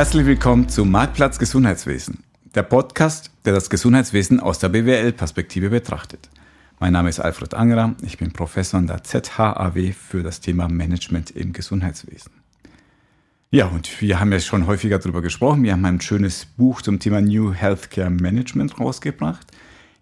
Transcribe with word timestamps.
Herzlich 0.00 0.24
willkommen 0.24 0.66
zu 0.66 0.86
Marktplatz 0.86 1.38
Gesundheitswesen, 1.38 2.24
der 2.54 2.62
Podcast, 2.62 3.30
der 3.44 3.52
das 3.52 3.68
Gesundheitswesen 3.68 4.40
aus 4.40 4.58
der 4.58 4.70
BWL-Perspektive 4.70 5.68
betrachtet. 5.68 6.30
Mein 6.78 6.94
Name 6.94 7.10
ist 7.10 7.20
Alfred 7.20 7.52
Angerer, 7.52 7.94
ich 8.00 8.16
bin 8.16 8.32
Professor 8.32 8.78
an 8.78 8.86
der 8.86 9.04
ZHAW 9.04 9.92
für 9.92 10.22
das 10.22 10.40
Thema 10.40 10.68
Management 10.68 11.32
im 11.32 11.52
Gesundheitswesen. 11.52 12.32
Ja, 13.50 13.66
und 13.66 14.00
wir 14.00 14.18
haben 14.18 14.32
ja 14.32 14.40
schon 14.40 14.66
häufiger 14.66 14.98
darüber 14.98 15.20
gesprochen. 15.20 15.64
Wir 15.64 15.72
haben 15.72 15.84
ein 15.84 16.00
schönes 16.00 16.46
Buch 16.46 16.80
zum 16.80 16.98
Thema 16.98 17.20
New 17.20 17.52
Healthcare 17.52 18.08
Management 18.08 18.80
rausgebracht. 18.80 19.48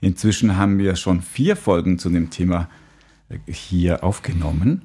Inzwischen 0.01 0.57
haben 0.57 0.79
wir 0.79 0.95
schon 0.95 1.23
vier 1.23 1.57
Folgen 1.57 1.99
zu 1.99 2.09
dem 2.09 2.31
Thema 2.31 2.69
äh, 3.31 3.53
hier 3.53 4.05
aufgenommen. 4.05 4.83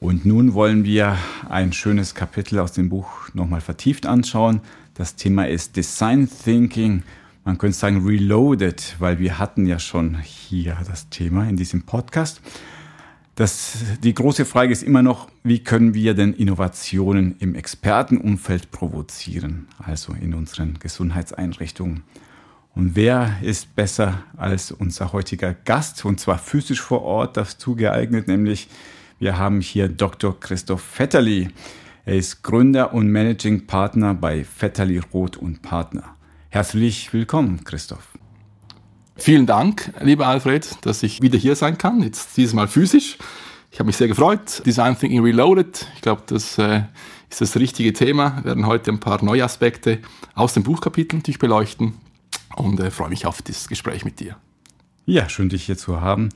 Und 0.00 0.24
nun 0.24 0.54
wollen 0.54 0.84
wir 0.84 1.18
ein 1.48 1.72
schönes 1.72 2.14
Kapitel 2.14 2.60
aus 2.60 2.72
dem 2.72 2.88
Buch 2.88 3.34
nochmal 3.34 3.60
vertieft 3.60 4.06
anschauen. 4.06 4.60
Das 4.94 5.16
Thema 5.16 5.48
ist 5.48 5.74
Design 5.76 6.28
Thinking. 6.28 7.02
Man 7.44 7.58
könnte 7.58 7.76
sagen 7.76 8.06
Reloaded, 8.06 8.94
weil 9.00 9.18
wir 9.18 9.40
hatten 9.40 9.66
ja 9.66 9.80
schon 9.80 10.18
hier 10.20 10.76
das 10.86 11.08
Thema 11.08 11.48
in 11.48 11.56
diesem 11.56 11.82
Podcast. 11.82 12.40
Das, 13.34 13.78
die 14.02 14.14
große 14.14 14.44
Frage 14.44 14.72
ist 14.72 14.84
immer 14.84 15.02
noch, 15.02 15.28
wie 15.42 15.64
können 15.64 15.94
wir 15.94 16.14
denn 16.14 16.32
Innovationen 16.32 17.34
im 17.40 17.56
Expertenumfeld 17.56 18.70
provozieren, 18.70 19.66
also 19.78 20.12
in 20.12 20.32
unseren 20.34 20.78
Gesundheitseinrichtungen. 20.78 22.02
Und 22.74 22.94
wer 22.94 23.36
ist 23.42 23.74
besser 23.74 24.22
als 24.36 24.70
unser 24.70 25.12
heutiger 25.12 25.54
Gast, 25.54 26.04
und 26.04 26.20
zwar 26.20 26.38
physisch 26.38 26.80
vor 26.80 27.02
Ort 27.02 27.36
dazu 27.36 27.74
geeignet, 27.74 28.28
nämlich 28.28 28.68
wir 29.18 29.36
haben 29.36 29.60
hier 29.60 29.88
Dr. 29.88 30.38
Christoph 30.38 30.82
Vetterli. 30.82 31.48
Er 32.04 32.14
ist 32.14 32.42
Gründer 32.42 32.94
und 32.94 33.10
Managing 33.10 33.66
Partner 33.66 34.14
bei 34.14 34.44
Vetterli 34.44 35.00
Roth 35.12 35.36
und 35.36 35.60
Partner. 35.60 36.16
Herzlich 36.50 37.12
willkommen, 37.12 37.64
Christoph. 37.64 38.16
Vielen 39.16 39.46
Dank, 39.46 39.92
lieber 40.00 40.28
Alfred, 40.28 40.78
dass 40.82 41.02
ich 41.02 41.20
wieder 41.20 41.36
hier 41.36 41.56
sein 41.56 41.76
kann, 41.76 42.00
jetzt 42.02 42.36
dieses 42.36 42.54
Mal 42.54 42.68
physisch. 42.68 43.18
Ich 43.72 43.80
habe 43.80 43.88
mich 43.88 43.96
sehr 43.96 44.08
gefreut. 44.08 44.64
Design 44.64 44.96
Thinking 44.96 45.22
Reloaded. 45.22 45.88
Ich 45.96 46.00
glaube, 46.00 46.22
das 46.26 46.56
äh, 46.56 46.82
ist 47.28 47.40
das 47.40 47.56
richtige 47.56 47.92
Thema. 47.92 48.36
Wir 48.36 48.44
werden 48.44 48.66
heute 48.66 48.92
ein 48.92 49.00
paar 49.00 49.22
neue 49.22 49.44
Aspekte 49.44 49.98
aus 50.34 50.54
dem 50.54 50.62
Buchkapitel 50.62 51.16
natürlich 51.16 51.40
beleuchten 51.40 51.94
und 52.54 52.78
äh, 52.78 52.92
freue 52.92 53.08
mich 53.08 53.26
auf 53.26 53.42
das 53.42 53.68
Gespräch 53.68 54.04
mit 54.04 54.20
dir. 54.20 54.36
Ja, 55.06 55.28
schön, 55.28 55.48
dich 55.48 55.64
hier 55.64 55.76
zu 55.76 56.00
haben. 56.00 56.28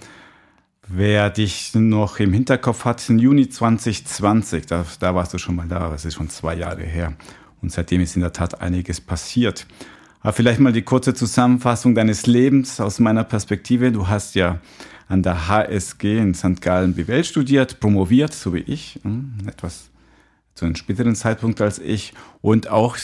Wer 0.88 1.30
dich 1.30 1.74
noch 1.74 2.18
im 2.18 2.32
Hinterkopf 2.32 2.84
hat, 2.84 3.08
im 3.08 3.18
Juni 3.18 3.48
2020, 3.48 4.66
da, 4.66 4.84
da 4.98 5.14
warst 5.14 5.32
du 5.32 5.38
schon 5.38 5.54
mal 5.54 5.68
da, 5.68 5.88
das 5.90 6.04
ist 6.04 6.14
schon 6.14 6.28
zwei 6.28 6.56
Jahre 6.56 6.82
her. 6.82 7.14
Und 7.62 7.70
seitdem 7.70 8.00
ist 8.00 8.16
in 8.16 8.22
der 8.22 8.32
Tat 8.32 8.60
einiges 8.60 9.00
passiert. 9.00 9.66
Aber 10.20 10.32
vielleicht 10.32 10.60
mal 10.60 10.72
die 10.72 10.82
kurze 10.82 11.14
Zusammenfassung 11.14 11.94
deines 11.94 12.26
Lebens 12.26 12.80
aus 12.80 12.98
meiner 12.98 13.24
Perspektive. 13.24 13.92
Du 13.92 14.08
hast 14.08 14.34
ja 14.34 14.60
an 15.08 15.22
der 15.22 15.48
HSG 15.48 16.18
in 16.18 16.34
St. 16.34 16.60
Gallen 16.60 16.94
BWL 16.94 17.24
studiert, 17.24 17.80
promoviert, 17.80 18.32
so 18.34 18.52
wie 18.52 18.60
ich, 18.60 18.98
hm, 19.02 19.34
etwas 19.46 19.90
zu 20.54 20.64
einem 20.64 20.74
späteren 20.74 21.14
Zeitpunkt 21.14 21.60
als 21.60 21.78
ich 21.78 22.12
und 22.40 22.68
auch, 22.68 22.96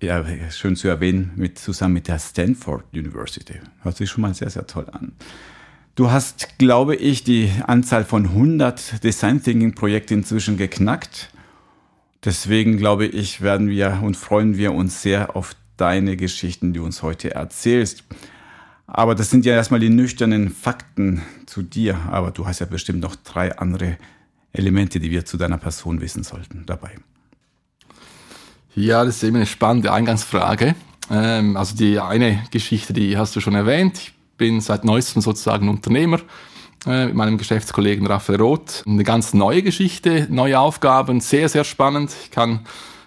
ja, 0.00 0.24
schön 0.50 0.76
zu 0.76 0.88
erwähnen, 0.88 1.32
mit, 1.36 1.58
zusammen 1.58 1.94
mit 1.94 2.08
der 2.08 2.18
Stanford 2.18 2.84
University. 2.92 3.54
Hört 3.82 3.96
sich 3.96 4.10
schon 4.10 4.22
mal 4.22 4.34
sehr, 4.34 4.50
sehr 4.50 4.66
toll 4.66 4.86
an. 4.92 5.12
Du 5.96 6.10
hast, 6.10 6.58
glaube 6.58 6.94
ich, 6.94 7.24
die 7.24 7.50
Anzahl 7.66 8.04
von 8.04 8.26
100 8.26 9.02
Design 9.02 9.42
Thinking 9.42 9.74
Projekte 9.74 10.12
inzwischen 10.12 10.58
geknackt. 10.58 11.30
Deswegen 12.22 12.76
glaube 12.76 13.06
ich, 13.06 13.40
werden 13.40 13.70
wir 13.70 14.00
und 14.02 14.14
freuen 14.14 14.58
wir 14.58 14.74
uns 14.74 15.00
sehr 15.00 15.34
auf 15.34 15.56
deine 15.78 16.18
Geschichten, 16.18 16.74
die 16.74 16.80
du 16.80 16.84
uns 16.84 17.02
heute 17.02 17.34
erzählst. 17.34 18.04
Aber 18.86 19.14
das 19.14 19.30
sind 19.30 19.46
ja 19.46 19.54
erstmal 19.54 19.80
die 19.80 19.88
nüchternen 19.88 20.50
Fakten 20.50 21.22
zu 21.46 21.62
dir. 21.62 21.98
Aber 22.10 22.30
du 22.30 22.46
hast 22.46 22.58
ja 22.58 22.66
bestimmt 22.66 23.00
noch 23.00 23.16
drei 23.16 23.56
andere 23.56 23.96
Elemente, 24.52 25.00
die 25.00 25.10
wir 25.10 25.24
zu 25.24 25.38
deiner 25.38 25.56
Person 25.56 26.02
wissen 26.02 26.24
sollten 26.24 26.64
dabei. 26.66 26.90
Ja, 28.74 29.02
das 29.02 29.16
ist 29.16 29.22
eben 29.22 29.36
eine 29.36 29.46
spannende 29.46 29.94
Eingangsfrage. 29.94 30.74
Ähm, 31.10 31.56
also 31.56 31.74
die 31.74 32.00
eine 32.00 32.44
Geschichte, 32.50 32.92
die 32.92 33.16
hast 33.16 33.34
du 33.34 33.40
schon 33.40 33.54
erwähnt. 33.54 33.96
Ich 33.96 34.15
bin 34.36 34.60
seit 34.60 34.84
neuestem 34.84 35.22
sozusagen 35.22 35.68
Unternehmer 35.68 36.20
äh, 36.86 37.06
mit 37.06 37.14
meinem 37.14 37.38
Geschäftskollegen 37.38 38.06
Raphael 38.06 38.40
Roth. 38.40 38.82
Eine 38.86 39.04
ganz 39.04 39.34
neue 39.34 39.62
Geschichte, 39.62 40.26
neue 40.30 40.58
Aufgaben, 40.58 41.20
sehr, 41.20 41.48
sehr 41.48 41.64
spannend. 41.64 42.12
Ich 42.24 42.30
kann 42.30 42.60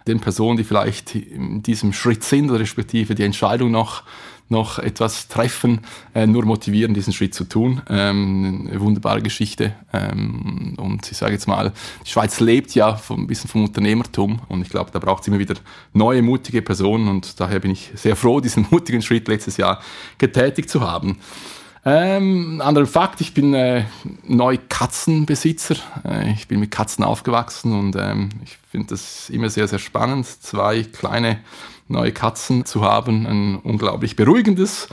den 0.07 0.19
Personen, 0.19 0.57
die 0.57 0.63
vielleicht 0.63 1.15
in 1.15 1.61
diesem 1.63 1.93
Schritt 1.93 2.23
sind 2.23 2.49
respektive 2.49 3.15
die 3.15 3.23
Entscheidung 3.23 3.71
noch 3.71 4.03
noch 4.49 4.79
etwas 4.79 5.27
treffen, 5.27 5.81
äh, 6.13 6.27
nur 6.27 6.45
motivieren, 6.45 6.93
diesen 6.93 7.13
Schritt 7.13 7.33
zu 7.33 7.43
tun. 7.45 7.81
Ähm, 7.89 8.67
eine 8.69 8.81
wunderbare 8.81 9.21
Geschichte. 9.21 9.75
Ähm, 9.93 10.73
und 10.77 11.09
ich 11.11 11.17
sage 11.17 11.33
jetzt 11.33 11.47
mal, 11.47 11.71
die 12.05 12.09
Schweiz 12.09 12.39
lebt 12.39 12.73
ja 12.75 12.95
vom, 12.95 13.21
ein 13.21 13.27
bisschen 13.27 13.49
vom 13.49 13.63
Unternehmertum 13.63 14.39
und 14.47 14.61
ich 14.61 14.69
glaube, 14.69 14.91
da 14.91 14.99
braucht 14.99 15.21
es 15.21 15.27
immer 15.27 15.39
wieder 15.39 15.55
neue, 15.93 16.21
mutige 16.21 16.61
Personen 16.61 17.07
und 17.07 17.39
daher 17.39 17.59
bin 17.59 17.71
ich 17.71 17.91
sehr 17.95 18.15
froh, 18.15 18.39
diesen 18.41 18.67
mutigen 18.71 19.01
Schritt 19.01 19.27
letztes 19.27 19.57
Jahr 19.57 19.81
getätigt 20.17 20.69
zu 20.69 20.81
haben. 20.81 21.17
Ähm, 21.85 22.61
anderer 22.63 22.85
Fakt, 22.85 23.21
ich 23.21 23.33
bin 23.33 23.53
äh, 23.53 23.85
neu 24.27 24.57
Katzenbesitzer. 24.67 25.75
Äh, 26.03 26.33
ich 26.33 26.47
bin 26.47 26.59
mit 26.59 26.71
Katzen 26.71 27.05
aufgewachsen 27.05 27.71
und 27.73 27.95
ähm, 27.95 28.29
ich 28.43 28.57
finde 28.69 28.87
das 28.87 29.29
immer 29.29 29.49
sehr, 29.49 29.67
sehr 29.67 29.79
spannend. 29.79 30.25
Zwei 30.25 30.83
kleine 30.83 31.39
neue 31.89 32.11
Katzen 32.11 32.65
zu 32.65 32.81
haben, 32.81 33.25
ein 33.25 33.55
unglaublich 33.57 34.15
beruhigendes 34.15 34.87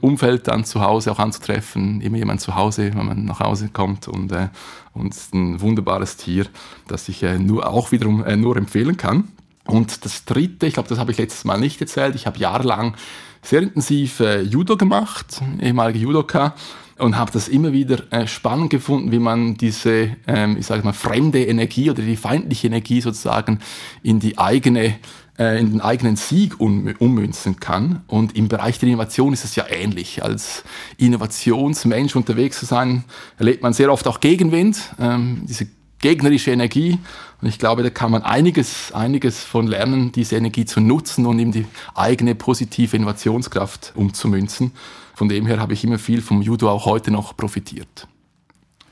Umfeld 0.00 0.48
dann 0.48 0.64
zu 0.64 0.80
Hause 0.80 1.12
auch 1.12 1.18
anzutreffen, 1.18 2.00
immer 2.00 2.18
jemand 2.18 2.40
zu 2.40 2.56
Hause, 2.56 2.92
wenn 2.94 3.06
man 3.06 3.24
nach 3.24 3.40
Hause 3.40 3.70
kommt 3.72 4.08
und, 4.08 4.32
äh, 4.32 4.48
und 4.92 5.14
ein 5.32 5.60
wunderbares 5.60 6.16
Tier, 6.16 6.46
das 6.88 7.08
ich 7.08 7.22
äh, 7.22 7.38
nur 7.38 7.68
auch 7.68 7.92
wiederum 7.92 8.24
äh, 8.24 8.36
nur 8.36 8.56
empfehlen 8.56 8.96
kann. 8.96 9.28
Und 9.64 10.04
das 10.04 10.24
dritte, 10.24 10.66
ich 10.66 10.74
glaube, 10.74 10.88
das 10.88 10.98
habe 10.98 11.12
ich 11.12 11.18
letztes 11.18 11.44
Mal 11.44 11.58
nicht 11.58 11.80
erzählt, 11.80 12.16
ich 12.16 12.26
habe 12.26 12.38
jahrelang 12.38 12.96
sehr 13.42 13.62
intensiv 13.62 14.20
äh, 14.20 14.40
Judo 14.40 14.76
gemacht, 14.76 15.40
ehemalige 15.60 16.00
Judoka, 16.00 16.54
und 16.98 17.16
habe 17.16 17.30
das 17.32 17.48
immer 17.48 17.72
wieder 17.72 18.12
äh, 18.12 18.26
spannend 18.26 18.70
gefunden, 18.70 19.12
wie 19.12 19.18
man 19.18 19.56
diese, 19.56 20.16
ähm, 20.26 20.56
ich 20.58 20.66
sage 20.66 20.84
mal, 20.84 20.92
fremde 20.92 21.44
Energie 21.44 21.90
oder 21.90 22.02
die 22.02 22.16
feindliche 22.16 22.66
Energie 22.66 23.00
sozusagen 23.00 23.60
in 24.02 24.20
die 24.20 24.38
eigene 24.38 24.96
äh, 25.38 25.58
in 25.58 25.70
den 25.70 25.80
eigenen 25.80 26.16
Sieg 26.16 26.60
um, 26.60 26.94
ummünzen 26.98 27.58
kann. 27.58 28.02
Und 28.06 28.36
im 28.36 28.48
Bereich 28.48 28.78
der 28.78 28.88
Innovation 28.88 29.32
ist 29.32 29.44
es 29.44 29.56
ja 29.56 29.66
ähnlich. 29.68 30.22
Als 30.22 30.64
Innovationsmensch 30.98 32.16
unterwegs 32.16 32.58
zu 32.58 32.66
sein, 32.66 33.04
erlebt 33.38 33.62
man 33.62 33.72
sehr 33.72 33.92
oft 33.92 34.06
auch 34.06 34.20
Gegenwind, 34.20 34.94
ähm, 34.98 35.42
diese 35.44 35.66
gegnerische 35.98 36.50
Energie. 36.50 36.98
Und 37.40 37.48
ich 37.48 37.58
glaube, 37.58 37.82
da 37.82 37.90
kann 37.90 38.10
man 38.10 38.22
einiges, 38.22 38.92
einiges 38.92 39.42
von 39.42 39.66
lernen, 39.66 40.12
diese 40.12 40.36
Energie 40.36 40.64
zu 40.64 40.80
nutzen 40.80 41.26
und 41.26 41.38
eben 41.38 41.52
die 41.52 41.66
eigene 41.94 42.34
positive 42.34 42.94
Innovationskraft 42.94 43.92
umzumünzen. 43.94 44.72
Von 45.14 45.28
dem 45.28 45.46
her 45.46 45.58
habe 45.58 45.72
ich 45.72 45.84
immer 45.84 45.98
viel 45.98 46.20
vom 46.20 46.42
Judo 46.42 46.68
auch 46.70 46.84
heute 46.84 47.10
noch 47.10 47.36
profitiert. 47.36 48.06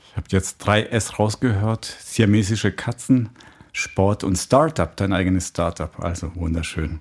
Ich 0.09 0.17
habe 0.17 0.27
jetzt 0.29 0.57
drei 0.57 0.83
S 0.83 1.19
rausgehört. 1.19 1.85
Siamesische 2.03 2.71
Katzen, 2.71 3.29
Sport 3.73 4.23
und 4.23 4.37
Startup, 4.37 4.95
dein 4.95 5.13
eigenes 5.13 5.49
Startup. 5.49 5.91
Also 5.99 6.31
wunderschön. 6.35 6.99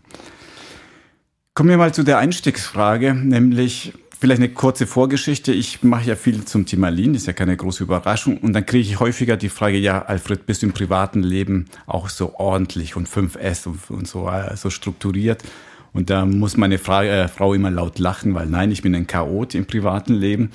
Kommen 1.54 1.70
wir 1.70 1.76
mal 1.76 1.92
zu 1.92 2.04
der 2.04 2.18
Einstiegsfrage, 2.18 3.14
nämlich 3.14 3.92
vielleicht 4.20 4.40
eine 4.40 4.50
kurze 4.50 4.86
Vorgeschichte. 4.86 5.52
Ich 5.52 5.82
mache 5.82 6.08
ja 6.08 6.16
viel 6.16 6.44
zum 6.44 6.66
Thema 6.66 6.90
Lean, 6.90 7.14
ist 7.14 7.26
ja 7.26 7.32
keine 7.32 7.56
große 7.56 7.82
Überraschung. 7.82 8.38
Und 8.38 8.52
dann 8.52 8.66
kriege 8.66 8.86
ich 8.86 9.00
häufiger 9.00 9.36
die 9.36 9.48
Frage, 9.48 9.78
ja, 9.78 10.02
Alfred, 10.02 10.46
bist 10.46 10.62
du 10.62 10.66
im 10.66 10.72
privaten 10.72 11.22
Leben 11.22 11.66
auch 11.86 12.08
so 12.08 12.34
ordentlich 12.36 12.96
und 12.96 13.08
5S 13.08 13.66
und, 13.66 13.90
und 13.90 14.06
so, 14.06 14.28
äh, 14.28 14.56
so 14.56 14.70
strukturiert? 14.70 15.42
Und 15.92 16.10
da 16.10 16.24
muss 16.24 16.56
meine 16.56 16.78
Frage, 16.78 17.08
äh, 17.08 17.28
Frau 17.28 17.54
immer 17.54 17.70
laut 17.70 17.98
lachen, 17.98 18.34
weil 18.34 18.46
nein, 18.46 18.70
ich 18.70 18.82
bin 18.82 18.94
ein 18.94 19.06
Chaot 19.06 19.54
im 19.54 19.66
privaten 19.66 20.14
Leben. 20.14 20.50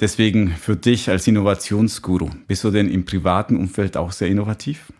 Deswegen 0.00 0.50
für 0.50 0.74
dich 0.74 1.08
als 1.08 1.28
Innovationsguru, 1.28 2.30
bist 2.48 2.64
du 2.64 2.70
denn 2.70 2.90
im 2.90 3.04
privaten 3.04 3.56
Umfeld 3.56 3.96
auch 3.96 4.10
sehr 4.10 4.28
innovativ? 4.28 4.92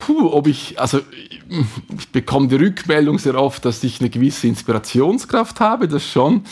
Puh, 0.00 0.32
ob 0.32 0.46
ich, 0.46 0.80
also 0.80 1.00
ich 1.10 2.08
bekomme 2.08 2.48
die 2.48 2.56
Rückmeldung 2.56 3.18
sehr 3.18 3.40
oft, 3.40 3.64
dass 3.64 3.84
ich 3.84 4.00
eine 4.00 4.08
gewisse 4.08 4.48
Inspirationskraft 4.48 5.60
habe, 5.60 5.86
das 5.88 6.04
schon. 6.04 6.44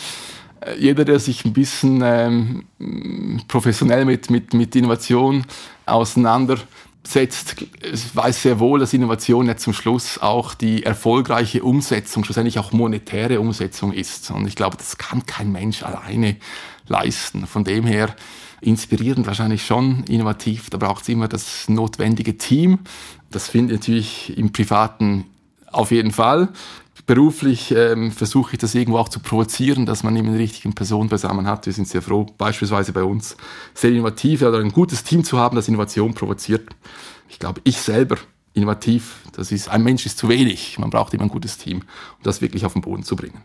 Äh, 0.61 0.79
jeder, 0.79 1.05
der 1.05 1.19
sich 1.19 1.45
ein 1.45 1.55
bisschen 1.55 2.03
ähm, 2.05 2.65
professionell 3.49 4.05
mit, 4.05 4.31
mit, 4.31 4.53
mit 4.53 4.77
Innovation 4.77 5.45
auseinandersetzt, 5.87 7.65
weiß 8.12 8.43
sehr 8.43 8.61
wohl, 8.61 8.81
dass 8.81 8.93
Innovation 8.93 9.47
ja 9.47 9.56
zum 9.56 9.73
Schluss 9.73 10.19
auch 10.19 10.53
die 10.55 10.83
erfolgreiche 10.83 11.62
Umsetzung, 11.62 12.25
schlussendlich 12.25 12.59
auch 12.59 12.73
monetäre 12.73 13.41
Umsetzung 13.41 13.93
ist. 13.93 14.31
Und 14.31 14.47
ich 14.47 14.56
glaube, 14.56 14.77
das 14.77 14.99
kann 14.99 15.25
kein 15.25 15.50
Mensch 15.50 15.83
alleine 15.83 16.37
leisten. 16.87 17.47
Von 17.47 17.65
dem 17.65 17.87
her 17.87 18.15
inspirierend 18.61 19.27
wahrscheinlich 19.27 19.65
schon, 19.65 20.05
innovativ, 20.05 20.71
da 20.71 20.79
braucht 20.79 21.03
es 21.03 21.09
immer 21.09 21.29
das 21.29 21.69
notwendige 21.69 22.37
Team. 22.39 22.81
Das 23.30 23.48
findet 23.48 23.80
natürlich 23.80 24.36
im 24.36 24.52
Privaten 24.52 25.25
auf 25.66 25.90
jeden 25.90 26.12
Fall. 26.12 26.48
Beruflich 27.06 27.72
ähm, 27.75 28.12
versuche 28.12 28.52
ich 28.52 28.58
das 28.58 28.75
irgendwo 28.75 28.98
auch 28.98 29.08
zu 29.08 29.20
provozieren, 29.20 29.86
dass 29.86 30.02
man 30.02 30.14
eben 30.14 30.30
die 30.30 30.38
richtigen 30.38 30.75
Personen 30.75 31.08
beisammen 31.08 31.46
hat. 31.46 31.64
Wir 31.64 31.72
sind 31.72 31.88
sehr 31.88 32.02
froh, 32.02 32.26
beispielsweise 32.36 32.92
bei 32.92 33.02
uns 33.02 33.36
sehr 33.72 33.90
innovativ 33.90 34.42
oder 34.42 34.58
ein 34.58 34.72
gutes 34.72 35.04
Team 35.04 35.25
zu 35.25 35.38
haben, 35.38 35.56
das 35.56 35.69
Innovation 35.69 36.12
provoziert. 36.12 36.69
Ich 37.30 37.38
glaube, 37.38 37.62
ich 37.64 37.78
selber 37.78 38.19
innovativ, 38.52 39.22
das 39.32 39.52
ist, 39.52 39.70
ein 39.70 39.84
Mensch 39.84 40.04
ist 40.04 40.19
zu 40.19 40.28
wenig. 40.28 40.78
Man 40.78 40.90
braucht 40.90 41.14
immer 41.14 41.22
ein 41.22 41.30
gutes 41.30 41.56
Team, 41.56 41.78
um 41.78 42.22
das 42.25 42.42
wirklich 42.42 42.66
auf 42.66 42.75
den 42.75 42.82
Boden 42.82 43.04
zu 43.04 43.16
bringen. 43.16 43.42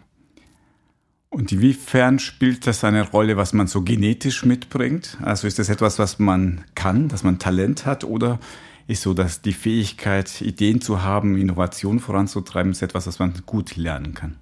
Und 1.30 1.52
inwiefern 1.52 2.20
spielt 2.20 2.68
das 2.68 2.84
eine 2.84 3.10
Rolle, 3.10 3.38
was 3.38 3.54
man 3.54 3.68
so 3.68 3.82
genetisch 3.82 4.46
mitbringt? 4.46 5.18
Also 5.22 5.48
ist 5.48 5.58
das 5.58 5.70
etwas, 5.70 5.98
was 5.98 6.20
man 6.20 6.64
kann, 6.76 7.08
dass 7.08 7.24
man 7.24 7.40
Talent 7.40 7.86
hat 7.86 8.04
oder 8.04 8.40
ist 8.88 9.04
so, 9.04 9.14
dass 9.14 9.42
die 9.42 9.54
Fähigkeit, 9.54 10.42
Ideen 10.42 10.82
zu 10.82 11.04
haben, 11.04 11.38
Innovation 11.38 12.00
voranzutreiben, 12.00 12.72
ist 12.72 12.82
etwas, 12.82 13.08
was 13.08 13.20
man 13.20 13.34
gut 13.46 13.76
lernen 13.76 14.14
kann? 14.14 14.38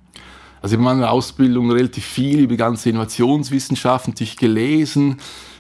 Also 0.61 0.75
in 0.75 0.81
meiner 0.81 1.09
Ausbildung 1.11 1.71
relativ 1.71 2.05
viel 2.05 2.41
über 2.41 2.55
ganze 2.55 2.89
Innovationswissenschaften 2.89 4.13
natürlich 4.13 4.38
gelesen. 4.38 5.17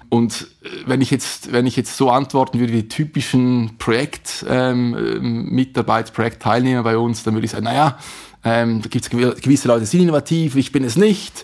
Und 0.09 0.47
äh, 0.63 0.67
wenn 0.85 1.01
ich 1.01 1.09
jetzt, 1.09 1.51
wenn 1.51 1.65
ich 1.65 1.75
jetzt 1.75 1.97
so 1.97 2.11
antworten 2.11 2.59
würde 2.59 2.73
wie 2.73 2.87
typischen 2.87 3.77
Projektmitarbeiter, 3.77 6.09
ähm, 6.09 6.13
Projektteilnehmer 6.13 6.83
bei 6.83 6.97
uns, 6.97 7.23
dann 7.23 7.33
würde 7.33 7.45
ich 7.45 7.51
sagen, 7.51 7.63
naja, 7.63 7.97
ähm, 8.43 8.81
da 8.81 8.89
gibt 8.89 9.05
es 9.05 9.09
gewisse 9.09 9.67
Leute, 9.67 9.81
die 9.81 9.85
sind 9.85 10.01
innovativ, 10.01 10.55
ich 10.55 10.71
bin 10.71 10.83
es 10.83 10.95
nicht. 10.95 11.43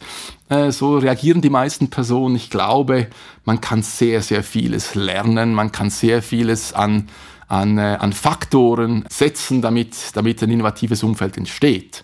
Äh, 0.50 0.72
so 0.72 0.98
reagieren 0.98 1.42
die 1.42 1.50
meisten 1.50 1.90
Personen. 1.90 2.36
Ich 2.36 2.50
glaube, 2.50 3.08
man 3.46 3.62
kann 3.62 3.84
sehr, 3.84 4.22
sehr 4.22 4.44
vieles 4.44 4.96
lernen, 4.96 5.54
man 5.54 5.72
kann 5.72 5.90
sehr 5.90 6.22
vieles 6.22 6.74
an, 6.74 7.10
an, 7.48 7.78
äh, 7.78 7.98
an 8.00 8.14
Faktoren 8.14 9.06
setzen, 9.10 9.62
damit, 9.62 9.96
damit 10.14 10.42
ein 10.44 10.52
innovatives 10.52 11.04
Umfeld 11.04 11.38
entsteht 11.38 12.04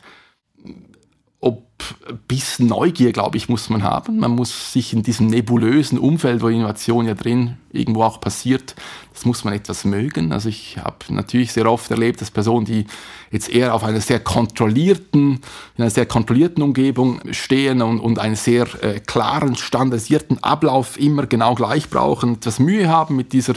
ob 1.43 1.63
bisschen 2.27 2.67
Neugier, 2.67 3.11
glaube 3.11 3.37
ich, 3.37 3.49
muss 3.49 3.69
man 3.69 3.83
haben. 3.83 4.17
Man 4.19 4.31
muss 4.31 4.71
sich 4.73 4.93
in 4.93 5.03
diesem 5.03 5.27
nebulösen 5.27 5.97
Umfeld, 5.97 6.41
wo 6.41 6.47
Innovation 6.47 7.05
ja 7.05 7.13
drin 7.13 7.57
irgendwo 7.71 8.03
auch 8.03 8.21
passiert, 8.21 8.75
das 9.13 9.25
muss 9.25 9.43
man 9.43 9.53
etwas 9.53 9.83
mögen. 9.83 10.31
Also 10.31 10.49
ich 10.49 10.77
habe 10.77 10.97
natürlich 11.09 11.51
sehr 11.51 11.69
oft 11.69 11.89
erlebt, 11.91 12.21
dass 12.21 12.31
Personen, 12.31 12.65
die 12.65 12.85
jetzt 13.31 13.49
eher 13.49 13.73
auf 13.73 13.83
einer 13.83 14.01
sehr 14.01 14.19
kontrollierten, 14.19 15.41
in 15.77 15.81
einer 15.81 15.89
sehr 15.89 16.05
kontrollierten 16.05 16.63
Umgebung 16.63 17.19
stehen 17.31 17.81
und, 17.81 17.99
und 17.99 18.19
einen 18.19 18.35
sehr 18.35 18.67
äh, 18.83 18.99
klaren, 18.99 19.55
standardisierten 19.55 20.43
Ablauf 20.43 20.99
immer 20.99 21.25
genau 21.25 21.55
gleich 21.55 21.89
brauchen, 21.89 22.35
etwas 22.35 22.59
Mühe 22.59 22.87
haben 22.87 23.15
mit 23.15 23.33
dieser 23.33 23.55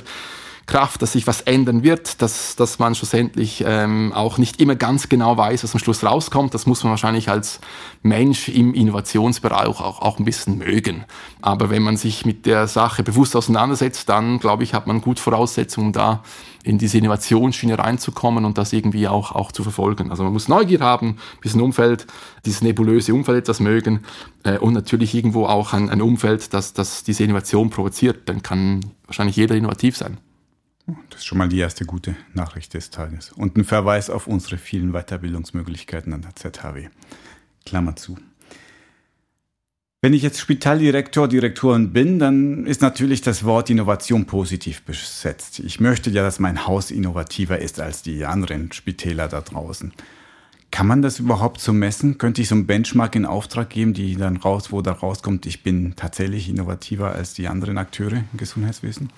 Kraft, 0.66 1.00
dass 1.00 1.12
sich 1.12 1.28
was 1.28 1.42
ändern 1.42 1.84
wird, 1.84 2.20
dass, 2.20 2.56
dass 2.56 2.80
man 2.80 2.96
schlussendlich 2.96 3.62
ähm, 3.64 4.12
auch 4.12 4.36
nicht 4.36 4.60
immer 4.60 4.74
ganz 4.74 5.08
genau 5.08 5.36
weiß, 5.36 5.62
was 5.62 5.72
am 5.74 5.78
Schluss 5.78 6.02
rauskommt. 6.02 6.54
Das 6.54 6.66
muss 6.66 6.82
man 6.82 6.90
wahrscheinlich 6.90 7.28
als 7.28 7.60
Mensch 8.02 8.48
im 8.48 8.74
Innovationsbereich 8.74 9.66
auch, 9.68 10.02
auch 10.02 10.18
ein 10.18 10.24
bisschen 10.24 10.58
mögen. 10.58 11.04
Aber 11.40 11.70
wenn 11.70 11.82
man 11.82 11.96
sich 11.96 12.26
mit 12.26 12.46
der 12.46 12.66
Sache 12.66 13.04
bewusst 13.04 13.36
auseinandersetzt, 13.36 14.08
dann 14.08 14.40
glaube 14.40 14.64
ich, 14.64 14.74
hat 14.74 14.88
man 14.88 15.00
gut 15.00 15.20
Voraussetzungen, 15.20 15.92
da 15.92 16.24
in 16.64 16.78
diese 16.78 16.98
Innovationsschiene 16.98 17.78
reinzukommen 17.78 18.44
und 18.44 18.58
das 18.58 18.72
irgendwie 18.72 19.06
auch, 19.06 19.30
auch 19.30 19.52
zu 19.52 19.62
verfolgen. 19.62 20.10
Also 20.10 20.24
man 20.24 20.32
muss 20.32 20.48
Neugier 20.48 20.80
haben, 20.80 21.10
ein 21.10 21.40
bisschen 21.40 21.60
Umfeld, 21.60 22.08
dieses 22.44 22.60
nebulöse 22.60 23.14
Umfeld 23.14 23.38
etwas 23.38 23.60
mögen 23.60 24.00
äh, 24.42 24.58
und 24.58 24.72
natürlich 24.72 25.14
irgendwo 25.14 25.46
auch 25.46 25.72
ein, 25.74 25.90
ein 25.90 26.02
Umfeld, 26.02 26.52
das, 26.52 26.72
das 26.72 27.04
diese 27.04 27.22
Innovation 27.22 27.70
provoziert. 27.70 28.28
Dann 28.28 28.42
kann 28.42 28.80
wahrscheinlich 29.06 29.36
jeder 29.36 29.54
innovativ 29.54 29.96
sein. 29.96 30.18
Das 30.86 31.20
ist 31.20 31.26
schon 31.26 31.38
mal 31.38 31.48
die 31.48 31.58
erste 31.58 31.84
gute 31.84 32.14
Nachricht 32.32 32.74
des 32.74 32.90
Tages. 32.90 33.32
Und 33.32 33.56
ein 33.56 33.64
Verweis 33.64 34.08
auf 34.08 34.26
unsere 34.26 34.56
vielen 34.56 34.92
Weiterbildungsmöglichkeiten 34.92 36.12
an 36.12 36.22
der 36.22 36.36
ZHW. 36.36 36.88
Klammer 37.64 37.96
zu. 37.96 38.16
Wenn 40.00 40.14
ich 40.14 40.22
jetzt 40.22 40.38
Spitaldirektor, 40.38 41.26
Direktorin 41.26 41.92
bin, 41.92 42.20
dann 42.20 42.66
ist 42.66 42.82
natürlich 42.82 43.22
das 43.22 43.42
Wort 43.42 43.70
Innovation 43.70 44.26
positiv 44.26 44.82
besetzt. 44.82 45.58
Ich 45.58 45.80
möchte 45.80 46.10
ja, 46.10 46.22
dass 46.22 46.38
mein 46.38 46.66
Haus 46.66 46.92
innovativer 46.92 47.58
ist 47.58 47.80
als 47.80 48.02
die 48.02 48.24
anderen 48.24 48.70
Spitäler 48.70 49.26
da 49.26 49.40
draußen. 49.40 49.92
Kann 50.70 50.86
man 50.86 51.02
das 51.02 51.18
überhaupt 51.18 51.60
so 51.60 51.72
messen? 51.72 52.18
Könnte 52.18 52.42
ich 52.42 52.48
so 52.48 52.54
ein 52.54 52.66
Benchmark 52.66 53.16
in 53.16 53.26
Auftrag 53.26 53.70
geben, 53.70 53.94
die 53.94 54.14
dann 54.14 54.36
raus, 54.36 54.70
wo 54.70 54.82
da 54.82 54.92
rauskommt, 54.92 55.46
ich 55.46 55.64
bin 55.64 55.96
tatsächlich 55.96 56.48
innovativer 56.48 57.12
als 57.12 57.34
die 57.34 57.48
anderen 57.48 57.78
Akteure 57.78 58.18
im 58.32 58.36
Gesundheitswesen? 58.36 59.10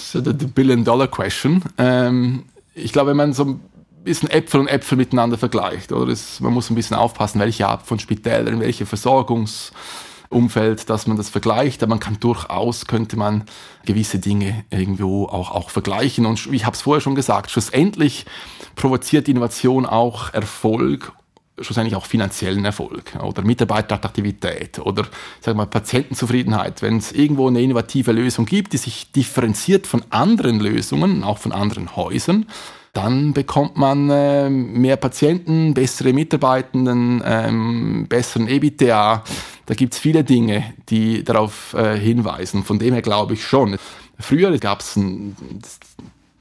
So 0.00 0.22
the, 0.22 0.32
the 0.38 0.46
Billion-Dollar-Question. 0.46 1.62
Ähm, 1.78 2.44
ich 2.74 2.92
glaube, 2.92 3.10
wenn 3.10 3.16
man 3.16 3.32
so 3.32 3.44
ein 3.44 3.60
bisschen 4.04 4.30
Äpfel 4.30 4.60
und 4.60 4.68
Äpfel 4.68 4.96
miteinander 4.96 5.38
vergleicht, 5.38 5.92
oder 5.92 6.12
es, 6.12 6.40
man 6.40 6.52
muss 6.52 6.70
ein 6.70 6.74
bisschen 6.74 6.96
aufpassen, 6.96 7.40
welche 7.40 7.66
Art 7.66 7.86
von 7.86 7.98
Spitälern, 7.98 8.60
welche 8.60 8.86
Versorgungsumfeld, 8.86 10.90
dass 10.90 11.06
man 11.06 11.16
das 11.16 11.28
vergleicht, 11.28 11.82
aber 11.82 11.90
man 11.90 12.00
kann 12.00 12.18
durchaus, 12.20 12.86
könnte 12.86 13.16
man 13.16 13.44
gewisse 13.84 14.18
Dinge 14.18 14.64
irgendwo 14.70 15.26
auch, 15.26 15.50
auch 15.50 15.70
vergleichen. 15.70 16.26
Und 16.26 16.46
ich 16.52 16.66
habe 16.66 16.74
es 16.74 16.82
vorher 16.82 17.00
schon 17.00 17.14
gesagt, 17.14 17.50
schlussendlich 17.50 18.26
provoziert 18.74 19.28
Innovation 19.28 19.86
auch 19.86 20.32
Erfolg 20.32 21.12
schlussendlich 21.60 21.94
auch 21.96 22.06
finanziellen 22.06 22.64
Erfolg 22.64 23.14
oder 23.22 23.42
Mitarbeiterattraktivität 23.42 24.78
oder 24.78 25.06
sagen 25.40 25.58
wir, 25.58 25.66
Patientenzufriedenheit. 25.66 26.82
Wenn 26.82 26.96
es 26.96 27.12
irgendwo 27.12 27.48
eine 27.48 27.60
innovative 27.60 28.12
Lösung 28.12 28.46
gibt, 28.46 28.72
die 28.72 28.78
sich 28.78 29.12
differenziert 29.12 29.86
von 29.86 30.02
anderen 30.10 30.60
Lösungen, 30.60 31.24
auch 31.24 31.38
von 31.38 31.52
anderen 31.52 31.94
Häusern, 31.94 32.46
dann 32.92 33.32
bekommt 33.32 33.76
man 33.76 34.10
äh, 34.10 34.50
mehr 34.50 34.96
Patienten, 34.96 35.72
bessere 35.72 36.12
Mitarbeitenden, 36.12 37.22
ähm, 37.24 38.06
besseren 38.08 38.48
EBITDA. 38.48 39.24
Da 39.64 39.74
gibt 39.74 39.94
es 39.94 40.00
viele 40.00 40.24
Dinge, 40.24 40.74
die 40.90 41.24
darauf 41.24 41.74
äh, 41.74 41.98
hinweisen. 41.98 42.64
Von 42.64 42.78
dem 42.78 42.92
her 42.92 43.02
glaube 43.02 43.34
ich 43.34 43.44
schon. 43.44 43.76
Früher 44.18 44.56
gab 44.58 44.80
es 44.80 44.96
ein 44.96 45.36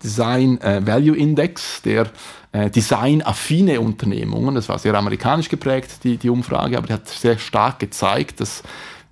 Design 0.03 0.59
äh, 0.61 0.85
Value 0.85 1.15
Index, 1.15 1.81
der 1.83 2.11
äh, 2.51 2.69
designaffine 2.69 3.79
Unternehmungen, 3.79 4.55
das 4.55 4.69
war 4.69 4.77
sehr 4.79 4.93
amerikanisch 4.93 5.49
geprägt, 5.49 6.03
die, 6.03 6.17
die 6.17 6.29
Umfrage, 6.29 6.77
aber 6.77 6.87
die 6.87 6.93
hat 6.93 7.07
sehr 7.07 7.37
stark 7.37 7.79
gezeigt, 7.79 8.39
dass 8.39 8.63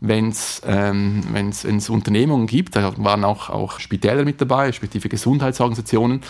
wenn 0.02 0.30
es 0.30 0.62
ähm, 0.66 1.24
wenn's, 1.32 1.66
wenn's 1.66 1.90
Unternehmungen 1.90 2.48
gibt, 2.48 2.76
da 2.76 2.94
waren 2.98 3.24
auch, 3.26 3.50
auch 3.50 3.80
Spitäler 3.80 4.24
mit 4.24 4.40
dabei, 4.40 4.68
respektive 4.68 5.10
Gesundheitsorganisationen, 5.10 6.22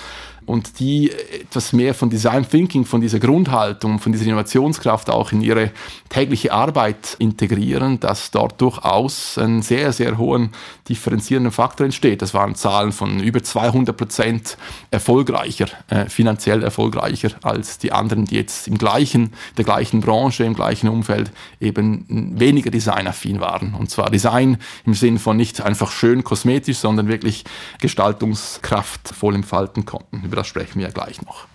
und 0.49 0.79
die 0.79 1.11
etwas 1.11 1.73
mehr 1.73 1.93
von 1.93 2.09
Design 2.09 2.43
Thinking, 2.49 2.83
von 2.83 3.01
dieser 3.01 3.19
Grundhaltung, 3.19 3.99
von 3.99 4.11
dieser 4.11 4.25
Innovationskraft 4.25 5.11
auch 5.11 5.31
in 5.31 5.41
ihre 5.41 5.69
tägliche 6.09 6.51
Arbeit 6.51 7.15
integrieren, 7.19 7.99
dass 7.99 8.31
dort 8.31 8.59
durchaus 8.59 9.37
ein 9.37 9.61
sehr, 9.61 9.93
sehr 9.93 10.17
hohen 10.17 10.49
differenzierenden 10.87 11.51
Faktor 11.51 11.85
entsteht. 11.85 12.23
Das 12.23 12.33
waren 12.33 12.55
Zahlen 12.55 12.93
von 12.93 13.19
über 13.19 13.43
200 13.43 13.95
Prozent 13.95 14.57
erfolgreicher, 14.89 15.67
äh, 15.87 16.09
finanziell 16.09 16.63
erfolgreicher 16.63 17.29
als 17.43 17.77
die 17.77 17.91
anderen, 17.91 18.25
die 18.25 18.33
jetzt 18.33 18.67
im 18.67 18.79
gleichen, 18.79 19.33
der 19.55 19.65
gleichen 19.65 20.01
Branche, 20.01 20.45
im 20.45 20.55
gleichen 20.55 20.89
Umfeld 20.89 21.31
eben 21.61 22.33
weniger 22.39 22.71
designaffin 22.71 23.39
waren. 23.39 23.75
Und 23.75 23.91
zwar 23.91 24.09
Design 24.09 24.57
im 24.83 24.95
Sinn 24.95 25.19
von 25.19 25.37
nicht 25.37 25.61
einfach 25.61 25.91
schön 25.91 26.23
kosmetisch, 26.23 26.77
sondern 26.77 27.07
wirklich 27.07 27.43
Gestaltungskraft 27.79 29.09
voll 29.09 29.35
entfalten 29.35 29.85
konnten. 29.85 30.23
Über 30.25 30.38
das 30.39 30.47
sprechen 30.47 30.79
wir 30.79 30.87
ja 30.87 30.93
gleich 30.93 31.21
noch. 31.21 31.47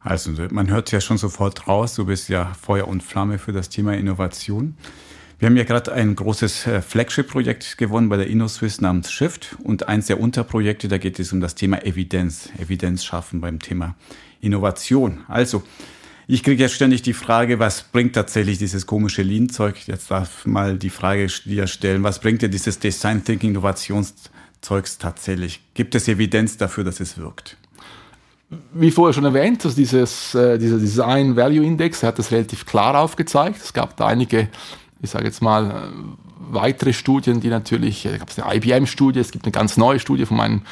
Also 0.00 0.30
man 0.50 0.70
hört 0.70 0.92
ja 0.92 1.00
schon 1.00 1.18
sofort 1.18 1.66
raus, 1.66 1.94
du 1.94 2.06
bist 2.06 2.28
ja 2.28 2.52
Feuer 2.54 2.86
und 2.86 3.02
Flamme 3.02 3.38
für 3.38 3.52
das 3.52 3.68
Thema 3.68 3.94
Innovation. 3.94 4.76
Wir 5.38 5.46
haben 5.46 5.56
ja 5.56 5.64
gerade 5.64 5.92
ein 5.92 6.14
großes 6.14 6.66
äh, 6.66 6.80
Flagship-Projekt 6.80 7.76
gewonnen 7.76 8.08
bei 8.08 8.16
der 8.16 8.28
InnoSwiss 8.28 8.80
namens 8.80 9.10
Shift 9.10 9.56
und 9.62 9.88
eins 9.88 10.06
der 10.06 10.20
Unterprojekte, 10.20 10.88
da 10.88 10.98
geht 10.98 11.18
es 11.18 11.32
um 11.32 11.40
das 11.40 11.54
Thema 11.54 11.84
Evidenz, 11.84 12.50
Evidenz 12.58 13.04
schaffen 13.04 13.40
beim 13.40 13.58
Thema 13.58 13.96
Innovation. 14.40 15.24
Also, 15.28 15.62
ich 16.28 16.42
kriege 16.42 16.62
ja 16.62 16.68
ständig 16.68 17.02
die 17.02 17.12
Frage, 17.12 17.58
was 17.58 17.82
bringt 17.82 18.14
tatsächlich 18.14 18.58
dieses 18.58 18.86
komische 18.86 19.22
Lean-Zeug? 19.22 19.86
Jetzt 19.86 20.10
darf 20.10 20.46
mal 20.46 20.78
die 20.78 20.90
Frage 20.90 21.26
dir 21.44 21.66
stellen, 21.66 22.02
was 22.02 22.20
bringt 22.20 22.42
dir 22.42 22.48
dieses 22.48 22.78
Design 22.78 23.24
Thinking 23.24 23.50
Innovations 23.50 24.14
Zeugs 24.66 24.98
tatsächlich? 24.98 25.60
Gibt 25.74 25.94
es 25.94 26.08
Evidenz 26.08 26.56
dafür, 26.56 26.82
dass 26.82 26.98
es 26.98 27.18
wirkt? 27.18 27.56
Wie 28.72 28.90
vorher 28.90 29.12
schon 29.12 29.24
erwähnt, 29.24 29.64
also 29.64 29.76
dieses, 29.76 30.34
äh, 30.34 30.58
dieser 30.58 30.78
Design 30.78 31.36
Value 31.36 31.64
Index 31.64 32.02
hat 32.02 32.18
das 32.18 32.32
relativ 32.32 32.66
klar 32.66 32.98
aufgezeigt. 32.98 33.62
Es 33.62 33.72
gab 33.72 33.96
da 33.96 34.06
einige, 34.06 34.48
ich 35.00 35.10
sage 35.10 35.26
jetzt 35.26 35.40
mal, 35.40 35.92
weitere 36.38 36.92
Studien, 36.92 37.40
die 37.40 37.48
natürlich, 37.48 38.02
da 38.02 38.16
gab 38.16 38.30
es 38.30 38.38
eine 38.38 38.56
IBM-Studie, 38.56 39.20
es 39.20 39.32
gibt 39.32 39.44
eine 39.44 39.52
ganz 39.52 39.76
neue 39.76 39.98
Studie 39.98 40.26
von 40.26 40.36
meinem 40.36 40.62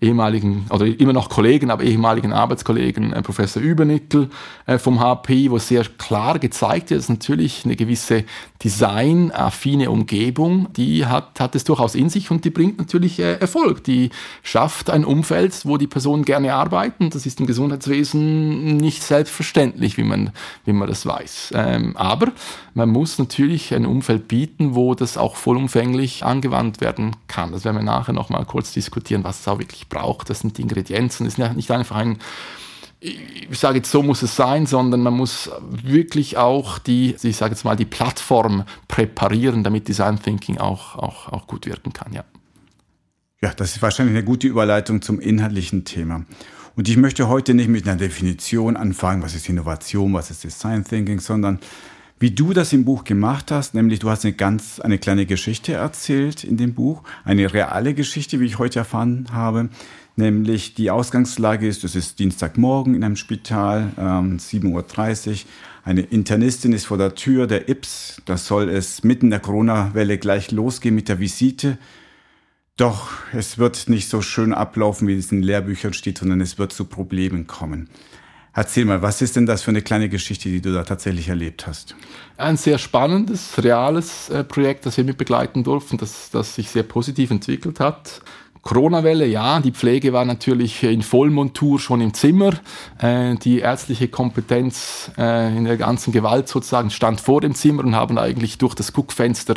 ehemaligen, 0.00 0.66
oder 0.70 0.86
immer 0.86 1.12
noch 1.12 1.28
Kollegen, 1.28 1.70
aber 1.70 1.84
ehemaligen 1.84 2.32
Arbeitskollegen, 2.32 3.12
äh, 3.12 3.22
Professor 3.22 3.62
Übernickel 3.62 4.28
äh, 4.66 4.78
vom 4.78 5.00
HP, 5.00 5.50
wo 5.50 5.58
sehr 5.58 5.84
klar 5.84 6.38
gezeigt 6.38 6.90
wird, 6.90 7.00
dass 7.00 7.08
natürlich 7.08 7.64
eine 7.64 7.76
gewisse 7.76 8.24
designaffine 8.62 9.90
Umgebung, 9.90 10.72
die 10.76 11.06
hat, 11.06 11.38
hat 11.40 11.54
es 11.54 11.64
durchaus 11.64 11.94
in 11.94 12.10
sich 12.10 12.30
und 12.30 12.44
die 12.44 12.50
bringt 12.50 12.78
natürlich 12.78 13.18
äh, 13.20 13.34
Erfolg. 13.34 13.84
Die 13.84 14.10
schafft 14.42 14.90
ein 14.90 15.04
Umfeld, 15.04 15.64
wo 15.64 15.76
die 15.76 15.86
Personen 15.86 16.24
gerne 16.24 16.54
arbeiten. 16.54 17.10
Das 17.10 17.26
ist 17.26 17.40
im 17.40 17.46
Gesundheitswesen 17.46 18.76
nicht 18.76 19.02
selbstverständlich, 19.02 19.96
wie 19.96 20.04
man, 20.04 20.30
wie 20.64 20.72
man 20.72 20.88
das 20.88 21.06
weiß. 21.06 21.52
Ähm, 21.54 21.96
aber 21.96 22.32
man 22.74 22.88
muss 22.88 23.18
natürlich 23.18 23.74
ein 23.74 23.86
Umfeld 23.86 24.28
bieten, 24.28 24.74
wo 24.74 24.94
das 24.94 25.11
auch 25.16 25.36
vollumfänglich 25.36 26.24
angewandt 26.24 26.80
werden 26.80 27.16
kann. 27.28 27.52
Das 27.52 27.64
werden 27.64 27.76
wir 27.76 27.82
nachher 27.82 28.12
nochmal 28.12 28.44
kurz 28.44 28.72
diskutieren, 28.72 29.24
was 29.24 29.40
es 29.40 29.48
auch 29.48 29.58
wirklich 29.58 29.88
braucht. 29.88 30.30
Das 30.30 30.40
sind 30.40 30.58
die 30.58 30.62
Ingredienzen. 30.62 31.26
Es 31.26 31.38
ist 31.38 31.56
nicht 31.56 31.70
einfach 31.70 31.96
ein 31.96 32.18
ich 33.02 33.58
sage 33.58 33.78
jetzt, 33.78 33.90
so 33.90 34.02
muss 34.02 34.22
es 34.22 34.36
sein, 34.36 34.66
sondern 34.66 35.00
man 35.00 35.14
muss 35.14 35.50
wirklich 35.68 36.36
auch 36.36 36.78
die, 36.78 37.16
ich 37.20 37.36
sage 37.36 37.54
jetzt 37.54 37.64
mal, 37.64 37.74
die 37.74 37.84
Plattform 37.84 38.64
präparieren, 38.86 39.64
damit 39.64 39.88
Design 39.88 40.22
Thinking 40.22 40.58
auch, 40.58 40.94
auch, 40.96 41.28
auch 41.32 41.48
gut 41.48 41.66
wirken 41.66 41.92
kann, 41.92 42.12
ja. 42.12 42.24
Ja, 43.40 43.52
das 43.54 43.74
ist 43.74 43.82
wahrscheinlich 43.82 44.14
eine 44.14 44.24
gute 44.24 44.46
Überleitung 44.46 45.02
zum 45.02 45.18
inhaltlichen 45.18 45.84
Thema. 45.84 46.24
Und 46.76 46.88
ich 46.88 46.96
möchte 46.96 47.28
heute 47.28 47.54
nicht 47.54 47.68
mit 47.68 47.88
einer 47.88 47.96
Definition 47.96 48.76
anfangen, 48.76 49.20
was 49.20 49.34
ist 49.34 49.48
Innovation, 49.48 50.14
was 50.14 50.30
ist 50.30 50.44
Design 50.44 50.84
Thinking, 50.84 51.18
sondern 51.18 51.58
wie 52.22 52.30
du 52.30 52.52
das 52.52 52.72
im 52.72 52.84
Buch 52.84 53.02
gemacht 53.02 53.50
hast, 53.50 53.74
nämlich 53.74 53.98
du 53.98 54.08
hast 54.08 54.24
eine 54.24 54.32
ganz, 54.32 54.78
eine 54.78 54.98
kleine 54.98 55.26
Geschichte 55.26 55.72
erzählt 55.72 56.44
in 56.44 56.56
dem 56.56 56.72
Buch, 56.72 57.02
eine 57.24 57.52
reale 57.52 57.94
Geschichte, 57.94 58.38
wie 58.38 58.44
ich 58.44 58.60
heute 58.60 58.78
erfahren 58.78 59.26
habe, 59.32 59.70
nämlich 60.14 60.74
die 60.74 60.92
Ausgangslage 60.92 61.66
ist, 61.66 61.82
es 61.82 61.96
ist 61.96 62.20
Dienstagmorgen 62.20 62.94
in 62.94 63.02
einem 63.02 63.16
Spital, 63.16 63.92
ähm, 63.98 64.38
7.30 64.38 65.30
Uhr, 65.30 65.36
eine 65.84 66.02
Internistin 66.02 66.72
ist 66.72 66.86
vor 66.86 66.96
der 66.96 67.16
Tür 67.16 67.48
der 67.48 67.68
IPS, 67.68 68.22
da 68.24 68.36
soll 68.36 68.68
es 68.68 69.02
mitten 69.02 69.26
in 69.26 69.30
der 69.30 69.40
Corona-Welle 69.40 70.16
gleich 70.18 70.52
losgehen 70.52 70.94
mit 70.94 71.08
der 71.08 71.18
Visite, 71.18 71.76
doch 72.76 73.10
es 73.32 73.58
wird 73.58 73.88
nicht 73.88 74.08
so 74.08 74.22
schön 74.22 74.54
ablaufen, 74.54 75.08
wie 75.08 75.18
es 75.18 75.32
in 75.32 75.42
Lehrbüchern 75.42 75.92
steht, 75.92 76.18
sondern 76.18 76.40
es 76.40 76.56
wird 76.56 76.72
zu 76.72 76.84
Problemen 76.84 77.48
kommen. 77.48 77.88
Erzähl 78.54 78.84
mal, 78.84 79.00
was 79.00 79.22
ist 79.22 79.36
denn 79.36 79.46
das 79.46 79.62
für 79.62 79.70
eine 79.70 79.80
kleine 79.80 80.10
Geschichte, 80.10 80.50
die 80.50 80.60
du 80.60 80.74
da 80.74 80.84
tatsächlich 80.84 81.28
erlebt 81.28 81.66
hast? 81.66 81.96
Ein 82.36 82.58
sehr 82.58 82.76
spannendes, 82.76 83.62
reales 83.62 84.28
äh, 84.28 84.44
Projekt, 84.44 84.84
das 84.84 84.98
wir 84.98 85.04
mit 85.04 85.16
begleiten 85.16 85.64
durften, 85.64 85.96
das, 85.96 86.30
das 86.30 86.54
sich 86.56 86.68
sehr 86.68 86.82
positiv 86.82 87.30
entwickelt 87.30 87.80
hat. 87.80 88.20
Corona-Welle, 88.62 89.26
ja, 89.26 89.58
die 89.58 89.72
Pflege 89.72 90.12
war 90.12 90.24
natürlich 90.24 90.84
in 90.84 91.02
Vollmontur 91.02 91.80
schon 91.80 92.00
im 92.00 92.14
Zimmer. 92.14 92.52
Äh, 92.98 93.34
die 93.34 93.58
ärztliche 93.58 94.06
Kompetenz 94.06 95.10
äh, 95.18 95.56
in 95.56 95.64
der 95.64 95.76
ganzen 95.76 96.12
Gewalt 96.12 96.46
sozusagen 96.46 96.90
stand 96.90 97.20
vor 97.20 97.40
dem 97.40 97.56
Zimmer 97.56 97.82
und 97.84 97.96
haben 97.96 98.18
eigentlich 98.18 98.58
durch 98.58 98.74
das 98.74 98.92
Guckfenster 98.92 99.54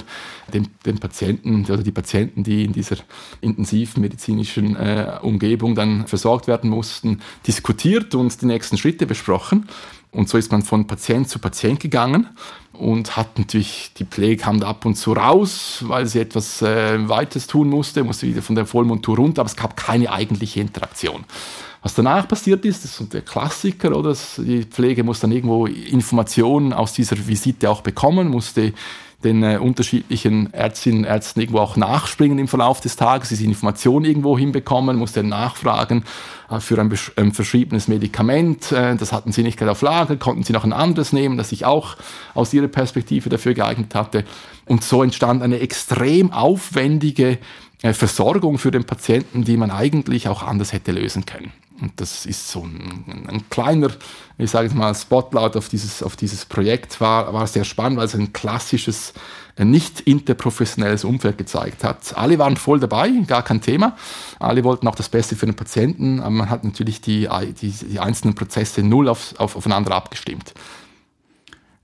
den, 0.51 0.69
den 0.87 0.97
Patienten 0.97 1.65
oder 1.65 1.83
die 1.83 1.91
Patienten, 1.91 2.43
die 2.43 2.65
in 2.65 2.73
dieser 2.73 2.97
intensivmedizinischen 3.41 4.75
äh, 4.75 5.19
Umgebung 5.21 5.75
dann 5.75 6.07
versorgt 6.07 6.47
werden 6.47 6.71
mussten, 6.71 7.21
diskutiert 7.45 8.15
und 8.15 8.41
die 8.41 8.47
nächsten 8.47 8.77
Schritte 8.77 9.05
besprochen. 9.05 9.67
Und 10.11 10.29
so 10.29 10.37
ist 10.37 10.51
man 10.51 10.63
von 10.63 10.87
Patient 10.87 11.29
zu 11.29 11.37
Patient 11.39 11.79
gegangen 11.79 12.29
und 12.79 13.17
hat 13.17 13.37
natürlich, 13.37 13.91
die 13.97 14.05
Pflege 14.05 14.43
kam 14.43 14.59
da 14.59 14.67
ab 14.67 14.85
und 14.85 14.95
zu 14.95 15.13
raus, 15.13 15.83
weil 15.87 16.05
sie 16.05 16.19
etwas 16.19 16.61
äh, 16.61 17.09
Weites 17.09 17.47
tun 17.47 17.69
musste, 17.69 18.03
musste 18.03 18.27
wieder 18.27 18.41
von 18.41 18.55
der 18.55 18.65
Vollmontur 18.65 19.17
runter, 19.17 19.41
aber 19.41 19.49
es 19.49 19.55
gab 19.55 19.75
keine 19.75 20.11
eigentliche 20.11 20.59
Interaktion. 20.59 21.23
Was 21.81 21.93
danach 21.93 22.27
passiert 22.27 22.65
ist, 22.65 22.83
das 22.83 22.99
ist 22.99 23.13
der 23.13 23.21
Klassiker, 23.21 23.95
oder? 23.95 24.15
Die 24.37 24.63
Pflege 24.63 25.03
muss 25.03 25.19
dann 25.19 25.31
irgendwo 25.31 25.67
Informationen 25.67 26.73
aus 26.73 26.93
dieser 26.93 27.15
Visite 27.27 27.69
auch 27.69 27.81
bekommen, 27.81 28.29
musste 28.29 28.73
den 29.25 29.43
äh, 29.43 29.57
unterschiedlichen 29.57 30.53
Ärztinnen 30.53 30.99
und 30.99 31.05
Ärzten 31.05 31.41
irgendwo 31.41 31.59
auch 31.59 31.75
nachspringen 31.75 32.39
im 32.39 32.47
Verlauf 32.47 32.79
des 32.79 32.95
Tages, 32.95 33.29
diese 33.29 33.43
Informationen 33.43 34.05
irgendwo 34.05 34.37
hinbekommen, 34.37 34.97
musste 34.97 35.23
nachfragen 35.23 36.03
äh, 36.49 36.59
für 36.59 36.79
ein, 36.79 36.93
ein 37.17 37.33
verschriebenes 37.33 37.87
Medikament. 37.87 38.71
Äh, 38.71 38.95
das 38.95 39.11
hatten 39.11 39.31
sie 39.31 39.43
nicht 39.43 39.57
gerade 39.57 39.71
auf 39.71 39.81
Lager, 39.81 40.15
konnten 40.15 40.43
sie 40.43 40.53
noch 40.53 40.63
ein 40.63 40.73
anderes 40.73 41.11
nehmen, 41.11 41.37
das 41.37 41.49
sich 41.49 41.65
auch 41.65 41.97
aus 42.33 42.53
ihrer 42.53 42.67
Perspektive 42.67 43.29
dafür 43.29 43.53
geeignet 43.53 43.95
hatte. 43.95 44.23
Und 44.67 44.83
so 44.83 45.03
entstand 45.03 45.41
eine 45.41 45.59
extrem 45.59 46.31
aufwendige 46.31 47.39
äh, 47.81 47.93
Versorgung 47.93 48.57
für 48.57 48.71
den 48.71 48.85
Patienten, 48.85 49.43
die 49.43 49.57
man 49.57 49.71
eigentlich 49.71 50.27
auch 50.27 50.43
anders 50.43 50.71
hätte 50.71 50.91
lösen 50.91 51.25
können. 51.25 51.51
Und 51.81 51.99
das 51.99 52.25
ist 52.25 52.49
so 52.49 52.61
ein, 52.61 53.25
ein 53.27 53.49
kleiner, 53.49 53.89
ich 54.37 54.49
sage 54.49 54.67
jetzt 54.67 54.75
mal, 54.75 54.95
Spotlight 54.95 55.57
auf 55.57 55.67
dieses, 55.67 56.01
auf 56.01 56.15
dieses 56.15 56.45
Projekt, 56.45 57.01
war, 57.01 57.33
war 57.33 57.47
sehr 57.47 57.65
spannend, 57.65 57.97
weil 57.97 58.05
es 58.05 58.15
ein 58.15 58.31
klassisches, 58.31 59.13
nicht 59.57 60.01
interprofessionelles 60.01 61.03
Umfeld 61.03 61.37
gezeigt 61.37 61.83
hat. 61.83 62.17
Alle 62.17 62.39
waren 62.39 62.55
voll 62.55 62.79
dabei, 62.79 63.09
gar 63.27 63.43
kein 63.43 63.61
Thema. 63.61 63.97
Alle 64.39 64.63
wollten 64.63 64.87
auch 64.87 64.95
das 64.95 65.09
Beste 65.09 65.35
für 65.35 65.45
den 65.45 65.55
Patienten, 65.55 66.21
aber 66.21 66.31
man 66.31 66.49
hat 66.49 66.63
natürlich 66.63 67.01
die, 67.01 67.27
die, 67.61 67.71
die 67.71 67.99
einzelnen 67.99 68.35
Prozesse 68.35 68.81
null 68.81 69.09
auf, 69.09 69.33
auf, 69.37 69.55
aufeinander 69.55 69.95
abgestimmt. 69.95 70.53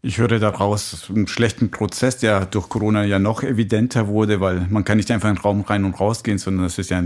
Ich 0.04 0.18
höre 0.18 0.40
daraus 0.40 1.12
einen 1.12 1.28
schlechten 1.28 1.70
Prozess, 1.70 2.18
der 2.18 2.48
durch 2.48 2.70
Corona 2.70 3.04
ja 3.04 3.20
noch 3.20 3.44
evidenter 3.44 4.08
wurde, 4.08 4.42
weil 4.42 4.66
man 4.68 4.84
kann 4.84 4.98
nicht 4.98 5.12
einfach 5.12 5.30
in 5.30 5.36
den 5.36 5.42
Raum 5.42 5.62
rein 5.62 5.86
und 5.86 6.00
rausgehen, 6.00 6.40
sondern 6.40 6.64
das 6.64 6.80
ist 6.80 6.90
ja 6.90 7.04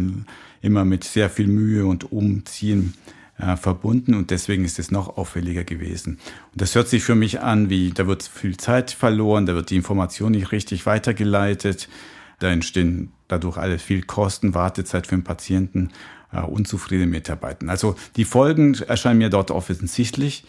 immer 0.61 0.85
mit 0.85 1.03
sehr 1.03 1.29
viel 1.29 1.47
Mühe 1.47 1.85
und 1.85 2.13
Umziehen 2.13 2.93
äh, 3.37 3.57
verbunden 3.57 4.13
und 4.13 4.31
deswegen 4.31 4.63
ist 4.63 4.79
es 4.79 4.91
noch 4.91 5.17
auffälliger 5.17 5.65
gewesen. 5.65 6.19
Und 6.53 6.61
das 6.61 6.73
hört 6.73 6.87
sich 6.87 7.03
für 7.03 7.15
mich 7.15 7.41
an, 7.41 7.69
wie 7.69 7.89
da 7.89 8.07
wird 8.07 8.23
viel 8.23 8.55
Zeit 8.55 8.91
verloren, 8.91 9.45
da 9.45 9.55
wird 9.55 9.71
die 9.71 9.75
Information 9.75 10.31
nicht 10.31 10.53
richtig 10.53 10.85
weitergeleitet, 10.85 11.89
da 12.39 12.49
entstehen 12.49 13.11
dadurch 13.27 13.57
alle 13.57 13.77
viel 13.77 14.03
Kosten, 14.03 14.53
Wartezeit 14.53 15.07
für 15.07 15.17
den 15.17 15.25
Patienten, 15.25 15.89
äh, 16.31 16.39
unzufriedene 16.39 17.11
Mitarbeiter. 17.11 17.67
Also 17.67 17.95
die 18.15 18.23
Folgen 18.23 18.75
erscheinen 18.87 19.17
mir 19.17 19.29
dort 19.29 19.51
offensichtlich 19.51 20.45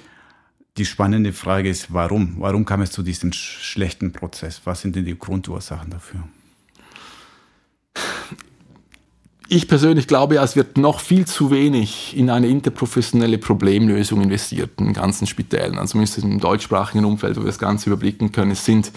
die 0.77 0.85
spannende 0.85 1.33
Frage 1.33 1.69
ist, 1.69 1.93
warum? 1.93 2.37
Warum 2.39 2.65
kam 2.65 2.83
es 2.83 2.91
zu 2.91 3.03
diesem 3.03 3.33
schlechten 3.33 4.13
Prozess? 4.13 4.61
Was 4.65 4.83
sind 4.83 4.97
denn 4.97 5.05
die 5.05 5.19
Grundursachen 5.19 5.91
dafür? 5.91 6.23
Ich 9.49 9.69
persönlich 9.69 10.09
glaube, 10.09 10.39
es 10.39 10.57
wird 10.57 10.77
noch 10.77 10.99
viel 10.99 11.25
zu 11.25 11.53
wenig 11.53 12.17
in 12.17 12.31
eine 12.31 12.49
interprofessionelle 12.49 13.39
Problemlösung 13.39 14.21
investiert 14.21 14.81
in 14.81 14.93
ganzen 14.93 15.29
Spitälen. 15.29 15.79
Also 15.79 15.93
zumindest 15.93 16.19
im 16.19 16.41
deutschsprachigen 16.41 17.05
Umfeld, 17.05 17.37
wo 17.37 17.43
wir 17.43 17.47
das 17.47 17.61
Ganze 17.61 17.89
überblicken 17.89 18.33
können. 18.33 18.51
Es 18.51 18.65
sind 18.65 18.91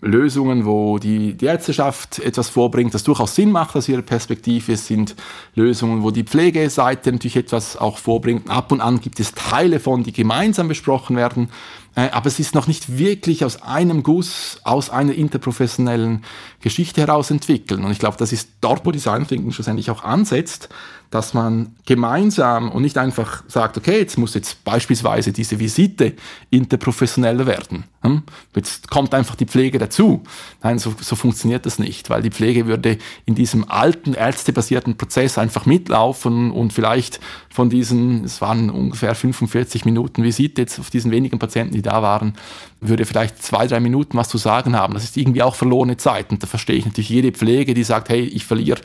Lösungen, 0.00 0.64
wo 0.64 0.98
die, 0.98 1.34
die 1.34 1.46
Ärzteschaft 1.46 2.20
etwas 2.20 2.48
vorbringt, 2.48 2.94
das 2.94 3.04
durchaus 3.04 3.34
Sinn 3.34 3.52
macht 3.52 3.76
aus 3.76 3.88
ihrer 3.88 4.02
Perspektive. 4.02 4.72
Es 4.72 4.86
sind 4.86 5.14
Lösungen, 5.54 6.02
wo 6.02 6.10
die 6.10 6.24
Pflegeseite 6.24 7.12
natürlich 7.12 7.36
etwas 7.36 7.76
auch 7.76 7.98
vorbringt. 7.98 8.48
Ab 8.48 8.72
und 8.72 8.80
an 8.80 9.00
gibt 9.00 9.20
es 9.20 9.34
Teile 9.34 9.78
von, 9.78 10.02
die 10.02 10.12
gemeinsam 10.12 10.68
besprochen 10.68 11.16
werden. 11.16 11.50
Äh, 11.96 12.10
aber 12.10 12.26
es 12.26 12.38
ist 12.38 12.54
noch 12.54 12.66
nicht 12.66 12.98
wirklich 12.98 13.44
aus 13.44 13.62
einem 13.62 14.02
Guss, 14.02 14.60
aus 14.64 14.90
einer 14.90 15.14
interprofessionellen 15.14 16.24
Geschichte 16.60 17.00
heraus 17.00 17.30
entwickeln. 17.30 17.84
Und 17.84 17.92
ich 17.92 17.98
glaube, 17.98 18.16
das 18.16 18.32
ist 18.32 18.50
dort, 18.60 18.86
wo 18.86 18.92
Design 18.92 19.26
Thinking 19.26 19.52
schlussendlich 19.52 19.90
auch 19.90 20.04
ansetzt, 20.04 20.68
dass 21.10 21.34
man 21.34 21.74
gemeinsam 21.86 22.70
und 22.70 22.82
nicht 22.82 22.96
einfach 22.96 23.42
sagt, 23.48 23.76
okay, 23.76 23.98
jetzt 23.98 24.16
muss 24.16 24.34
jetzt 24.34 24.62
beispielsweise 24.62 25.32
diese 25.32 25.58
Visite 25.58 26.14
interprofessioneller 26.50 27.46
werden. 27.46 27.82
Hm? 28.02 28.22
Jetzt 28.54 28.88
kommt 28.90 29.12
einfach 29.12 29.34
die 29.34 29.44
Pflege 29.44 29.78
dazu. 29.78 30.22
Nein, 30.62 30.78
so, 30.78 30.94
so 31.00 31.16
funktioniert 31.16 31.66
das 31.66 31.80
nicht, 31.80 32.10
weil 32.10 32.22
die 32.22 32.30
Pflege 32.30 32.66
würde 32.66 32.96
in 33.26 33.34
diesem 33.34 33.68
alten 33.68 34.14
ärztebasierten 34.14 34.96
Prozess 34.96 35.36
einfach 35.36 35.66
mitlaufen 35.66 36.52
und 36.52 36.72
vielleicht 36.72 37.18
von 37.52 37.68
diesen, 37.68 38.24
es 38.24 38.40
waren 38.40 38.70
ungefähr 38.70 39.14
45 39.16 39.84
Minuten 39.84 40.22
Visite 40.22 40.62
jetzt 40.62 40.78
auf 40.78 40.90
diesen 40.90 41.10
wenigen 41.10 41.40
Patienten, 41.40 41.74
die 41.74 41.82
da 41.82 42.02
waren, 42.02 42.34
würde 42.80 43.04
vielleicht 43.04 43.42
zwei, 43.42 43.66
drei 43.66 43.80
Minuten 43.80 44.16
was 44.16 44.28
zu 44.28 44.38
sagen 44.38 44.76
haben. 44.76 44.94
Das 44.94 45.02
ist 45.02 45.16
irgendwie 45.16 45.42
auch 45.42 45.56
verlorene 45.56 45.96
Zeit. 45.96 46.30
Und 46.30 46.42
da 46.42 46.46
verstehe 46.46 46.76
ich 46.76 46.86
natürlich 46.86 47.10
jede 47.10 47.32
Pflege, 47.32 47.74
die 47.74 47.82
sagt, 47.82 48.08
hey, 48.08 48.22
ich 48.22 48.44
verliere 48.44 48.80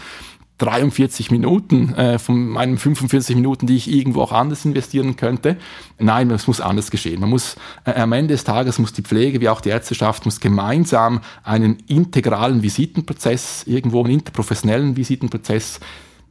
43 0.57 1.31
Minuten 1.31 1.93
äh, 1.95 2.17
von 2.17 2.47
meinen 2.47 2.77
45 2.77 3.35
Minuten, 3.35 3.67
die 3.67 3.75
ich 3.75 3.91
irgendwo 3.91 4.21
auch 4.21 4.31
anders 4.31 4.63
investieren 4.63 5.17
könnte. 5.17 5.57
Nein, 6.00 6.31
es 6.31 6.47
muss 6.47 6.62
anders 6.62 6.91
geschehen. 6.91 7.19
Man 7.19 7.29
muss 7.29 7.57
äh, 7.83 7.93
am 7.93 8.13
Ende 8.13 8.33
des 8.33 8.45
Tages 8.45 8.79
muss 8.79 8.93
die 8.93 9.01
Pflege 9.01 9.41
wie 9.41 9.50
auch 9.50 9.59
die 9.59 9.69
Ärzteschaft 9.69 10.25
muss 10.25 10.39
gemeinsam 10.39 11.21
einen 11.43 11.77
integralen 11.88 12.63
Visitenprozess 12.63 13.63
irgendwo 13.65 14.03
einen 14.03 14.13
interprofessionellen 14.13 14.95
Visitenprozess 14.95 15.79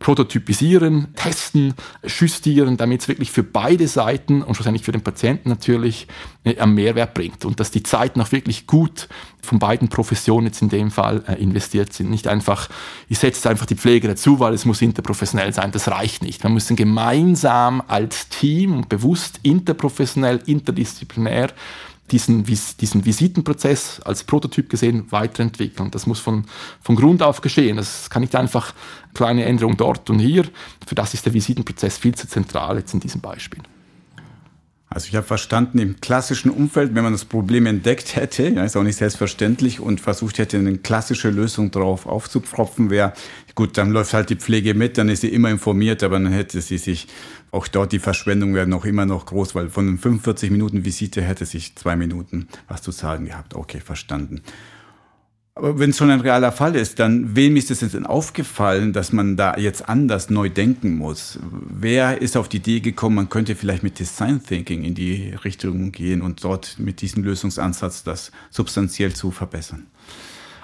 prototypisieren, 0.05 1.09
testen, 1.17 1.73
justieren, 2.07 2.77
damit 2.77 3.01
es 3.01 3.09
wirklich 3.09 3.31
für 3.31 3.43
beide 3.43 3.89
Seiten 3.89 4.43
und 4.43 4.55
schlussendlich 4.55 4.85
für 4.85 4.93
den 4.93 5.01
Patienten 5.01 5.49
natürlich 5.49 6.09
äh, 6.45 6.59
einen 6.59 6.75
Mehrwert 6.75 7.15
bringt 7.15 7.47
und 7.47 7.59
dass 7.59 7.71
die 7.71 7.83
Zeiten 7.83 8.21
auch 8.21 8.31
wirklich 8.31 8.67
gut 8.67 9.09
von 9.41 9.59
beiden 9.59 9.89
Professionen 9.89 10.49
jetzt 10.49 10.61
in 10.61 10.69
dem 10.69 10.91
Fall 10.91 11.25
äh, 11.27 11.43
investiert 11.43 11.95
sind. 11.95 12.11
Nicht 12.11 12.29
einfach, 12.29 12.69
ich 13.09 13.19
setze 13.19 13.49
einfach 13.49 13.65
die 13.65 13.77
Pflege 13.77 14.07
dazu, 14.07 14.41
weil 14.41 14.53
es 14.53 14.67
muss 14.67 14.83
interprofessionell 14.83 15.55
sein. 15.55 15.73
Das 15.73 15.89
reicht 15.89 16.23
nicht. 16.23 16.45
Man 16.45 16.53
muss 16.53 16.69
gemeinsam 16.69 17.83
als 17.89 18.29
Team 18.29 18.85
bewusst 18.87 19.41
interprofessionell, 19.43 20.43
interdisziplinär 20.45 21.49
diesen, 22.11 22.45
diesen 22.45 23.05
Visitenprozess 23.05 24.01
als 24.01 24.25
Prototyp 24.25 24.69
gesehen 24.69 25.11
weiterentwickeln. 25.11 25.91
Das 25.91 26.07
muss 26.07 26.21
von, 26.21 26.45
von 26.81 26.97
Grund 26.97 27.23
auf 27.23 27.41
geschehen. 27.41 27.77
Das 27.77 28.11
kann 28.11 28.23
nicht 28.23 28.37
einfach 28.37 28.75
kleine 29.15 29.45
Änderungen 29.45 29.77
dort 29.77 30.11
und 30.11 30.19
hier. 30.19 30.45
Für 30.87 30.95
das 30.95 31.15
ist 31.15 31.25
der 31.25 31.33
Visitenprozess 31.33 31.97
viel 31.97 32.15
zu 32.15 32.29
zentral 32.29 32.79
jetzt 32.79 32.93
in 32.93 33.01
diesem 33.01 33.21
Beispiel. 33.21 33.63
Also 34.95 35.09
ich 35.09 35.17
habe 35.17 35.27
verstanden, 35.27 35.81
im 35.81 36.01
klassischen 36.01 36.51
Umfeld, 36.53 36.95
wenn 36.95 37.03
man 37.03 37.13
das 37.13 37.25
Problem 37.25 37.67
entdeckt 37.67 38.15
hätte, 38.15 38.49
ja, 38.51 38.65
ist 38.65 38.77
auch 38.77 38.85
nicht 38.85 38.97
selbstverständlich, 38.97 39.81
und 39.81 40.01
versucht 40.01 40.39
hätte, 40.39 40.57
eine 40.57 40.79
klassische 40.79 41.31
Lösung 41.31 41.73
drauf 41.73 42.07
aufzupfropfen, 42.07 42.91
wäre, 42.91 43.13
gut, 43.57 43.77
dann 43.77 43.91
läuft 43.91 44.15
halt 44.15 44.31
die 44.31 44.37
Pflege 44.37 44.73
mit, 44.75 44.97
dann 44.97 45.09
ist 45.09 45.23
sie 45.23 45.31
immer 45.31 45.51
informiert, 45.51 46.05
aber 46.05 46.21
dann 46.21 46.33
hätte 46.33 46.61
sie 46.61 46.79
sich, 46.79 47.09
auch 47.55 47.69
dort 47.69 47.93
die 47.93 48.01
Verschwendung 48.01 48.55
wäre 48.55 48.67
noch 48.67 48.85
immer 48.85 49.07
noch 49.07 49.27
groß, 49.27 49.55
weil 49.55 49.71
von 49.71 49.97
45 49.97 50.51
Minuten 50.51 50.85
Visite 50.85 51.23
hätte 51.23 51.47
sich 51.47 51.77
zwei 51.77 51.95
Minuten 51.95 52.49
was 52.67 52.83
zu 52.83 52.91
sagen 52.91 53.27
gehabt. 53.27 53.55
Okay, 53.55 53.81
verstanden. 53.81 54.43
Aber 55.55 55.79
wenn 55.79 55.91
es 55.91 55.99
schon 55.99 56.11
ein 56.11 56.21
realer 56.21 56.51
Fall 56.51 56.75
ist, 56.75 56.99
dann 56.99 57.37
wem 57.37 57.55
ist 57.55 57.71
es 57.71 57.79
denn 57.79 58.07
aufgefallen, 58.07 58.93
dass 58.93 59.13
man 59.13 59.37
da 59.37 59.57
jetzt 59.57 59.89
anders 59.89 60.31
neu 60.31 60.49
denken 60.49 60.97
muss? 60.97 61.39
Wer 61.49 62.21
ist 62.21 62.37
auf 62.37 62.49
die 62.49 62.57
Idee 62.57 62.81
gekommen, 62.81 63.15
man 63.15 63.29
könnte 63.29 63.55
vielleicht 63.55 63.85
mit 63.85 64.01
Design 64.01 64.43
Thinking 64.43 64.83
in 64.83 64.97
die 64.97 65.33
Richtung 65.45 65.93
gehen 65.93 66.23
und 66.23 66.43
dort 66.43 66.81
mit 66.81 67.03
diesem 67.03 67.23
Lösungsansatz 67.23 68.03
das 68.03 68.33
substanziell 68.51 69.15
zu 69.15 69.31
verbessern? 69.31 69.87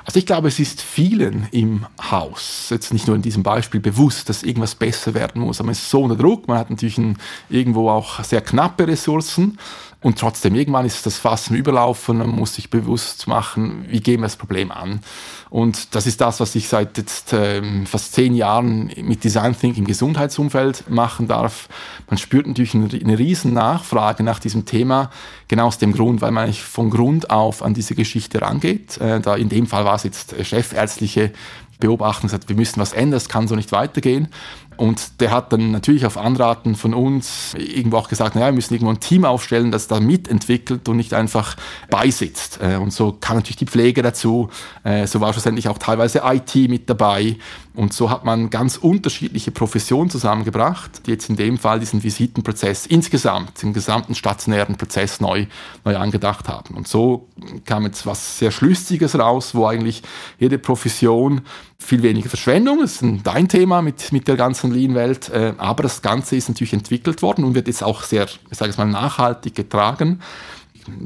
Also 0.04 0.18
ich 0.18 0.26
glaube, 0.26 0.48
es 0.48 0.58
ist 0.58 0.80
vielen 0.80 1.46
im 1.52 1.86
Haus, 2.10 2.68
jetzt 2.70 2.92
nicht 2.92 3.06
nur 3.06 3.16
in 3.16 3.22
diesem 3.22 3.42
Beispiel, 3.42 3.80
bewusst, 3.80 4.28
dass 4.28 4.42
irgendwas 4.42 4.74
besser 4.74 5.14
werden 5.14 5.42
muss. 5.42 5.60
Aber 5.60 5.66
man 5.66 5.72
ist 5.72 5.88
so 5.90 6.02
unter 6.02 6.16
Druck, 6.16 6.48
man 6.48 6.58
hat 6.58 6.70
natürlich 6.70 6.98
ein, 6.98 7.18
irgendwo 7.48 7.90
auch 7.90 8.22
sehr 8.24 8.40
knappe 8.40 8.86
Ressourcen 8.86 9.58
und 10.02 10.18
trotzdem, 10.18 10.54
irgendwann 10.54 10.86
ist 10.86 11.04
das 11.04 11.18
Fass 11.18 11.48
im 11.48 11.56
Überlaufen, 11.56 12.18
man 12.18 12.30
muss 12.30 12.54
sich 12.54 12.70
bewusst 12.70 13.26
machen, 13.26 13.84
wie 13.88 14.00
gehen 14.00 14.20
wir 14.20 14.26
das 14.26 14.36
Problem 14.36 14.70
an. 14.72 15.00
Und 15.50 15.94
das 15.94 16.06
ist 16.06 16.22
das, 16.22 16.40
was 16.40 16.54
ich 16.54 16.68
seit 16.68 16.96
jetzt 16.96 17.34
ähm, 17.34 17.84
fast 17.84 18.14
zehn 18.14 18.34
Jahren 18.34 18.90
mit 19.02 19.24
Design 19.24 19.54
Thinking 19.54 19.82
im 19.82 19.86
Gesundheitsumfeld 19.86 20.88
machen 20.88 21.28
darf. 21.28 21.68
Man 22.08 22.16
spürt 22.16 22.46
natürlich 22.46 22.74
eine, 22.74 23.18
riesen 23.18 23.52
Nachfrage 23.52 24.22
nach 24.22 24.38
diesem 24.38 24.64
Thema, 24.64 25.10
genau 25.48 25.66
aus 25.66 25.76
dem 25.76 25.92
Grund, 25.92 26.22
weil 26.22 26.30
man 26.30 26.44
eigentlich 26.44 26.62
von 26.62 26.88
Grund 26.88 27.28
auf 27.28 27.62
an 27.62 27.74
diese 27.74 27.94
Geschichte 27.94 28.40
rangeht. 28.40 28.96
Äh, 28.98 29.20
da 29.20 29.36
in 29.36 29.50
dem 29.50 29.66
Fall 29.66 29.84
war 29.84 29.96
es 29.96 30.04
jetzt 30.04 30.34
chefärztliche 30.42 31.32
Beobachten, 31.78 32.26
gesagt, 32.26 32.48
wir 32.48 32.56
müssen 32.56 32.80
was 32.80 32.92
ändern, 32.92 33.16
es 33.16 33.28
kann 33.28 33.48
so 33.48 33.56
nicht 33.56 33.72
weitergehen. 33.72 34.28
Und 34.80 35.20
der 35.20 35.30
hat 35.30 35.52
dann 35.52 35.72
natürlich 35.72 36.06
auf 36.06 36.16
Anraten 36.16 36.74
von 36.74 36.94
uns 36.94 37.52
irgendwo 37.52 37.98
auch 37.98 38.08
gesagt, 38.08 38.34
naja, 38.34 38.46
wir 38.46 38.54
müssen 38.54 38.72
irgendwo 38.72 38.90
ein 38.90 38.98
Team 38.98 39.26
aufstellen, 39.26 39.70
das 39.70 39.88
da 39.88 40.00
mitentwickelt 40.00 40.88
und 40.88 40.96
nicht 40.96 41.12
einfach 41.12 41.58
beisitzt. 41.90 42.60
Äh, 42.62 42.76
und 42.76 42.90
so 42.90 43.12
kam 43.12 43.36
natürlich 43.36 43.58
die 43.58 43.66
Pflege 43.66 44.00
dazu. 44.00 44.48
Äh, 44.82 45.06
so 45.06 45.20
war 45.20 45.34
schlussendlich 45.34 45.68
auch 45.68 45.76
teilweise 45.76 46.22
IT 46.24 46.54
mit 46.70 46.88
dabei. 46.88 47.36
Und 47.74 47.92
so 47.92 48.08
hat 48.08 48.24
man 48.24 48.48
ganz 48.48 48.78
unterschiedliche 48.78 49.50
Professionen 49.50 50.08
zusammengebracht, 50.08 51.06
die 51.06 51.10
jetzt 51.10 51.28
in 51.28 51.36
dem 51.36 51.58
Fall 51.58 51.78
diesen 51.78 52.02
Visitenprozess 52.02 52.86
insgesamt, 52.86 53.62
den 53.62 53.74
gesamten 53.74 54.14
stationären 54.14 54.76
Prozess 54.76 55.20
neu, 55.20 55.44
neu 55.84 55.96
angedacht 55.96 56.48
haben. 56.48 56.74
Und 56.74 56.88
so 56.88 57.28
kam 57.66 57.84
jetzt 57.84 58.06
was 58.06 58.38
sehr 58.38 58.50
Schlüssiges 58.50 59.18
raus, 59.18 59.54
wo 59.54 59.66
eigentlich 59.66 60.02
jede 60.38 60.58
Profession 60.58 61.42
viel 61.78 62.02
weniger 62.02 62.28
Verschwendung, 62.28 62.80
das 62.80 63.00
ist 63.00 63.04
dein 63.24 63.48
Thema 63.48 63.82
mit, 63.82 64.12
mit 64.12 64.28
der 64.28 64.36
ganzen 64.36 64.69
Lean-Welt, 64.72 65.30
äh, 65.30 65.54
aber 65.58 65.82
das 65.82 66.02
Ganze 66.02 66.36
ist 66.36 66.48
natürlich 66.48 66.72
entwickelt 66.72 67.22
worden 67.22 67.44
und 67.44 67.54
wird 67.54 67.68
jetzt 67.68 67.82
auch 67.82 68.02
sehr, 68.02 68.26
ich 68.50 68.58
sage 68.58 68.70
es 68.70 68.78
mal, 68.78 68.86
nachhaltig 68.86 69.54
getragen 69.54 70.20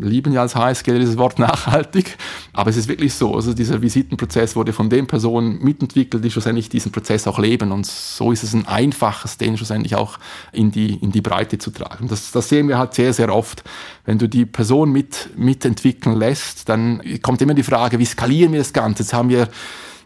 lieben 0.00 0.33
ja 0.33 0.42
als 0.42 0.54
HSG 0.54 0.99
dieses 0.99 1.18
Wort 1.18 1.38
nachhaltig, 1.38 2.16
aber 2.52 2.71
es 2.71 2.76
ist 2.76 2.88
wirklich 2.88 3.14
so. 3.14 3.35
Also 3.35 3.54
dieser 3.54 3.83
Visitenprozess 3.83 4.56
wurde 4.56 4.73
von 4.73 4.88
den 4.88 5.06
Personen 5.06 5.62
mitentwickelt, 5.62 6.25
die 6.25 6.30
schlussendlich 6.30 6.68
diesen 6.68 6.92
Prozess 6.92 7.26
auch 7.26 7.38
leben 7.38 7.73
und 7.73 7.87
so 7.87 8.33
ist 8.33 8.42
es 8.42 8.54
ein 8.54 8.66
einfaches, 8.66 9.38
den 9.38 9.56
schlussendlich 9.56 9.94
auch 9.97 10.18
in 10.52 10.71
die, 10.71 10.95
in 10.95 11.12
die 11.12 11.21
Breite 11.21 11.58
zu 11.58 11.71
tragen. 11.71 12.08
Das, 12.08 12.30
das 12.32 12.49
sehen 12.49 12.69
wir 12.69 12.78
halt 12.78 12.95
sehr, 12.95 13.12
sehr 13.12 13.34
oft. 13.34 13.65
Wenn 14.04 14.19
du 14.19 14.28
die 14.28 14.47
Person 14.47 14.93
mit, 14.93 15.30
mitentwickeln 15.36 16.17
lässt, 16.17 16.69
dann 16.69 17.02
kommt 17.23 17.41
immer 17.43 17.54
die 17.54 17.62
Frage, 17.62 17.99
wie 17.99 18.04
skalieren 18.04 18.52
wir 18.52 18.60
das 18.60 18.73
Ganze? 18.73 19.02
Jetzt 19.02 19.15
haben 19.15 19.28
wir 19.28 19.49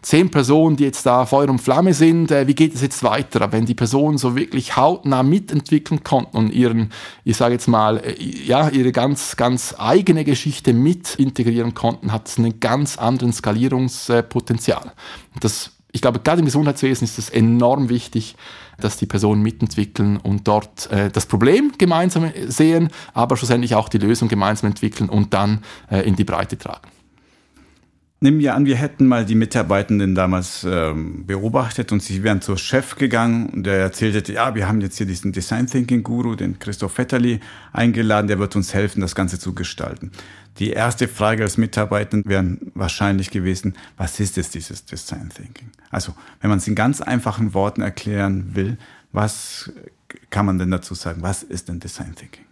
zehn 0.01 0.29
Personen, 0.29 0.75
die 0.75 0.83
jetzt 0.83 1.05
da 1.05 1.25
Feuer 1.25 1.49
und 1.49 1.59
Flamme 1.59 1.93
sind, 1.93 2.31
äh, 2.31 2.47
wie 2.47 2.55
geht 2.55 2.75
es 2.75 2.81
jetzt 2.81 3.03
weiter? 3.03 3.51
Wenn 3.51 3.65
die 3.65 3.75
Personen 3.75 4.17
so 4.17 4.35
wirklich 4.35 4.75
hautnah 4.77 5.23
mitentwickeln 5.23 6.03
konnten 6.03 6.37
und 6.37 6.53
ihren, 6.53 6.91
ich 7.23 7.37
sage 7.37 7.53
jetzt 7.53 7.67
mal, 7.67 7.97
äh, 7.97 8.15
ja, 8.21 8.69
ihre 8.69 8.91
ganz, 8.91 9.35
ganz 9.35 9.75
eigene 9.77 10.23
Geschichte 10.23 10.73
mit 10.73 11.15
integrieren 11.15 11.73
konnten, 11.73 12.11
hat 12.11 12.27
es 12.27 12.37
einen 12.37 12.59
ganz 12.59 12.97
anderen 12.97 13.33
Skalierungspotenzial. 13.33 14.93
Das, 15.39 15.71
ich 15.91 16.01
glaube, 16.01 16.19
gerade 16.19 16.39
im 16.39 16.45
Gesundheitswesen 16.45 17.05
ist 17.05 17.17
es 17.17 17.29
enorm 17.29 17.89
wichtig, 17.89 18.35
dass 18.79 18.97
die 18.97 19.05
Personen 19.05 19.41
mitentwickeln 19.41 20.17
und 20.17 20.47
dort 20.47 20.89
äh, 20.91 21.09
das 21.09 21.25
Problem 21.25 21.73
gemeinsam 21.77 22.31
sehen, 22.47 22.89
aber 23.13 23.37
schlussendlich 23.37 23.75
auch 23.75 23.89
die 23.89 23.97
Lösung 23.97 24.29
gemeinsam 24.29 24.69
entwickeln 24.69 25.09
und 25.09 25.33
dann 25.33 25.63
äh, 25.91 26.07
in 26.07 26.15
die 26.15 26.23
Breite 26.23 26.57
tragen. 26.57 26.87
Nehmen 28.21 28.39
wir 28.39 28.53
an, 28.53 28.65
wir 28.65 28.75
hätten 28.75 29.07
mal 29.07 29.23
die 29.23 29.35
Mitarbeitenden 29.35 30.13
damals 30.13 30.65
ähm, 30.69 31.25
beobachtet 31.25 31.93
und 31.93 32.03
sie 32.03 32.21
wären 32.21 32.41
zur 32.41 32.57
Chef 32.57 32.95
gegangen 32.95 33.47
und 33.47 33.63
der 33.63 33.77
erzählte, 33.77 34.33
ja, 34.33 34.55
wir 34.55 34.67
haben 34.67 34.81
jetzt 34.81 34.97
hier 34.97 35.07
diesen 35.07 35.31
Design 35.31 35.67
Thinking 35.67 36.03
Guru, 36.03 36.35
den 36.35 36.59
Christoph 36.59 36.97
Vetterli, 36.97 37.39
eingeladen, 37.71 38.27
der 38.27 38.37
wird 38.37 38.57
uns 38.57 38.73
helfen, 38.73 38.99
das 38.99 39.15
Ganze 39.15 39.39
zu 39.39 39.55
gestalten. 39.55 40.11
Die 40.57 40.71
erste 40.71 41.07
Frage 41.07 41.43
als 41.43 41.57
Mitarbeitenden 41.57 42.29
wäre 42.29 42.57
wahrscheinlich 42.73 43.31
gewesen, 43.31 43.75
was 43.95 44.19
ist 44.19 44.35
jetzt 44.35 44.53
dieses 44.53 44.83
Design 44.83 45.29
Thinking? 45.33 45.69
Also, 45.89 46.13
wenn 46.41 46.49
man 46.49 46.59
es 46.59 46.67
in 46.67 46.75
ganz 46.75 46.99
einfachen 46.99 47.53
Worten 47.53 47.81
erklären 47.81 48.53
will, 48.53 48.77
was 49.13 49.71
kann 50.29 50.45
man 50.45 50.59
denn 50.59 50.71
dazu 50.71 50.93
sagen? 50.93 51.21
Was 51.21 51.41
ist 51.43 51.69
denn 51.69 51.79
Design 51.79 52.15
Thinking? 52.15 52.48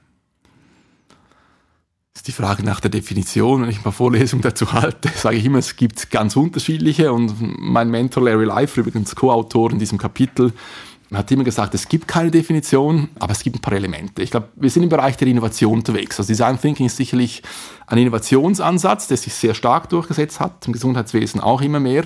Ist 2.18 2.28
die 2.28 2.32
Frage 2.32 2.64
nach 2.64 2.80
der 2.80 2.90
Definition. 2.90 3.62
Wenn 3.62 3.70
ich 3.70 3.84
paar 3.84 3.92
Vorlesungen 3.92 4.42
dazu 4.42 4.74
halte, 4.74 5.10
sage 5.16 5.38
ich 5.38 5.46
immer, 5.46 5.60
es 5.60 5.76
gibt 5.76 6.10
ganz 6.10 6.36
unterschiedliche. 6.36 7.14
Und 7.14 7.36
mein 7.40 7.92
Mentor 7.92 8.24
Larry 8.24 8.46
Leifer, 8.46 8.82
übrigens 8.82 9.16
Co-Autor 9.16 9.72
in 9.72 9.78
diesem 9.78 10.00
Kapitel, 10.00 10.52
hat 11.14 11.32
immer 11.32 11.44
gesagt, 11.44 11.74
es 11.76 11.88
gibt 11.88 12.08
keine 12.08 12.32
Definition, 12.32 13.10
aber 13.20 13.32
es 13.32 13.44
gibt 13.44 13.58
ein 13.58 13.62
paar 13.62 13.74
Elemente. 13.74 14.24
Ich 14.24 14.32
glaube, 14.32 14.50
wir 14.56 14.70
sind 14.70 14.84
im 14.84 14.90
Bereich 14.90 15.16
der 15.16 15.28
Innovation 15.28 15.74
unterwegs. 15.76 16.20
Also 16.20 16.28
Design 16.28 16.60
Thinking 16.60 16.88
ist 16.88 16.98
sicherlich 16.98 17.44
ein 17.86 18.00
Innovationsansatz, 18.00 19.08
der 19.08 19.18
sich 19.18 19.34
sehr 19.34 19.54
stark 19.54 19.88
durchgesetzt 19.90 20.40
hat, 20.40 20.66
im 20.66 20.74
Gesundheitswesen 20.74 21.40
auch 21.40 21.62
immer 21.62 21.80
mehr. 21.80 22.06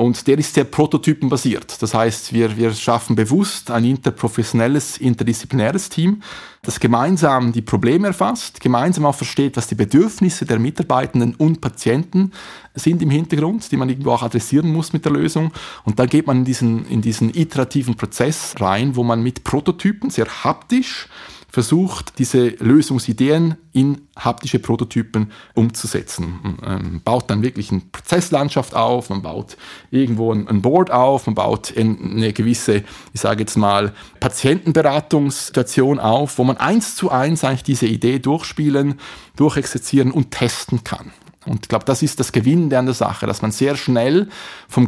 Und 0.00 0.26
der 0.28 0.38
ist 0.38 0.54
sehr 0.54 0.64
prototypenbasiert. 0.64 1.82
Das 1.82 1.92
heißt, 1.92 2.32
wir, 2.32 2.56
wir 2.56 2.72
schaffen 2.72 3.14
bewusst 3.14 3.70
ein 3.70 3.84
interprofessionelles, 3.84 4.96
interdisziplinäres 4.96 5.90
Team, 5.90 6.22
das 6.62 6.80
gemeinsam 6.80 7.52
die 7.52 7.60
Probleme 7.60 8.06
erfasst, 8.06 8.62
gemeinsam 8.62 9.04
auch 9.04 9.14
versteht, 9.14 9.58
was 9.58 9.66
die 9.66 9.74
Bedürfnisse 9.74 10.46
der 10.46 10.58
Mitarbeitenden 10.58 11.34
und 11.34 11.60
Patienten 11.60 12.32
sind 12.74 13.02
im 13.02 13.10
Hintergrund, 13.10 13.70
die 13.70 13.76
man 13.76 13.90
irgendwo 13.90 14.12
auch 14.12 14.22
adressieren 14.22 14.72
muss 14.72 14.94
mit 14.94 15.04
der 15.04 15.12
Lösung. 15.12 15.52
Und 15.84 15.98
dann 15.98 16.08
geht 16.08 16.26
man 16.26 16.38
in 16.38 16.44
diesen, 16.46 16.86
in 16.86 17.02
diesen 17.02 17.34
iterativen 17.34 17.94
Prozess 17.94 18.54
rein, 18.58 18.96
wo 18.96 19.04
man 19.04 19.22
mit 19.22 19.44
Prototypen 19.44 20.08
sehr 20.08 20.44
haptisch 20.44 21.08
versucht, 21.50 22.18
diese 22.18 22.48
Lösungsideen 22.48 23.56
in 23.72 24.02
haptische 24.16 24.58
Prototypen 24.58 25.32
umzusetzen. 25.54 26.40
Man 26.42 26.58
ähm, 26.66 27.00
baut 27.04 27.30
dann 27.30 27.42
wirklich 27.42 27.70
eine 27.70 27.82
Prozesslandschaft 27.92 28.74
auf, 28.74 29.10
man 29.10 29.22
baut 29.22 29.56
irgendwo 29.90 30.32
ein, 30.32 30.62
Board 30.62 30.90
auf, 30.90 31.26
man 31.26 31.34
baut 31.34 31.72
eine 31.76 32.32
gewisse, 32.32 32.84
ich 33.12 33.20
sage 33.20 33.40
jetzt 33.40 33.56
mal, 33.56 33.92
Patientenberatungssituation 34.20 35.98
auf, 35.98 36.38
wo 36.38 36.44
man 36.44 36.56
eins 36.56 36.96
zu 36.96 37.10
eins 37.10 37.44
eigentlich 37.44 37.64
diese 37.64 37.86
Idee 37.86 38.18
durchspielen, 38.18 39.00
durchexerzieren 39.36 40.12
und 40.12 40.30
testen 40.30 40.84
kann. 40.84 41.12
Und 41.46 41.60
ich 41.64 41.68
glaube, 41.68 41.86
das 41.86 42.02
ist 42.02 42.20
das 42.20 42.32
Gewinnende 42.32 42.78
an 42.78 42.84
der 42.84 42.94
Sache, 42.94 43.26
dass 43.26 43.40
man 43.40 43.50
sehr 43.50 43.74
schnell 43.74 44.28
vom 44.68 44.86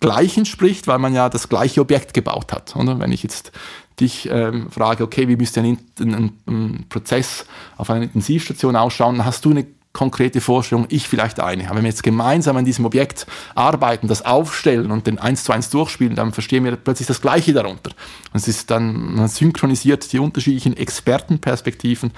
Gleichen 0.00 0.44
spricht, 0.44 0.86
weil 0.86 0.98
man 0.98 1.14
ja 1.14 1.30
das 1.30 1.48
gleiche 1.48 1.80
Objekt 1.80 2.12
gebaut 2.12 2.52
hat. 2.52 2.76
Oder? 2.76 2.98
Wenn 2.98 3.10
ich 3.10 3.22
jetzt 3.22 3.52
dich 4.00 4.28
ähm, 4.30 4.70
frage, 4.70 5.04
okay, 5.04 5.28
wie 5.28 5.36
müsste 5.36 5.60
ein, 5.60 5.78
ein, 6.00 6.32
ein, 6.46 6.86
Prozess 6.88 7.46
auf 7.76 7.90
einer 7.90 8.02
Intensivstation 8.02 8.76
ausschauen, 8.76 9.16
dann 9.16 9.26
hast 9.26 9.44
du 9.44 9.50
eine 9.50 9.66
konkrete 9.94 10.40
Vorstellung, 10.40 10.86
ich 10.88 11.08
vielleicht 11.08 11.38
eine. 11.38 11.66
Aber 11.66 11.76
wenn 11.76 11.84
wir 11.84 11.90
jetzt 11.90 12.02
gemeinsam 12.02 12.56
an 12.56 12.64
diesem 12.64 12.84
Objekt 12.84 13.26
arbeiten, 13.54 14.08
das 14.08 14.24
aufstellen 14.24 14.90
und 14.90 15.06
den 15.06 15.18
eins 15.18 15.44
zu 15.44 15.52
eins 15.52 15.70
durchspielen, 15.70 16.16
dann 16.16 16.32
verstehen 16.32 16.64
wir 16.64 16.74
plötzlich 16.74 17.06
das 17.06 17.22
Gleiche 17.22 17.52
darunter. 17.52 17.92
Und 18.32 18.40
es 18.40 18.48
ist 18.48 18.72
dann, 18.72 19.14
man 19.14 19.28
synchronisiert 19.28 20.12
die 20.12 20.18
unterschiedlichen 20.18 20.76
Expertenperspektiven 20.76 22.10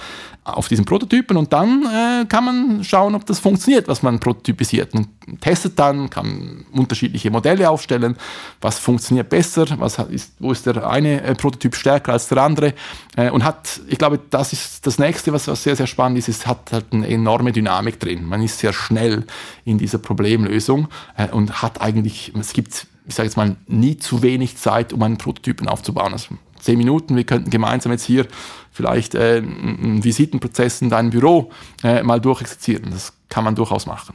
auf 0.42 0.68
diesen 0.68 0.86
Prototypen 0.86 1.36
und 1.36 1.52
dann 1.52 1.82
äh, 1.84 2.24
kann 2.26 2.46
man 2.46 2.82
schauen, 2.82 3.14
ob 3.14 3.26
das 3.26 3.40
funktioniert, 3.40 3.88
was 3.88 4.02
man 4.02 4.20
prototypisiert. 4.20 4.94
Und 4.94 5.08
testet 5.40 5.78
dann, 5.78 6.10
kann 6.10 6.66
unterschiedliche 6.72 7.30
Modelle 7.30 7.68
aufstellen, 7.68 8.16
was 8.60 8.78
funktioniert 8.78 9.28
besser, 9.28 9.66
was 9.78 9.98
ist, 9.98 10.32
wo 10.38 10.52
ist 10.52 10.66
der 10.66 10.88
eine 10.88 11.22
äh, 11.22 11.34
Prototyp 11.34 11.74
stärker 11.74 12.12
als 12.12 12.28
der 12.28 12.42
andere 12.42 12.74
äh, 13.16 13.30
und 13.30 13.44
hat, 13.44 13.80
ich 13.88 13.98
glaube, 13.98 14.20
das 14.30 14.52
ist 14.52 14.86
das 14.86 14.98
nächste, 14.98 15.32
was, 15.32 15.48
was 15.48 15.62
sehr, 15.62 15.76
sehr 15.76 15.86
spannend 15.86 16.18
ist, 16.18 16.28
es 16.28 16.46
hat 16.46 16.72
halt 16.72 16.86
eine 16.92 17.08
enorme 17.08 17.52
Dynamik 17.52 17.98
drin. 17.98 18.24
Man 18.24 18.42
ist 18.42 18.58
sehr 18.58 18.72
schnell 18.72 19.24
in 19.64 19.78
dieser 19.78 19.98
Problemlösung 19.98 20.88
äh, 21.16 21.28
und 21.30 21.62
hat 21.62 21.80
eigentlich, 21.80 22.32
es 22.38 22.52
gibt, 22.52 22.86
ich 23.06 23.14
sage 23.14 23.26
jetzt 23.28 23.36
mal, 23.36 23.56
nie 23.66 23.96
zu 23.96 24.22
wenig 24.22 24.56
Zeit, 24.56 24.92
um 24.92 25.02
einen 25.02 25.18
Prototypen 25.18 25.68
aufzubauen. 25.68 26.12
Also 26.12 26.36
zehn 26.60 26.78
Minuten, 26.78 27.16
wir 27.16 27.24
könnten 27.24 27.50
gemeinsam 27.50 27.92
jetzt 27.92 28.04
hier 28.04 28.26
vielleicht 28.72 29.14
äh, 29.14 29.38
einen 29.38 30.04
Visitenprozess 30.04 30.82
in 30.82 30.90
deinem 30.90 31.10
Büro 31.10 31.50
äh, 31.82 32.02
mal 32.02 32.20
durchexerzieren. 32.20 32.90
Das 32.90 33.12
kann 33.28 33.44
man 33.44 33.54
durchaus 33.54 33.86
machen. 33.86 34.14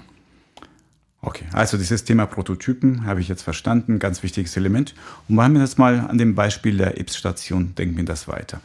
Okay, 1.23 1.45
also 1.51 1.77
dieses 1.77 2.03
Thema 2.03 2.25
Prototypen 2.25 3.05
habe 3.05 3.21
ich 3.21 3.27
jetzt 3.27 3.43
verstanden, 3.43 3.99
ganz 3.99 4.23
wichtiges 4.23 4.57
Element. 4.57 4.95
Und 5.29 5.35
machen 5.35 5.53
wir 5.53 5.61
das 5.61 5.77
mal 5.77 5.99
an 5.99 6.17
dem 6.17 6.33
Beispiel 6.33 6.77
der 6.77 6.99
IPS-Station, 6.99 7.75
denken 7.75 7.95
wir 7.97 8.05
das 8.05 8.27
weiter. 8.27 8.59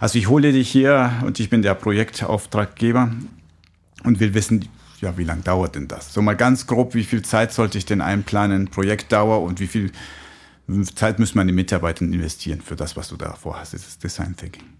Also 0.00 0.18
ich 0.18 0.28
hole 0.28 0.50
dich 0.50 0.68
hier 0.68 1.12
und 1.24 1.38
ich 1.38 1.50
bin 1.50 1.62
der 1.62 1.74
Projektauftraggeber 1.74 3.12
und 4.02 4.18
will 4.18 4.34
wissen, 4.34 4.68
ja, 5.00 5.16
wie 5.16 5.24
lange 5.24 5.42
dauert 5.42 5.76
denn 5.76 5.86
das? 5.86 6.12
So 6.12 6.20
mal 6.20 6.34
ganz 6.34 6.66
grob, 6.66 6.94
wie 6.94 7.04
viel 7.04 7.22
Zeit 7.22 7.52
sollte 7.52 7.78
ich 7.78 7.86
denn 7.86 8.00
einplanen, 8.00 8.68
Projektdauer 8.68 9.42
und 9.42 9.60
wie 9.60 9.68
viel 9.68 9.92
Zeit 10.94 11.20
müssen 11.20 11.38
meine 11.38 11.52
Mitarbeiter 11.52 12.04
investieren 12.04 12.60
für 12.60 12.76
das, 12.76 12.96
was 12.96 13.08
du 13.08 13.16
da 13.16 13.34
vorhast, 13.34 13.72
dieses 13.72 13.98
Design 13.98 14.34
Thinking? 14.36 14.79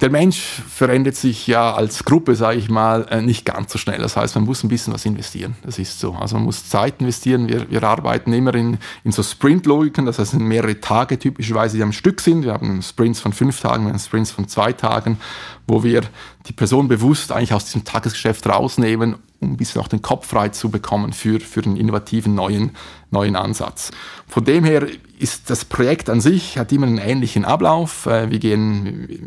Der 0.00 0.10
Mensch 0.10 0.62
verändert 0.68 1.16
sich 1.16 1.46
ja 1.46 1.72
als 1.72 2.04
Gruppe, 2.04 2.34
sage 2.34 2.58
ich 2.58 2.68
mal, 2.68 3.06
äh, 3.10 3.22
nicht 3.22 3.44
ganz 3.44 3.72
so 3.72 3.78
schnell. 3.78 3.98
Das 3.98 4.16
heißt, 4.16 4.34
man 4.34 4.44
muss 4.44 4.62
ein 4.62 4.68
bisschen 4.68 4.92
was 4.92 5.04
investieren. 5.06 5.56
Das 5.62 5.78
ist 5.78 6.00
so. 6.00 6.12
Also 6.12 6.36
man 6.36 6.44
muss 6.44 6.68
Zeit 6.68 7.00
investieren. 7.00 7.48
Wir, 7.48 7.70
wir 7.70 7.82
arbeiten 7.82 8.32
immer 8.32 8.54
in, 8.54 8.78
in 9.04 9.12
so 9.12 9.22
Sprint-Logiken, 9.22 10.04
das 10.04 10.18
heißt 10.18 10.34
mehrere 10.34 10.80
Tage 10.80 11.18
typischerweise, 11.18 11.76
die 11.76 11.82
am 11.82 11.92
Stück 11.92 12.20
sind. 12.20 12.44
Wir 12.44 12.52
haben 12.52 12.82
Sprints 12.82 13.20
von 13.20 13.32
fünf 13.32 13.60
Tagen, 13.60 13.84
wir 13.84 13.92
haben 13.92 13.98
Sprints 13.98 14.30
von 14.30 14.48
zwei 14.48 14.72
Tagen, 14.72 15.18
wo 15.66 15.82
wir 15.82 16.02
die 16.46 16.52
Person 16.52 16.88
bewusst 16.88 17.32
eigentlich 17.32 17.54
aus 17.54 17.64
diesem 17.64 17.84
Tagesgeschäft 17.84 18.46
rausnehmen, 18.46 19.16
um 19.40 19.52
ein 19.52 19.56
bisschen 19.56 19.80
auch 19.80 19.88
den 19.88 20.02
Kopf 20.02 20.26
frei 20.26 20.50
zu 20.50 20.70
bekommen 20.70 21.12
für, 21.12 21.40
für 21.40 21.62
einen 21.62 21.76
innovativen 21.76 22.34
neuen, 22.34 22.72
neuen 23.16 23.36
Ansatz. 23.36 23.90
Von 24.28 24.44
dem 24.44 24.64
her 24.64 24.86
ist 25.18 25.48
das 25.48 25.64
Projekt 25.64 26.10
an 26.10 26.20
sich, 26.20 26.58
hat 26.58 26.72
immer 26.72 26.86
einen 26.86 26.98
ähnlichen 26.98 27.44
Ablauf. 27.44 28.06
Äh, 28.06 28.30
wir 28.30 28.38
gehen, 28.38 29.08
wir 29.08 29.18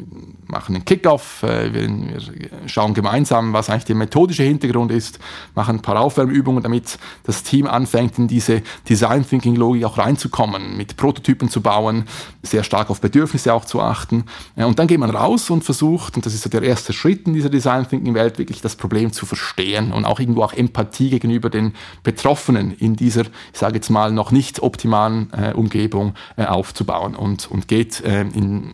machen 0.46 0.76
einen 0.76 0.86
Kickoff, 0.86 1.42
äh, 1.44 1.74
wir, 1.74 2.20
schauen 2.68 2.94
gemeinsam, 2.94 3.54
was 3.54 3.70
eigentlich 3.70 3.86
der 3.86 3.96
methodische 3.96 4.44
Hintergrund 4.44 4.92
ist, 4.92 5.20
machen 5.56 5.78
ein 5.78 5.82
paar 5.82 6.00
Aufwärmübungen, 6.00 6.62
damit 6.62 7.00
das 7.24 7.44
Team 7.44 7.66
anfängt, 7.66 8.20
in 8.20 8.28
diese 8.28 8.62
Design 8.88 9.28
Thinking 9.28 9.56
Logik 9.56 9.84
auch 9.86 9.98
reinzukommen, 9.98 10.78
mit 10.78 10.96
Prototypen 10.96 11.50
zu 11.50 11.62
bauen, 11.62 12.04
sehr 12.44 12.64
stark 12.64 12.90
auf 12.90 13.02
Bedürfnisse 13.02 13.54
auch 13.54 13.66
zu 13.66 13.82
achten. 13.82 14.26
Und 14.56 14.78
dann 14.78 14.88
geht 14.88 15.00
man 15.00 15.10
raus 15.10 15.50
und 15.50 15.64
versucht, 15.64 16.16
und 16.18 16.26
das 16.26 16.34
ist 16.34 16.44
so 16.44 16.50
der 16.50 16.62
erste 16.62 16.94
Schritt 16.94 17.26
in 17.26 17.34
dieser 17.34 17.50
Design 17.50 17.88
Thinking 17.88 18.14
Welt, 18.14 18.38
wirklich 18.38 18.62
das 18.62 18.76
Problem 18.76 19.12
zu 19.12 19.26
verstehen 19.26 19.92
und 19.92 20.06
auch 20.06 20.20
irgendwo 20.20 20.44
auch 20.44 20.54
Empathie 20.54 21.10
gegenüber 21.10 21.50
den 21.50 21.74
Betroffenen 22.04 22.74
in 22.78 22.96
dieser, 22.96 23.22
ich 23.22 23.60
sage 23.60 23.79
jetzt 23.80 23.90
mal, 23.90 24.12
noch 24.12 24.32
nicht 24.32 24.62
optimalen 24.62 25.32
äh, 25.32 25.54
Umgebung 25.54 26.14
äh, 26.36 26.46
aufzubauen 26.46 27.16
und, 27.16 27.50
und 27.50 27.68
geht 27.68 28.02
äh, 28.02 28.22
in, 28.22 28.74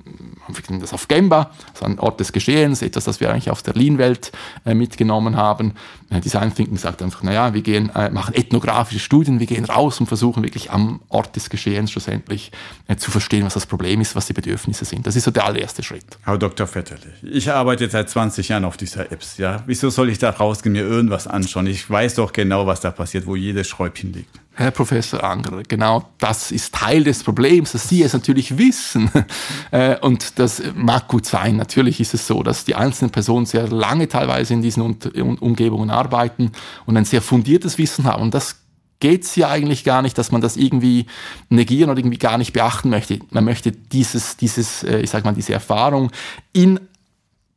das 0.80 0.94
auf 0.94 1.08
Gemba, 1.08 1.52
also 1.74 1.86
ein 1.86 2.00
Ort 2.00 2.20
des 2.20 2.32
Geschehens, 2.32 2.82
etwas, 2.82 3.06
das 3.06 3.20
wir 3.20 3.32
eigentlich 3.32 3.52
aus 3.52 3.63
der 3.63 3.76
Lean-Welt 3.76 4.32
äh, 4.65 4.74
mitgenommen 4.74 5.36
haben. 5.36 5.74
Äh, 6.10 6.22
Design 6.22 6.54
Thinking 6.54 6.78
sagt 6.78 7.02
einfach, 7.02 7.24
naja, 7.24 7.54
wir 7.54 7.62
gehen, 7.62 7.91
äh, 7.96 8.10
machen 8.10 8.34
ethnografische 8.34 9.00
Studien, 9.00 9.39
wir 9.39 9.48
gehen 9.48 9.65
raus 9.65 10.00
und 10.00 10.08
versuchen 10.08 10.44
wirklich 10.44 10.72
am 10.72 11.02
Ort 11.10 11.36
des 11.36 11.50
Geschehens 11.50 11.91
schlussendlich 11.91 12.52
zu 12.98 13.12
verstehen, 13.12 13.46
was 13.46 13.54
das 13.54 13.65
Problem 13.65 14.02
ist, 14.02 14.15
was 14.15 14.28
die 14.28 14.34
Bedürfnisse 14.34 14.86
sind. 14.86 15.08
Das 15.08 15.15
ist 15.15 15.24
so 15.24 15.32
der 15.32 15.46
allererste 15.46 15.84
Schritt. 15.84 16.06
Herr 16.24 16.38
Dr. 16.38 16.68
Vetterle, 16.68 17.13
ich 17.22 17.52
arbeite 17.52 17.89
seit 17.89 18.10
20 18.10 18.50
Jahren 18.50 18.65
auf 18.65 18.78
dieser 18.78 19.12
Apps, 19.12 19.38
ja. 19.38 19.63
Wieso 19.65 19.89
soll 19.89 20.10
ich 20.10 20.20
da 20.20 20.30
rausgehen, 20.30 20.74
mir 20.74 20.84
irgendwas 20.84 21.28
anschauen? 21.28 21.68
Ich 21.68 21.89
weiß 21.89 22.15
doch 22.15 22.34
genau, 22.34 22.65
was 22.68 22.82
da 22.82 22.91
passiert, 22.91 23.26
wo 23.26 23.36
jedes 23.36 23.68
Schräubchen 23.68 24.13
liegt. 24.13 24.39
Herr 24.58 24.72
Professor 24.72 25.24
Anger, 25.24 25.63
genau 25.68 26.10
das 26.18 26.52
ist 26.52 26.74
Teil 26.74 27.04
des 27.04 27.24
Problems, 27.24 27.74
dass 27.74 27.89
Sie 27.89 28.04
es 28.04 28.13
natürlich 28.13 28.58
wissen. 28.58 29.10
Äh, 29.72 29.98
und 30.00 30.39
das 30.39 30.62
mag 30.76 31.08
gut 31.08 31.26
sein. 31.26 31.58
Natürlich 31.58 32.00
ist 32.00 32.13
es 32.13 32.28
so, 32.28 32.44
dass 32.44 32.65
die 32.65 32.76
einzelnen 32.76 33.12
Personen 33.12 33.46
sehr 33.46 33.68
lange 33.68 34.08
teilweise 34.08 34.54
in 34.54 34.62
diesen 34.62 34.82
Umgebungen 34.84 35.89
arbeiten 35.89 36.52
und 36.86 36.96
ein 36.96 37.06
sehr 37.06 37.22
fundiertes 37.22 37.78
Wissen 37.78 38.06
haben. 38.06 38.22
Und 38.22 38.34
das 38.34 38.62
geht 39.00 39.24
es 39.24 39.36
ja 39.36 39.50
eigentlich 39.50 39.84
gar 39.84 40.02
nicht, 40.02 40.18
dass 40.18 40.32
man 40.32 40.41
das 40.41 40.56
irgendwie 40.56 41.08
negieren 41.50 41.89
oder 41.89 42.00
irgendwie 42.00 42.18
gar 42.18 42.38
nicht 42.38 42.54
beachten 42.54 42.89
möchte. 42.89 43.20
Man 43.32 43.44
möchte 43.44 43.72
dieses, 43.72 44.38
dieses, 44.38 44.84
äh, 44.84 45.00
ich 45.00 45.10
sag 45.10 45.26
mal, 45.26 45.34
diese 45.34 45.54
Erfahrung 45.54 46.12
in 46.54 46.80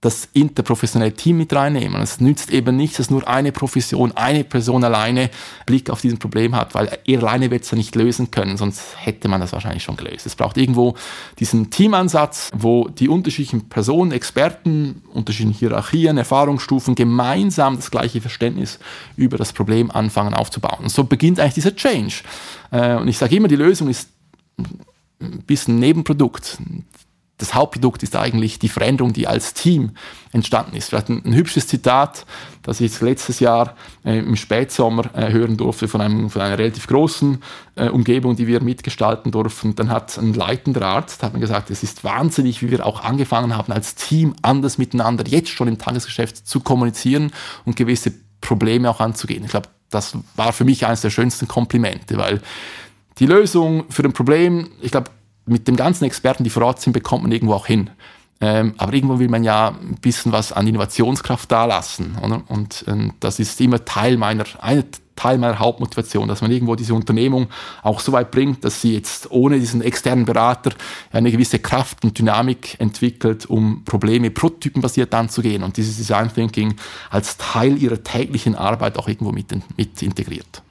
das 0.01 0.29
interprofessionelle 0.33 1.13
Team 1.13 1.39
mit 1.39 1.53
reinnehmen. 1.53 2.01
Es 2.01 2.21
nützt 2.21 2.51
eben 2.51 2.77
nichts, 2.77 2.99
dass 2.99 3.11
nur 3.11 3.27
eine 3.27 3.51
Profession, 3.51 4.13
eine 4.13 4.45
Person 4.45 4.85
alleine 4.85 5.29
Blick 5.67 5.91
auf 5.91 6.01
dieses 6.01 6.21
Problem 6.21 6.55
hat, 6.55 6.77
weil 6.77 7.01
er 7.05 7.19
alleine 7.19 7.51
wird 7.51 7.65
es 7.65 7.73
ja 7.73 7.77
nicht 7.77 7.97
lösen 7.97 8.31
können, 8.31 8.57
sonst 8.57 8.81
hätte 8.97 9.27
man 9.27 9.41
das 9.41 9.53
wahrscheinlich 9.53 9.83
schon 9.83 9.97
gelöst. 9.97 10.25
Es 10.25 10.37
braucht 10.37 10.57
irgendwo 10.57 10.95
diesen 11.41 11.71
Teamansatz, 11.71 12.51
wo 12.55 12.89
die 12.89 13.09
unterschiedlichen 13.09 13.69
Personen, 13.69 14.13
Experten, 14.13 15.03
unterschiedlichen 15.13 15.59
Hierarchien, 15.59 16.17
Erfahrungsstufen 16.17 16.95
gemeinsam 16.95 17.75
das 17.75 17.91
gleiche 17.91 18.21
Verständnis 18.21 18.79
über 19.17 19.37
das 19.37 19.53
Problem 19.53 19.91
anfangen 19.91 20.33
aufzubauen. 20.33 20.85
Und 20.85 20.91
so 20.91 21.03
beginnt 21.03 21.41
eigentlich 21.41 21.55
dieser 21.55 21.75
Change. 21.75 22.23
Äh, 22.71 22.95
und 22.95 23.09
ich 23.09 23.19
sage 23.19 23.35
immer, 23.35 23.49
die 23.49 23.57
Lösung 23.57 23.89
ist 23.89 24.11
ein 25.21 25.43
bisschen 25.45 25.81
Nebenprodukt 25.81 26.59
das 27.39 27.55
Hauptprodukt 27.55 28.03
ist 28.03 28.17
eigentlich 28.17 28.59
die 28.59 28.69
Veränderung, 28.69 29.13
die 29.13 29.29
als 29.29 29.55
Team 29.55 29.93
entstanden 30.33 30.77
ist. 30.77 30.89
Vielleicht 30.89 31.09
ein, 31.09 31.23
ein 31.25 31.35
hübsches 31.35 31.69
Zitat, 31.69 32.27
das 32.63 32.81
ich 32.81 33.01
letztes 33.01 33.39
Jahr 33.41 33.77
äh, 34.05 34.19
im 34.19 34.35
Spätsommer 34.37 35.15
äh, 35.15 35.31
hören 35.33 35.57
durfte 35.57 35.87
von, 35.87 36.01
einem, 36.01 36.31
von 36.31 36.43
einer 36.43 36.59
relativ 36.59 36.89
großen 36.89 37.39
äh, 37.77 37.89
Umgebung, 37.89 38.35
die 38.35 38.49
wir 38.49 38.61
mitgestalten 38.61 39.31
durften. 39.31 39.77
Dann 39.77 39.89
hat 39.89 40.19
ein 40.19 40.35
leitender 40.35 40.83
Arzt 40.83 41.23
hat 41.23 41.33
mir 41.33 41.41
gesagt, 41.41 41.71
es 41.71 41.85
ist 41.85 42.03
wahnsinnig, 42.03 42.61
wie 42.61 42.71
wir 42.71 42.85
auch 42.85 43.05
angefangen 43.05 43.57
haben, 43.57 43.73
als 43.73 43.95
Team 43.95 44.35
anders 44.43 44.77
miteinander 44.77 45.25
jetzt 45.27 45.51
schon 45.51 45.69
im 45.69 45.79
Tagesgeschäft 45.79 46.47
zu 46.47 46.61
kommunizieren 46.61 47.33
und 47.65 47.77
gewisse 47.77 48.13
Probleme 48.41 48.91
auch 48.91 49.01
anzugehen. 49.01 49.45
Ich 49.45 49.51
glaube, 49.51 49.69
das 49.91 50.19
war 50.35 50.53
für 50.53 50.65
mich 50.65 50.85
eines 50.87 51.03
der 51.03 51.11
schönsten 51.11 51.47
Komplimente, 51.47 52.17
weil 52.19 52.43
die 53.19 53.27
Lösung 53.27 53.85
für 53.91 54.05
ein 54.05 54.13
Problem, 54.13 54.71
ich 54.81 54.91
glaube, 54.91 55.11
mit 55.49 55.69
dem 55.69 55.77
ganzen 55.77 56.05
Experten, 56.05 56.45
die 56.45 56.51
vor 56.51 56.63
Ort 56.63 56.81
sind, 56.81 56.93
bekommt 56.93 57.23
man 57.23 57.33
irgendwo 57.33 57.55
auch 57.55 57.67
hin. 57.67 57.91
Ähm, 58.41 58.75
aber 58.77 58.95
irgendwo 58.95 59.19
will 59.19 59.29
man 59.29 59.43
ja 59.43 59.69
ein 59.69 59.97
bisschen 60.01 60.31
was 60.31 60.53
an 60.53 60.67
Innovationskraft 60.67 61.51
dalassen. 61.51 62.17
Oder? 62.23 62.43
Und 62.49 62.85
ähm, 62.87 63.15
das 63.19 63.41
ist 63.41 63.61
immer 63.61 63.85
Teil 63.85 64.17
meiner, 64.17 64.45
ein 64.61 64.85
Teil 65.17 65.39
meiner 65.39 65.59
Hauptmotivation, 65.59 66.29
dass 66.29 66.43
man 66.43 66.53
irgendwo 66.53 66.77
diese 66.77 66.95
Unternehmung 66.95 67.49
auch 67.83 67.99
so 67.99 68.13
weit 68.13 68.31
bringt, 68.31 68.65
dass 68.65 68.81
sie 68.81 68.95
jetzt 68.95 69.33
ohne 69.33 69.59
diesen 69.59 69.83
externen 69.83 70.25
Berater 70.25 70.71
eine 71.11 71.33
gewisse 71.33 71.59
Kraft 71.59 72.05
und 72.05 72.17
Dynamik 72.17 72.77
entwickelt, 72.79 73.47
um 73.47 73.83
Probleme 73.85 74.31
prototypenbasiert 74.31 75.13
anzugehen 75.13 75.65
und 75.65 75.77
dieses 75.77 75.97
Design 75.97 76.33
Thinking 76.33 76.77
als 77.11 77.37
Teil 77.37 77.77
ihrer 77.77 78.01
täglichen 78.01 78.55
Arbeit 78.55 78.97
auch 78.97 79.09
irgendwo 79.09 79.33
mit, 79.33 79.49
mit 79.77 80.01
integriert. 80.01 80.63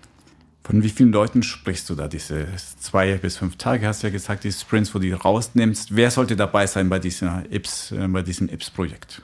Von 0.67 0.83
wie 0.83 0.89
vielen 0.89 1.13
Leuten 1.13 1.43
sprichst 1.43 1.89
du 1.89 1.95
da? 1.95 2.09
Diese 2.09 2.45
zwei 2.77 3.15
bis 3.15 3.37
fünf 3.37 3.55
Tage 3.55 3.87
hast 3.87 4.03
du 4.03 4.07
ja 4.07 4.11
gesagt, 4.11 4.43
die 4.43 4.51
Sprints, 4.51 4.93
wo 4.93 4.99
du 4.99 5.05
die 5.05 5.13
rausnimmst. 5.13 5.95
Wer 5.95 6.11
sollte 6.11 6.35
dabei 6.35 6.67
sein 6.67 6.89
bei, 6.89 6.99
dieser 6.99 7.45
Ips, 7.49 7.93
äh, 7.93 8.05
bei 8.09 8.21
diesem 8.21 8.49
IPS-Projekt? 8.49 9.21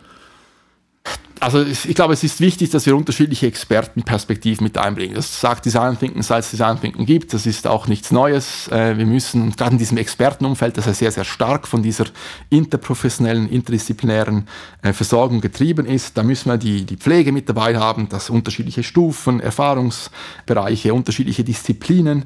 Also 1.43 1.61
ich 1.61 1.93
glaube, 1.93 2.13
es 2.13 2.23
ist 2.23 2.39
wichtig, 2.39 2.69
dass 2.69 2.85
wir 2.85 2.95
unterschiedliche 2.95 3.47
Expertenperspektiven 3.47 4.63
mit 4.63 4.77
einbringen. 4.77 5.15
Das 5.15 5.41
sagt 5.41 5.65
Design 5.65 5.99
Thinking, 5.99 6.23
seit 6.23 6.45
es 6.45 6.51
Design 6.51 6.79
Thinking 6.79 7.05
gibt. 7.05 7.33
Das 7.33 7.45
ist 7.45 7.67
auch 7.67 7.87
nichts 7.87 8.11
Neues. 8.11 8.69
Äh, 8.69 8.97
wir 8.97 9.05
müssen, 9.05 9.51
gerade 9.51 9.73
in 9.73 9.77
diesem 9.77 9.97
Expertenumfeld, 9.97 10.77
das 10.77 10.85
ja 10.85 10.93
sehr, 10.93 11.11
sehr 11.11 11.25
stark 11.25 11.67
von 11.67 11.83
dieser 11.83 12.05
interprofessionellen, 12.49 13.49
interdisziplinären 13.49 14.47
äh, 14.81 14.93
Versorgung 14.93 15.41
getrieben 15.41 15.85
ist, 15.85 16.17
da 16.17 16.23
müssen 16.23 16.49
wir 16.49 16.57
die, 16.57 16.85
die 16.85 16.97
Pflege 16.97 17.33
mit 17.33 17.49
dabei 17.49 17.77
haben, 17.77 18.07
dass 18.07 18.29
unterschiedliche 18.29 18.83
Stufen, 18.83 19.41
Erfahrungsbereiche, 19.41 20.93
unterschiedliche 20.93 21.43
Disziplinen, 21.43 22.25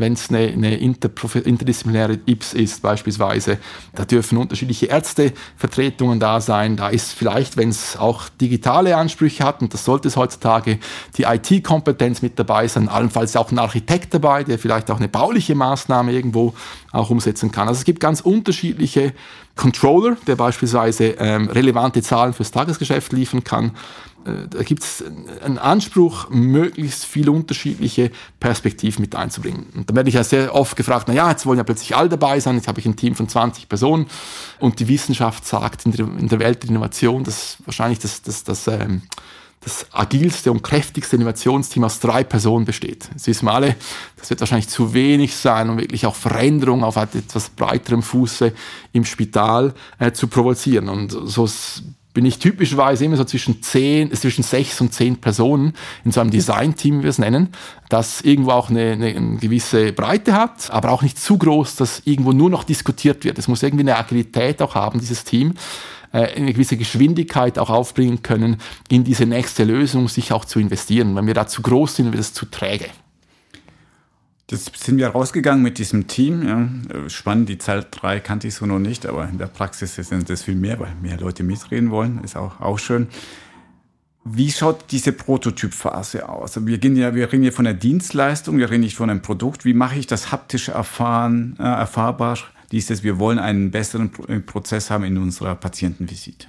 wenn 0.00 0.14
es 0.14 0.28
eine, 0.28 0.48
eine 0.48 0.76
interdisziplinäre 0.76 2.18
IPS 2.26 2.54
ist 2.54 2.82
beispielsweise, 2.82 3.58
da 3.94 4.04
dürfen 4.04 4.38
unterschiedliche 4.38 4.86
Ärztevertretungen 4.86 6.20
da 6.20 6.40
sein. 6.40 6.76
Da 6.76 6.88
ist 6.88 7.12
vielleicht, 7.12 7.56
wenn 7.56 7.68
es 7.68 7.96
auch 7.96 8.28
digital 8.40 8.66
digitale 8.66 8.96
Ansprüche 8.96 9.44
hat, 9.44 9.62
und 9.62 9.72
das 9.72 9.84
sollte 9.84 10.08
es 10.08 10.16
heutzutage, 10.16 10.78
die 11.16 11.22
IT-Kompetenz 11.22 12.22
mit 12.22 12.38
dabei 12.38 12.66
sein, 12.68 12.88
allenfalls 12.88 13.36
auch 13.36 13.50
ein 13.50 13.58
Architekt 13.58 14.12
dabei, 14.12 14.44
der 14.44 14.58
vielleicht 14.58 14.90
auch 14.90 14.98
eine 14.98 15.08
bauliche 15.08 15.54
Maßnahme 15.54 16.12
irgendwo 16.12 16.54
auch 16.92 17.10
umsetzen 17.10 17.52
kann. 17.52 17.68
Also 17.68 17.78
es 17.78 17.84
gibt 17.84 18.00
ganz 18.00 18.20
unterschiedliche 18.20 19.12
Controller, 19.54 20.16
der 20.26 20.36
beispielsweise 20.36 21.16
ähm, 21.18 21.48
relevante 21.48 22.02
Zahlen 22.02 22.32
fürs 22.32 22.50
Tagesgeschäft 22.50 23.12
liefern 23.12 23.44
kann. 23.44 23.72
Äh, 24.26 24.48
da 24.48 24.62
gibt 24.62 24.82
es 24.82 25.04
einen 25.42 25.58
Anspruch, 25.58 26.28
möglichst 26.30 27.04
viele 27.04 27.30
unterschiedliche 27.30 28.10
Perspektiven 28.40 29.02
mit 29.02 29.14
einzubringen. 29.14 29.66
Und 29.74 29.88
da 29.88 29.94
werde 29.94 30.08
ich 30.08 30.14
ja 30.14 30.24
sehr 30.24 30.54
oft 30.54 30.76
gefragt, 30.76 31.06
na 31.08 31.14
ja, 31.14 31.30
jetzt 31.30 31.46
wollen 31.46 31.58
ja 31.58 31.64
plötzlich 31.64 31.96
alle 31.96 32.08
dabei 32.08 32.40
sein, 32.40 32.56
jetzt 32.56 32.68
habe 32.68 32.80
ich 32.80 32.86
ein 32.86 32.96
Team 32.96 33.14
von 33.14 33.28
20 33.28 33.68
Personen 33.68 34.06
und 34.58 34.80
die 34.80 34.88
Wissenschaft 34.88 35.46
sagt 35.46 35.86
in 35.86 35.92
der, 35.92 36.06
in 36.06 36.28
der 36.28 36.40
Welt 36.40 36.62
der 36.62 36.70
Innovation, 36.70 37.24
dass 37.24 37.58
wahrscheinlich 37.64 37.98
das, 38.00 38.22
das, 38.22 38.44
das, 38.44 38.66
ähm, 38.66 39.02
das 39.60 39.86
agilste 39.92 40.52
und 40.52 40.62
kräftigste 40.62 41.16
Innovationsteam 41.16 41.84
aus 41.84 41.98
drei 41.98 42.22
Personen 42.22 42.64
besteht. 42.64 43.08
Jetzt 43.12 43.26
wissen 43.26 43.46
wir 43.46 43.52
alle, 43.52 43.76
das 44.16 44.30
wird 44.30 44.40
wahrscheinlich 44.40 44.68
zu 44.68 44.94
wenig 44.94 45.34
sein, 45.34 45.70
um 45.70 45.78
wirklich 45.78 46.06
auch 46.06 46.14
Veränderungen 46.14 46.84
auf 46.84 46.96
etwas 46.96 47.48
breiterem 47.50 48.02
Fuße 48.02 48.52
im 48.92 49.04
Spital 49.04 49.74
äh, 49.98 50.12
zu 50.12 50.28
provozieren. 50.28 50.88
Und 50.88 51.10
so 51.10 51.48
bin 52.16 52.24
ich 52.24 52.38
typischerweise 52.38 53.04
immer 53.04 53.18
so 53.18 53.24
zwischen 53.24 53.62
zehn, 53.62 54.10
zwischen 54.14 54.42
sechs 54.42 54.80
und 54.80 54.94
zehn 54.94 55.18
Personen 55.18 55.74
in 56.02 56.12
so 56.12 56.22
einem 56.22 56.30
Design-Team, 56.30 57.00
wie 57.00 57.02
wir 57.02 57.10
es 57.10 57.18
nennen, 57.18 57.50
das 57.90 58.22
irgendwo 58.22 58.52
auch 58.52 58.70
eine, 58.70 58.92
eine, 58.92 59.08
eine, 59.08 59.36
gewisse 59.36 59.92
Breite 59.92 60.32
hat, 60.32 60.70
aber 60.70 60.92
auch 60.92 61.02
nicht 61.02 61.18
zu 61.18 61.36
groß, 61.36 61.76
dass 61.76 62.00
irgendwo 62.06 62.32
nur 62.32 62.48
noch 62.48 62.64
diskutiert 62.64 63.24
wird. 63.24 63.38
Es 63.38 63.48
muss 63.48 63.62
irgendwie 63.62 63.82
eine 63.82 63.98
Agilität 63.98 64.62
auch 64.62 64.74
haben, 64.74 64.98
dieses 64.98 65.24
Team 65.24 65.56
äh, 66.10 66.34
eine 66.34 66.54
gewisse 66.54 66.78
Geschwindigkeit 66.78 67.58
auch 67.58 67.68
aufbringen 67.68 68.22
können, 68.22 68.62
in 68.88 69.04
diese 69.04 69.26
nächste 69.26 69.64
Lösung 69.64 70.08
sich 70.08 70.32
auch 70.32 70.46
zu 70.46 70.58
investieren. 70.58 71.14
Wenn 71.16 71.26
wir 71.26 71.34
da 71.34 71.46
zu 71.46 71.60
groß 71.60 71.96
sind, 71.96 72.12
wird 72.12 72.20
es 72.20 72.32
zu 72.32 72.46
träge. 72.46 72.86
Jetzt 74.48 74.76
sind 74.76 74.98
wir 74.98 75.08
rausgegangen 75.08 75.62
mit 75.62 75.78
diesem 75.78 76.06
Team. 76.06 76.46
Ja. 76.46 77.08
Spannend, 77.08 77.48
die 77.48 77.58
Zahl 77.58 77.84
3 77.90 78.20
kannte 78.20 78.46
ich 78.46 78.54
so 78.54 78.64
noch 78.64 78.78
nicht, 78.78 79.04
aber 79.04 79.28
in 79.28 79.38
der 79.38 79.48
Praxis 79.48 79.96
sind 79.96 80.30
das 80.30 80.42
viel 80.42 80.54
mehr, 80.54 80.78
weil 80.78 80.94
mehr 81.02 81.18
Leute 81.18 81.42
mitreden 81.42 81.90
wollen. 81.90 82.22
Ist 82.22 82.36
auch, 82.36 82.60
auch 82.60 82.78
schön. 82.78 83.08
Wie 84.24 84.50
schaut 84.50 84.90
diese 84.90 85.12
Prototypphase 85.12 86.28
aus? 86.28 86.64
Wir, 86.64 86.78
gehen 86.78 86.96
ja, 86.96 87.14
wir 87.14 87.32
reden 87.32 87.42
hier 87.42 87.52
von 87.52 87.64
der 87.64 87.74
Dienstleistung, 87.74 88.58
wir 88.58 88.70
reden 88.70 88.82
nicht 88.82 88.96
von 88.96 89.10
einem 89.10 89.22
Produkt. 89.22 89.64
Wie 89.64 89.74
mache 89.74 89.98
ich 89.98 90.06
das 90.06 90.30
haptisch 90.30 90.68
erfahren, 90.68 91.56
äh, 91.58 91.62
erfahrbar? 91.62 92.38
Dieses, 92.72 93.02
wir 93.02 93.18
wollen 93.18 93.38
einen 93.38 93.70
besseren 93.70 94.10
Prozess 94.44 94.90
haben 94.90 95.04
in 95.04 95.18
unserer 95.18 95.54
Patientenvisite. 95.54 96.48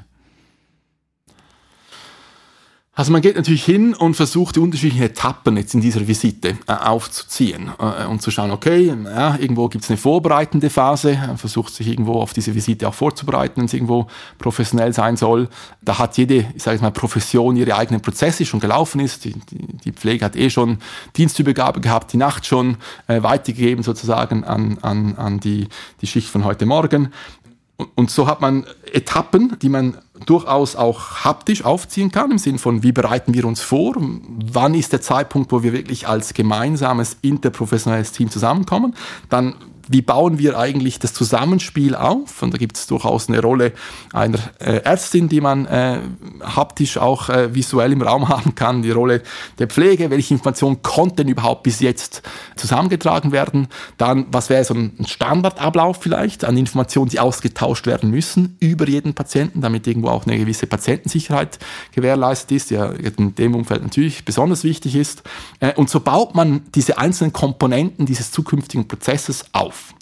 Also 2.97 3.11
man 3.11 3.21
geht 3.21 3.35
natürlich 3.35 3.63
hin 3.63 3.93
und 3.93 4.15
versucht 4.15 4.55
die 4.55 4.59
unterschiedlichen 4.59 5.03
Etappen 5.03 5.55
jetzt 5.55 5.75
in 5.75 5.81
dieser 5.81 6.07
Visite 6.07 6.57
äh, 6.65 6.71
aufzuziehen 6.71 7.69
äh, 7.77 8.07
und 8.07 8.23
zu 8.23 8.31
schauen, 8.31 8.49
okay, 8.49 8.91
ja, 9.05 9.35
irgendwo 9.35 9.67
gibt 9.67 9.83
es 9.83 9.91
eine 9.91 9.97
vorbereitende 9.97 10.71
Phase, 10.71 11.15
versucht 11.35 11.75
sich 11.75 11.89
irgendwo 11.89 12.19
auf 12.19 12.33
diese 12.33 12.55
Visite 12.55 12.87
auch 12.87 12.95
vorzubereiten, 12.95 13.57
wenn 13.57 13.65
es 13.65 13.73
irgendwo 13.75 14.07
professionell 14.39 14.93
sein 14.93 15.15
soll. 15.15 15.47
Da 15.83 15.99
hat 15.99 16.17
jede, 16.17 16.47
ich 16.55 16.63
sage 16.63 16.81
mal, 16.81 16.89
Profession 16.89 17.55
ihre 17.55 17.75
eigenen 17.75 18.01
Prozesse 18.01 18.47
schon 18.47 18.59
gelaufen 18.59 18.99
ist. 18.99 19.25
Die, 19.25 19.33
die, 19.33 19.77
die 19.77 19.91
Pflege 19.91 20.25
hat 20.25 20.35
eh 20.35 20.49
schon 20.49 20.79
Dienstübergabe 21.15 21.81
gehabt, 21.81 22.13
die 22.13 22.17
Nacht 22.17 22.47
schon 22.47 22.77
äh, 23.05 23.21
weitergegeben 23.21 23.83
sozusagen 23.83 24.43
an, 24.43 24.79
an, 24.81 25.13
an 25.17 25.39
die, 25.39 25.67
die 26.01 26.07
Schicht 26.07 26.29
von 26.29 26.43
heute 26.45 26.65
Morgen. 26.65 27.13
Und, 27.95 28.09
so 28.09 28.25
hat 28.25 28.41
man 28.41 28.65
Etappen, 28.91 29.57
die 29.61 29.69
man 29.69 29.99
durchaus 30.25 30.75
auch 30.75 31.23
haptisch 31.23 31.63
aufziehen 31.63 32.11
kann, 32.11 32.31
im 32.31 32.39
Sinne 32.39 32.57
von, 32.57 32.81
wie 32.81 32.91
bereiten 32.91 33.35
wir 33.35 33.45
uns 33.45 33.61
vor, 33.61 33.95
wann 33.97 34.73
ist 34.73 34.93
der 34.93 35.01
Zeitpunkt, 35.01 35.51
wo 35.51 35.61
wir 35.61 35.73
wirklich 35.73 36.07
als 36.07 36.33
gemeinsames 36.33 37.17
interprofessionelles 37.21 38.13
Team 38.13 38.31
zusammenkommen, 38.31 38.95
dann 39.29 39.53
wie 39.89 40.01
bauen 40.01 40.37
wir 40.37 40.57
eigentlich 40.57 40.99
das 40.99 41.13
Zusammenspiel 41.13 41.95
auf? 41.95 42.41
Und 42.41 42.53
da 42.53 42.57
gibt 42.57 42.77
es 42.77 42.87
durchaus 42.87 43.29
eine 43.29 43.41
Rolle 43.41 43.73
einer 44.13 44.39
äh, 44.59 44.81
Ärztin, 44.83 45.29
die 45.29 45.41
man 45.41 45.65
äh, 45.65 45.99
haptisch 46.41 46.97
auch 46.97 47.29
äh, 47.29 47.53
visuell 47.53 47.91
im 47.91 48.01
Raum 48.01 48.29
haben 48.29 48.55
kann, 48.55 48.81
die 48.81 48.91
Rolle 48.91 49.21
der 49.59 49.67
Pflege, 49.67 50.09
welche 50.09 50.33
Informationen 50.33 50.81
konnten 50.81 51.27
überhaupt 51.27 51.63
bis 51.63 51.79
jetzt 51.79 52.21
zusammengetragen 52.55 53.31
werden, 53.31 53.67
dann 53.97 54.25
was 54.31 54.49
wäre 54.49 54.63
so 54.63 54.73
ein 54.73 54.93
Standardablauf 55.05 55.97
vielleicht 56.01 56.43
an 56.43 56.57
Informationen, 56.57 57.09
die 57.09 57.19
ausgetauscht 57.19 57.85
werden 57.85 58.11
müssen 58.11 58.57
über 58.59 58.87
jeden 58.87 59.13
Patienten, 59.13 59.61
damit 59.61 59.87
irgendwo 59.87 60.09
auch 60.09 60.25
eine 60.25 60.37
gewisse 60.37 60.67
Patientensicherheit 60.67 61.59
gewährleistet 61.93 62.51
ist, 62.51 62.69
die 62.69 62.75
ja 62.75 62.87
in 62.87 63.35
dem 63.35 63.55
Umfeld 63.55 63.83
natürlich 63.83 64.25
besonders 64.25 64.63
wichtig 64.63 64.95
ist. 64.95 65.23
Äh, 65.59 65.73
und 65.73 65.89
so 65.89 65.99
baut 65.99 66.35
man 66.35 66.61
diese 66.75 66.97
einzelnen 66.97 67.33
Komponenten 67.33 68.05
dieses 68.05 68.31
zukünftigen 68.31 68.87
Prozesses 68.87 69.45
auf 69.53 69.76
auf. 69.77 69.93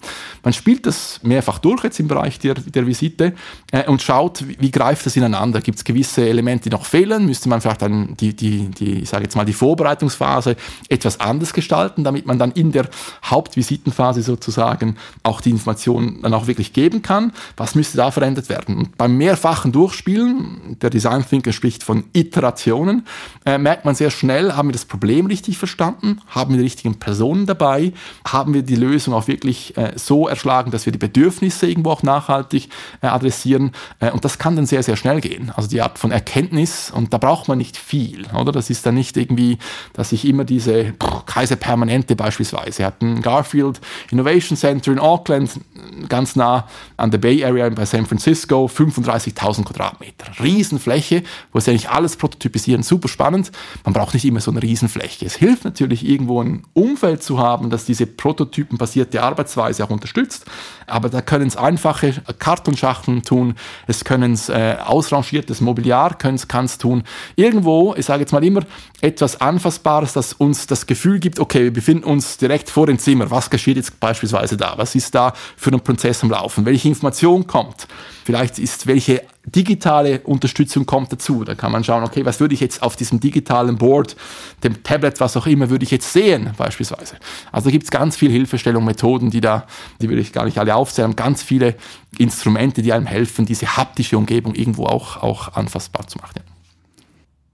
Man 0.42 0.52
spielt 0.52 0.86
das 0.86 1.18
mehrfach 1.24 1.58
durch 1.58 1.82
jetzt 1.82 1.98
im 1.98 2.06
Bereich 2.06 2.38
der, 2.38 2.54
der 2.54 2.86
Visite 2.86 3.32
äh, 3.72 3.88
und 3.88 4.00
schaut, 4.00 4.46
wie, 4.46 4.56
wie, 4.60 4.70
greift 4.70 5.04
das 5.04 5.16
ineinander. 5.16 5.60
Gibt 5.60 5.78
es 5.78 5.84
gewisse 5.84 6.28
Elemente, 6.28 6.68
die 6.68 6.76
noch 6.76 6.84
fehlen? 6.84 7.26
Müsste 7.26 7.48
man 7.48 7.60
vielleicht 7.60 7.82
dann 7.82 8.16
die, 8.16 8.36
die, 8.36 8.68
die, 8.68 9.00
ich 9.00 9.08
sage 9.08 9.24
jetzt 9.24 9.34
mal, 9.34 9.44
die 9.44 9.52
Vorbereitungsphase 9.52 10.54
etwas 10.88 11.18
anders 11.18 11.52
gestalten, 11.52 12.04
damit 12.04 12.26
man 12.26 12.38
dann 12.38 12.52
in 12.52 12.70
der 12.70 12.88
Hauptvisitenphase 13.24 14.22
sozusagen 14.22 14.96
auch 15.24 15.40
die 15.40 15.50
Informationen 15.50 16.22
dann 16.22 16.32
auch 16.32 16.46
wirklich 16.46 16.72
geben 16.72 17.02
kann? 17.02 17.32
Was 17.56 17.74
müsste 17.74 17.96
da 17.96 18.12
verändert 18.12 18.48
werden? 18.48 18.76
Und 18.76 18.96
beim 18.96 19.16
mehrfachen 19.16 19.72
Durchspielen, 19.72 20.76
der 20.80 20.90
Design 20.90 21.26
Thinker 21.28 21.52
spricht 21.52 21.82
von 21.82 22.04
Iterationen, 22.12 23.04
äh, 23.44 23.58
merkt 23.58 23.84
man 23.84 23.96
sehr 23.96 24.10
schnell, 24.10 24.52
haben 24.52 24.68
wir 24.68 24.74
das 24.74 24.84
Problem 24.84 25.26
richtig 25.26 25.58
verstanden? 25.58 26.20
Haben 26.28 26.52
wir 26.52 26.58
die 26.58 26.64
richtigen 26.64 27.00
Personen 27.00 27.46
dabei? 27.46 27.92
Haben 28.24 28.54
wir 28.54 28.62
die 28.62 28.76
Lösung 28.76 29.12
auch 29.12 29.26
wirklich 29.26 29.65
äh, 29.76 29.92
so 29.96 30.28
erschlagen, 30.28 30.70
dass 30.70 30.86
wir 30.86 30.92
die 30.92 30.98
Bedürfnisse 30.98 31.66
irgendwo 31.66 31.90
auch 31.90 32.02
nachhaltig 32.02 32.68
äh, 33.00 33.06
adressieren. 33.06 33.72
Äh, 34.00 34.10
und 34.10 34.24
das 34.24 34.38
kann 34.38 34.56
dann 34.56 34.66
sehr, 34.66 34.82
sehr 34.82 34.96
schnell 34.96 35.20
gehen. 35.20 35.52
Also 35.56 35.68
die 35.68 35.80
Art 35.80 35.98
von 35.98 36.10
Erkenntnis, 36.10 36.90
und 36.90 37.12
da 37.12 37.18
braucht 37.18 37.48
man 37.48 37.58
nicht 37.58 37.76
viel, 37.76 38.26
oder? 38.34 38.52
Das 38.52 38.70
ist 38.70 38.84
dann 38.84 38.94
nicht 38.94 39.16
irgendwie, 39.16 39.58
dass 39.92 40.12
ich 40.12 40.26
immer 40.26 40.44
diese 40.44 40.92
boah, 40.98 41.24
Kaiser 41.24 41.56
Permanente 41.56 42.16
beispielsweise 42.16 42.84
hat 42.84 43.00
ein 43.02 43.22
Garfield 43.22 43.80
Innovation 44.10 44.56
Center 44.56 44.92
in 44.92 44.98
Auckland, 44.98 45.60
ganz 46.08 46.36
nah 46.36 46.66
an 46.96 47.10
der 47.10 47.18
Bay 47.18 47.44
Area 47.44 47.68
bei 47.68 47.84
San 47.84 48.06
Francisco, 48.06 48.66
35.000 48.66 49.64
Quadratmeter. 49.64 50.26
Riesenfläche, 50.42 51.22
wo 51.52 51.60
sie 51.60 51.70
eigentlich 51.70 51.90
alles 51.90 52.16
prototypisieren, 52.16 52.82
super 52.82 53.08
spannend. 53.08 53.52
Man 53.84 53.92
braucht 53.94 54.14
nicht 54.14 54.24
immer 54.24 54.40
so 54.40 54.50
eine 54.50 54.62
Riesenfläche. 54.62 55.26
Es 55.26 55.36
hilft 55.36 55.64
natürlich 55.64 56.06
irgendwo 56.06 56.42
ein 56.42 56.62
Umfeld 56.72 57.22
zu 57.22 57.38
haben, 57.38 57.70
dass 57.70 57.84
diese 57.84 58.06
prototypenbasierte 58.06 59.22
Arbeit 59.22 59.48
Arbeitsweise 59.56 59.84
auch 59.84 59.90
unterstützt. 59.90 60.44
Aber 60.86 61.08
da 61.08 61.20
können 61.20 61.48
es 61.48 61.56
einfache 61.56 62.14
Kartonschachteln 62.38 63.22
tun, 63.22 63.54
es 63.86 64.04
können 64.04 64.32
es 64.32 64.48
äh, 64.48 64.76
ausrangiertes 64.84 65.60
Mobiliar 65.60 66.16
kann 66.16 66.36
es 66.36 66.78
tun. 66.78 67.02
Irgendwo, 67.34 67.94
ich 67.96 68.06
sage 68.06 68.20
jetzt 68.20 68.32
mal 68.32 68.44
immer, 68.44 68.62
etwas 69.00 69.40
Anfassbares, 69.40 70.12
das 70.12 70.32
uns 70.32 70.66
das 70.66 70.86
Gefühl 70.86 71.18
gibt, 71.18 71.40
okay, 71.40 71.64
wir 71.64 71.72
befinden 71.72 72.04
uns 72.04 72.38
direkt 72.38 72.70
vor 72.70 72.86
dem 72.86 72.98
Zimmer. 72.98 73.30
Was 73.30 73.50
geschieht 73.50 73.76
jetzt 73.76 73.98
beispielsweise 74.00 74.56
da? 74.56 74.74
Was 74.76 74.94
ist 74.94 75.14
da 75.14 75.32
für 75.56 75.70
ein 75.70 75.80
Prozess 75.80 76.22
am 76.22 76.30
Laufen? 76.30 76.64
Welche 76.64 76.88
Information 76.88 77.46
kommt? 77.46 77.88
Vielleicht 78.24 78.58
ist 78.58 78.86
welche 78.86 79.22
digitale 79.46 80.20
Unterstützung 80.20 80.86
kommt 80.86 81.12
dazu. 81.12 81.44
Da 81.44 81.54
kann 81.54 81.72
man 81.72 81.84
schauen, 81.84 82.02
okay, 82.02 82.24
was 82.24 82.40
würde 82.40 82.54
ich 82.54 82.60
jetzt 82.60 82.82
auf 82.82 82.96
diesem 82.96 83.20
digitalen 83.20 83.76
Board, 83.76 84.16
dem 84.64 84.82
Tablet, 84.82 85.20
was 85.20 85.36
auch 85.36 85.46
immer, 85.46 85.70
würde 85.70 85.84
ich 85.84 85.90
jetzt 85.90 86.12
sehen, 86.12 86.50
beispielsweise. 86.56 87.16
Also 87.52 87.70
gibt 87.70 87.84
es 87.84 87.90
ganz 87.90 88.16
viele 88.16 88.32
Hilfestellungen, 88.32 88.86
Methoden, 88.86 89.30
die 89.30 89.40
da, 89.40 89.66
die 90.00 90.08
will 90.08 90.18
ich 90.18 90.32
gar 90.32 90.44
nicht 90.44 90.58
alle 90.58 90.74
aufzählen, 90.74 91.14
ganz 91.14 91.42
viele 91.42 91.76
Instrumente, 92.18 92.82
die 92.82 92.92
einem 92.92 93.06
helfen, 93.06 93.46
diese 93.46 93.76
haptische 93.76 94.18
Umgebung 94.18 94.54
irgendwo 94.54 94.86
auch, 94.86 95.22
auch 95.22 95.54
anfassbar 95.54 96.06
zu 96.08 96.18
machen. 96.18 96.42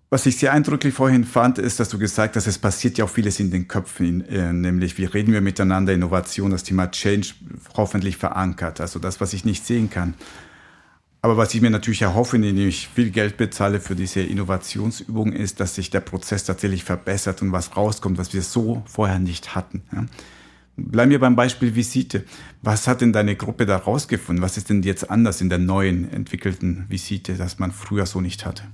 Was 0.09 0.27
ich 0.27 0.37
sehr 0.37 0.53
eindrücklich 0.53 0.93
vorhin 0.93 1.25
fand, 1.25 1.57
ist, 1.57 1.81
dass 1.81 1.89
du 1.89 1.99
gesagt 1.99 2.37
hast, 2.37 2.47
es 2.47 2.59
passiert 2.59 2.99
ja 2.99 3.07
auch 3.07 3.09
vieles 3.09 3.41
in 3.41 3.51
den 3.51 3.67
Köpfen, 3.67 4.27
äh, 4.29 4.53
nämlich 4.53 4.99
wie 4.99 5.07
reden 5.07 5.33
wir 5.33 5.41
miteinander, 5.41 5.95
Innovation, 5.95 6.51
das 6.51 6.65
Thema 6.65 6.91
Change 6.91 7.29
hoffentlich 7.77 8.19
verankert, 8.19 8.83
also 8.83 8.99
das, 8.99 9.23
was 9.23 9.33
ich 9.33 9.47
nicht 9.47 9.65
sehen 9.65 9.89
kann. 9.89 10.13
Aber 11.25 11.37
was 11.37 11.55
ich 11.55 11.61
mir 11.61 11.71
natürlich 11.71 12.03
erhoffe, 12.03 12.35
indem 12.35 12.67
ich 12.67 12.89
viel 12.89 13.11
Geld 13.11 13.37
bezahle 13.37 13.79
für 13.79 13.95
diese 13.95 14.21
Innovationsübung, 14.23 15.33
ist, 15.33 15.61
dass 15.61 15.77
sich 15.77 15.89
der 15.89 16.01
Prozess 16.01 16.43
tatsächlich 16.43 16.83
verbessert 16.83 17.43
und 17.43 17.53
was 17.53 17.77
rauskommt, 17.77 18.19
was 18.19 18.35
wir 18.35 18.43
so 18.43 18.83
vorher 18.87 19.21
nicht 19.21 19.55
hatten. 19.55 19.83
Ja. 19.93 20.05
Bleiben 20.77 21.13
wir 21.13 21.21
beim 21.21 21.37
Beispiel 21.37 21.77
Visite. 21.77 22.25
Was 22.63 22.89
hat 22.89 23.03
denn 23.03 23.13
deine 23.13 23.37
Gruppe 23.37 23.67
da 23.67 23.77
rausgefunden? 23.77 24.43
Was 24.43 24.57
ist 24.57 24.69
denn 24.69 24.83
jetzt 24.83 25.11
anders 25.11 25.41
in 25.41 25.49
der 25.49 25.59
neuen 25.59 26.11
entwickelten 26.11 26.87
Visite, 26.89 27.35
das 27.35 27.61
man 27.61 27.71
früher 27.71 28.07
so 28.07 28.21
nicht 28.21 28.45
hatte? 28.45 28.65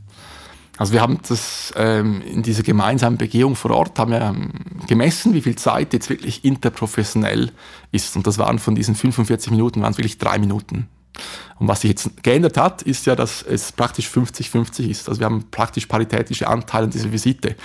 Also 0.78 0.94
wir 0.94 1.02
haben 1.02 1.18
das 1.28 1.74
ähm, 1.76 2.22
in 2.22 2.42
dieser 2.42 2.62
gemeinsamen 2.62 3.18
Begehung 3.18 3.56
vor 3.56 3.72
Ort 3.72 3.98
haben 3.98 4.12
wir 4.12 4.22
ähm, 4.22 4.52
gemessen, 4.87 5.34
wie 5.34 5.42
viel 5.42 5.56
Zeit 5.56 5.92
jetzt 5.92 6.08
wirklich 6.08 6.44
interprofessionell 6.44 7.50
ist. 7.90 8.16
Und 8.16 8.26
das 8.26 8.38
waren 8.38 8.58
von 8.58 8.74
diesen 8.74 8.94
45 8.94 9.50
Minuten 9.50 9.82
waren 9.82 9.90
es 9.90 9.98
wirklich 9.98 10.16
drei 10.16 10.38
Minuten. 10.38 10.88
Und 11.58 11.68
was 11.68 11.80
sich 11.80 11.90
jetzt 11.90 12.22
geändert 12.22 12.56
hat, 12.56 12.82
ist 12.82 13.06
ja, 13.06 13.16
dass 13.16 13.42
es 13.42 13.72
praktisch 13.72 14.08
50-50 14.08 14.88
ist. 14.88 15.08
Also 15.08 15.20
wir 15.20 15.26
haben 15.26 15.44
praktisch 15.50 15.86
paritätische 15.86 16.46
Anteile 16.46 16.84
an 16.84 16.90
dieser 16.90 17.12
Visite. 17.12 17.56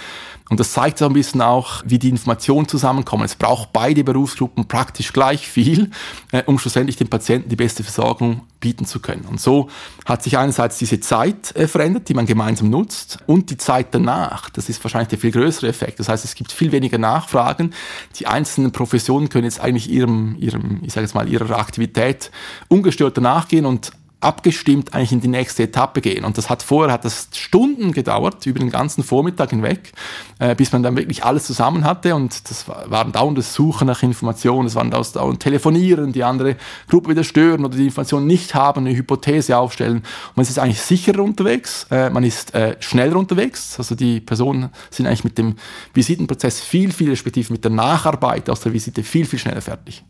Und 0.50 0.60
das 0.60 0.74
zeigt 0.74 0.98
so 0.98 1.06
ein 1.06 1.14
bisschen 1.14 1.42
auch, 1.42 1.82
wie 1.86 1.98
die 1.98 2.10
Informationen 2.10 2.68
zusammenkommen. 2.68 3.24
Es 3.24 3.36
braucht 3.36 3.72
beide 3.72 4.04
Berufsgruppen 4.04 4.68
praktisch 4.68 5.14
gleich 5.14 5.48
viel, 5.48 5.90
äh, 6.32 6.44
um 6.46 6.60
schlussendlich 6.60 6.98
dem 6.98 7.08
Patienten 7.08 7.50
die 7.50 7.56
beste 7.56 7.84
Versorgung 7.84 8.42
bieten 8.60 8.86
zu 8.86 9.00
können. 9.00 9.26
Und 9.26 9.42
so 9.42 9.70
hat 10.06 10.22
sich 10.22 10.38
einerseits 10.38 10.78
diese 10.78 11.00
Zeit 11.00 11.56
äh, 11.56 11.68
verändert, 11.68 12.08
die 12.08 12.14
man 12.14 12.26
gemeinsam 12.26 12.70
nutzt, 12.70 13.20
und 13.26 13.50
die 13.50 13.58
Zeit 13.58 13.88
danach. 13.92 14.50
Das 14.50 14.70
ist 14.70 14.84
wahrscheinlich 14.84 15.10
der 15.10 15.18
viel 15.18 15.32
größere 15.32 15.68
Effekt. 15.68 16.00
Das 16.00 16.08
heißt, 16.08 16.24
es 16.24 16.36
gibt 16.36 16.52
viel 16.52 16.72
weniger 16.72 16.98
Nachfragen. 16.98 17.74
Die 18.20 18.28
einzelnen 18.28 18.72
Professionen 18.72 19.30
können 19.30 19.46
jetzt 19.46 19.60
eigentlich 19.60 19.90
ihrem, 19.90 20.36
ihrem 20.40 20.82
ich 20.84 20.94
sage 20.94 21.06
jetzt 21.06 21.16
mal, 21.16 21.28
ihrer 21.28 21.58
Aktivität 21.58 22.32
ungestört 22.68 23.18
nachgehen 23.18 23.66
und 23.66 23.83
abgestimmt 24.24 24.94
eigentlich 24.94 25.12
in 25.12 25.22
die 25.22 25.28
nächste 25.28 25.64
Etappe 25.64 26.02
gehen. 26.02 26.26
Und 26.26 26.38
das 26.38 26.50
hat 26.50 26.64
vorher 26.64 26.94
hat 26.94 27.06
das 27.06 27.30
Stunden 27.34 27.92
gedauert, 27.92 28.46
über 28.46 28.60
den 28.60 28.70
ganzen 28.70 29.04
Vormittag 29.04 29.52
hinweg, 29.52 29.92
äh, 30.40 30.56
bis 30.56 30.72
man 30.72 30.84
dann 30.84 30.96
wirklich 30.96 31.24
alles 31.24 31.46
zusammen 31.46 31.84
hatte. 31.84 32.16
Und 32.16 32.50
das 32.50 32.68
waren 32.68 33.12
dauerndes 33.12 33.54
Suchen 33.54 33.88
nach 33.88 34.04
Informationen, 34.04 34.68
es 34.68 34.76
waren 34.76 34.92
dauernd 34.92 35.40
Telefonieren, 35.40 36.12
die 36.14 36.24
andere 36.24 36.56
Gruppe 36.90 37.10
wieder 37.10 37.24
stören 37.24 37.66
oder 37.66 37.78
die 37.78 37.86
Information 37.86 38.26
nicht 38.26 38.56
haben, 38.56 38.86
eine 38.86 38.96
Hypothese 38.96 39.58
aufstellen. 39.58 39.98
Und 39.98 40.38
man 40.38 40.46
ist 40.46 40.58
eigentlich 40.60 40.82
sicherer 40.82 41.24
unterwegs, 41.24 41.88
äh, 41.92 42.10
man 42.10 42.24
ist 42.24 42.54
äh, 42.54 42.78
schneller 42.80 43.18
unterwegs. 43.18 43.76
Also 43.78 43.96
die 43.96 44.20
Personen 44.20 44.70
sind 44.90 45.08
eigentlich 45.08 45.24
mit 45.24 45.38
dem 45.38 45.56
Visitenprozess 45.94 46.60
viel, 46.60 46.92
viel 46.92 47.10
respektive 47.10 47.52
mit 47.52 47.64
der 47.64 47.72
Nacharbeit 47.72 48.50
aus 48.50 48.62
der 48.62 48.74
Visite 48.74 49.04
viel, 49.04 49.26
viel 49.26 49.40
schneller 49.40 49.62
fertig. 49.62 50.04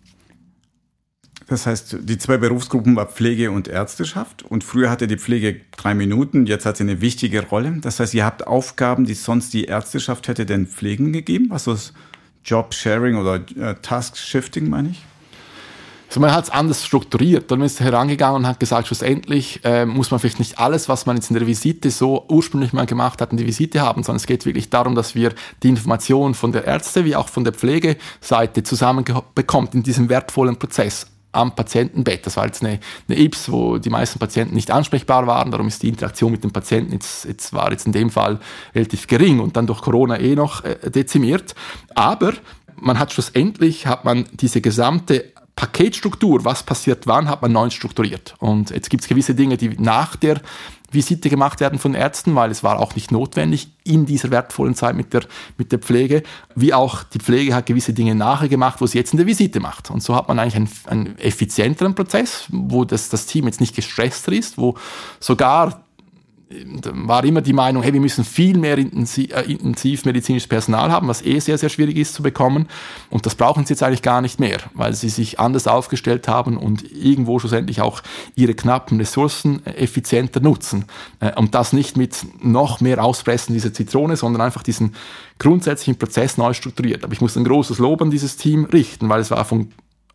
Das 1.48 1.66
heißt, 1.66 1.98
die 2.02 2.18
zwei 2.18 2.38
Berufsgruppen 2.38 2.96
war 2.96 3.08
Pflege 3.08 3.52
und 3.52 3.68
Ärzteschaft. 3.68 4.44
Und 4.44 4.64
früher 4.64 4.90
hatte 4.90 5.08
die 5.08 5.18
Pflege 5.18 5.62
drei 5.76 5.94
Minuten, 5.94 6.46
jetzt 6.46 6.66
hat 6.66 6.78
sie 6.78 6.84
eine 6.84 7.02
wichtige 7.02 7.46
Rolle. 7.46 7.78
Das 7.82 8.00
heißt, 8.00 8.14
ihr 8.14 8.26
habt 8.26 8.48
Aufgaben, 8.48 9.06
die 9.06 9.14
sonst 9.14 9.54
die 9.54 9.66
Ärzteschaft 9.66 10.28
hätte 10.28 10.46
den 10.46 10.68
Pflegen 10.68 11.12
gegeben. 11.12 11.48
Was 11.50 11.68
ist 11.68 11.94
Job-Sharing 12.46 13.16
oder 13.18 13.36
äh, 13.58 13.76
Task-Shifting, 13.82 14.70
meine 14.70 14.90
ich? 14.90 15.04
Also 16.14 16.20
man 16.20 16.32
hat 16.32 16.44
es 16.44 16.50
anders 16.52 16.86
strukturiert. 16.86 17.50
Dann 17.50 17.62
ist 17.62 17.80
er 17.80 17.88
herangegangen 17.88 18.42
und 18.42 18.48
hat 18.48 18.60
gesagt, 18.60 18.86
schlussendlich 18.86 19.62
äh, 19.64 19.84
muss 19.86 20.12
man 20.12 20.20
vielleicht 20.20 20.38
nicht 20.38 20.60
alles, 20.60 20.88
was 20.88 21.08
man 21.08 21.16
jetzt 21.16 21.32
in 21.32 21.36
der 21.36 21.48
Visite 21.48 21.90
so 21.90 22.26
ursprünglich 22.30 22.72
mal 22.72 22.86
gemacht 22.86 23.20
hat, 23.20 23.32
in 23.32 23.38
die 23.38 23.48
Visite 23.48 23.82
haben, 23.82 24.04
sondern 24.04 24.18
es 24.18 24.28
geht 24.28 24.46
wirklich 24.46 24.70
darum, 24.70 24.94
dass 24.94 25.16
wir 25.16 25.34
die 25.64 25.70
Informationen 25.70 26.36
von 26.36 26.52
der 26.52 26.66
Ärzte 26.66 27.04
wie 27.04 27.16
auch 27.16 27.30
von 27.30 27.44
der 27.44 27.54
Pflegeseite 27.54 28.62
zusammenbekommt 28.62 29.74
in 29.74 29.82
diesem 29.82 30.08
wertvollen 30.08 30.58
Prozess 30.58 31.08
am 31.34 31.56
Patientenbett. 31.56 32.26
Das 32.26 32.38
war 32.38 32.46
jetzt 32.46 32.64
eine, 32.64 32.80
eine 33.10 33.20
IPS, 33.20 33.52
wo 33.52 33.78
die 33.78 33.90
meisten 33.90 34.20
Patienten 34.20 34.56
nicht 34.56 34.72
ansprechbar 34.72 35.28
waren. 35.28 35.52
Darum 35.52 35.68
ist 35.68 35.84
die 35.84 35.90
Interaktion 35.90 36.32
mit 36.32 36.44
dem 36.44 36.52
Patienten 36.52 36.94
jetzt, 36.94 37.26
jetzt 37.26 37.52
war 37.54 37.72
jetzt 37.72 37.86
in 37.86 37.92
dem 37.92 38.10
Fall 38.10 38.40
relativ 38.74 39.08
gering 39.08 39.40
und 39.40 39.58
dann 39.58 39.68
durch 39.68 39.82
Corona 39.82 40.20
eh 40.20 40.36
noch 40.36 40.64
äh, 40.64 40.90
dezimiert. 40.90 41.56
Aber 41.96 42.34
man 42.80 43.00
hat 43.00 43.14
schlussendlich 43.14 43.88
hat 43.88 44.06
man 44.06 44.26
diese 44.34 44.62
gesamte 44.62 45.33
Paketstruktur, 45.56 46.44
was 46.46 46.64
passiert 46.64 47.06
wann, 47.06 47.30
hat 47.30 47.42
man 47.42 47.52
neu 47.52 47.70
strukturiert. 47.70 48.36
Und 48.40 48.72
jetzt 48.72 48.90
gibt 48.90 49.04
es 49.04 49.10
gewisse 49.10 49.36
Dinge, 49.36 49.58
die 49.58 49.70
nach 49.70 50.16
der 50.16 50.42
Visite 50.94 51.30
gemacht 51.30 51.60
werden 51.60 51.80
von 51.80 51.94
Ärzten, 51.94 52.36
weil 52.36 52.52
es 52.52 52.64
war 52.64 52.80
auch 52.80 52.96
nicht 52.96 53.12
notwendig 53.12 53.70
in 53.84 54.06
dieser 54.06 54.32
wertvollen 54.32 54.76
Zeit 54.76 54.96
mit 54.96 55.14
der, 55.14 55.24
mit 55.58 55.72
der 55.72 55.80
Pflege, 55.80 56.24
wie 56.56 56.74
auch 56.74 57.04
die 57.04 57.20
Pflege 57.20 57.56
hat 57.56 57.66
gewisse 57.66 57.94
Dinge 57.94 58.16
nachher 58.16 58.48
gemacht, 58.48 58.80
wo 58.82 58.86
sie 58.86 58.98
jetzt 58.98 59.14
in 59.14 59.18
der 59.18 59.26
Visite 59.26 59.60
macht. 59.60 59.90
Und 59.90 60.02
so 60.04 60.16
hat 60.16 60.28
man 60.28 60.40
eigentlich 60.40 60.56
einen, 60.56 60.70
einen 60.86 61.18
effizienteren 61.20 61.96
Prozess, 61.96 62.46
wo 62.50 62.86
das, 62.86 63.10
das 63.10 63.26
Team 63.26 63.46
jetzt 63.46 63.60
nicht 63.60 63.76
gestresster 63.76 64.32
ist, 64.32 64.58
wo 64.58 64.76
sogar 65.20 65.84
war 66.92 67.24
immer 67.24 67.42
die 67.42 67.54
Meinung, 67.54 67.84
hey, 67.84 67.94
wir 67.94 68.00
müssen 68.00 68.24
viel 68.24 68.58
mehr 68.58 68.78
äh, 68.78 68.82
intensiv 68.82 70.06
medizinisches 70.06 70.48
Personal 70.48 70.92
haben, 70.92 71.08
was 71.08 71.24
eh 71.24 71.40
sehr, 71.40 71.58
sehr 71.58 71.70
schwierig 71.70 71.98
ist 71.98 72.14
zu 72.14 72.24
bekommen. 72.24 72.68
Und 73.10 73.26
das 73.26 73.36
brauchen 73.36 73.66
sie 73.66 73.74
jetzt 73.74 73.84
eigentlich 73.84 74.02
gar 74.02 74.22
nicht 74.22 74.40
mehr, 74.40 74.58
weil 74.74 74.94
sie 74.94 75.10
sich 75.10 75.40
anders 75.40 75.68
aufgestellt 75.68 76.28
haben 76.28 76.58
und 76.58 76.84
irgendwo 76.92 77.40
schlussendlich 77.40 77.82
auch 77.82 78.02
ihre 78.36 78.54
knappen 78.54 79.00
Ressourcen 79.00 79.66
effizienter 79.66 80.40
nutzen. 80.40 80.86
Äh, 81.20 81.34
und 81.36 81.56
das 81.56 81.74
nicht 81.74 81.98
mit 81.98 82.26
noch 82.42 82.82
mehr 82.82 83.04
Auspressen 83.04 83.54
dieser 83.54 83.74
Zitrone, 83.74 84.18
sondern 84.18 84.42
einfach 84.42 84.64
diesen 84.64 84.96
grundsätzlichen 85.40 85.98
Prozess 85.98 86.38
neu 86.38 86.54
strukturiert. 86.54 87.04
Aber 87.04 87.14
ich 87.14 87.22
muss 87.22 87.36
ein 87.36 87.44
großes 87.44 87.80
Lob 87.80 88.02
an 88.02 88.12
dieses 88.12 88.38
Team 88.38 88.66
richten, 88.66 89.10
weil 89.10 89.22
es 89.22 89.32
war 89.32 89.46
von 89.46 89.72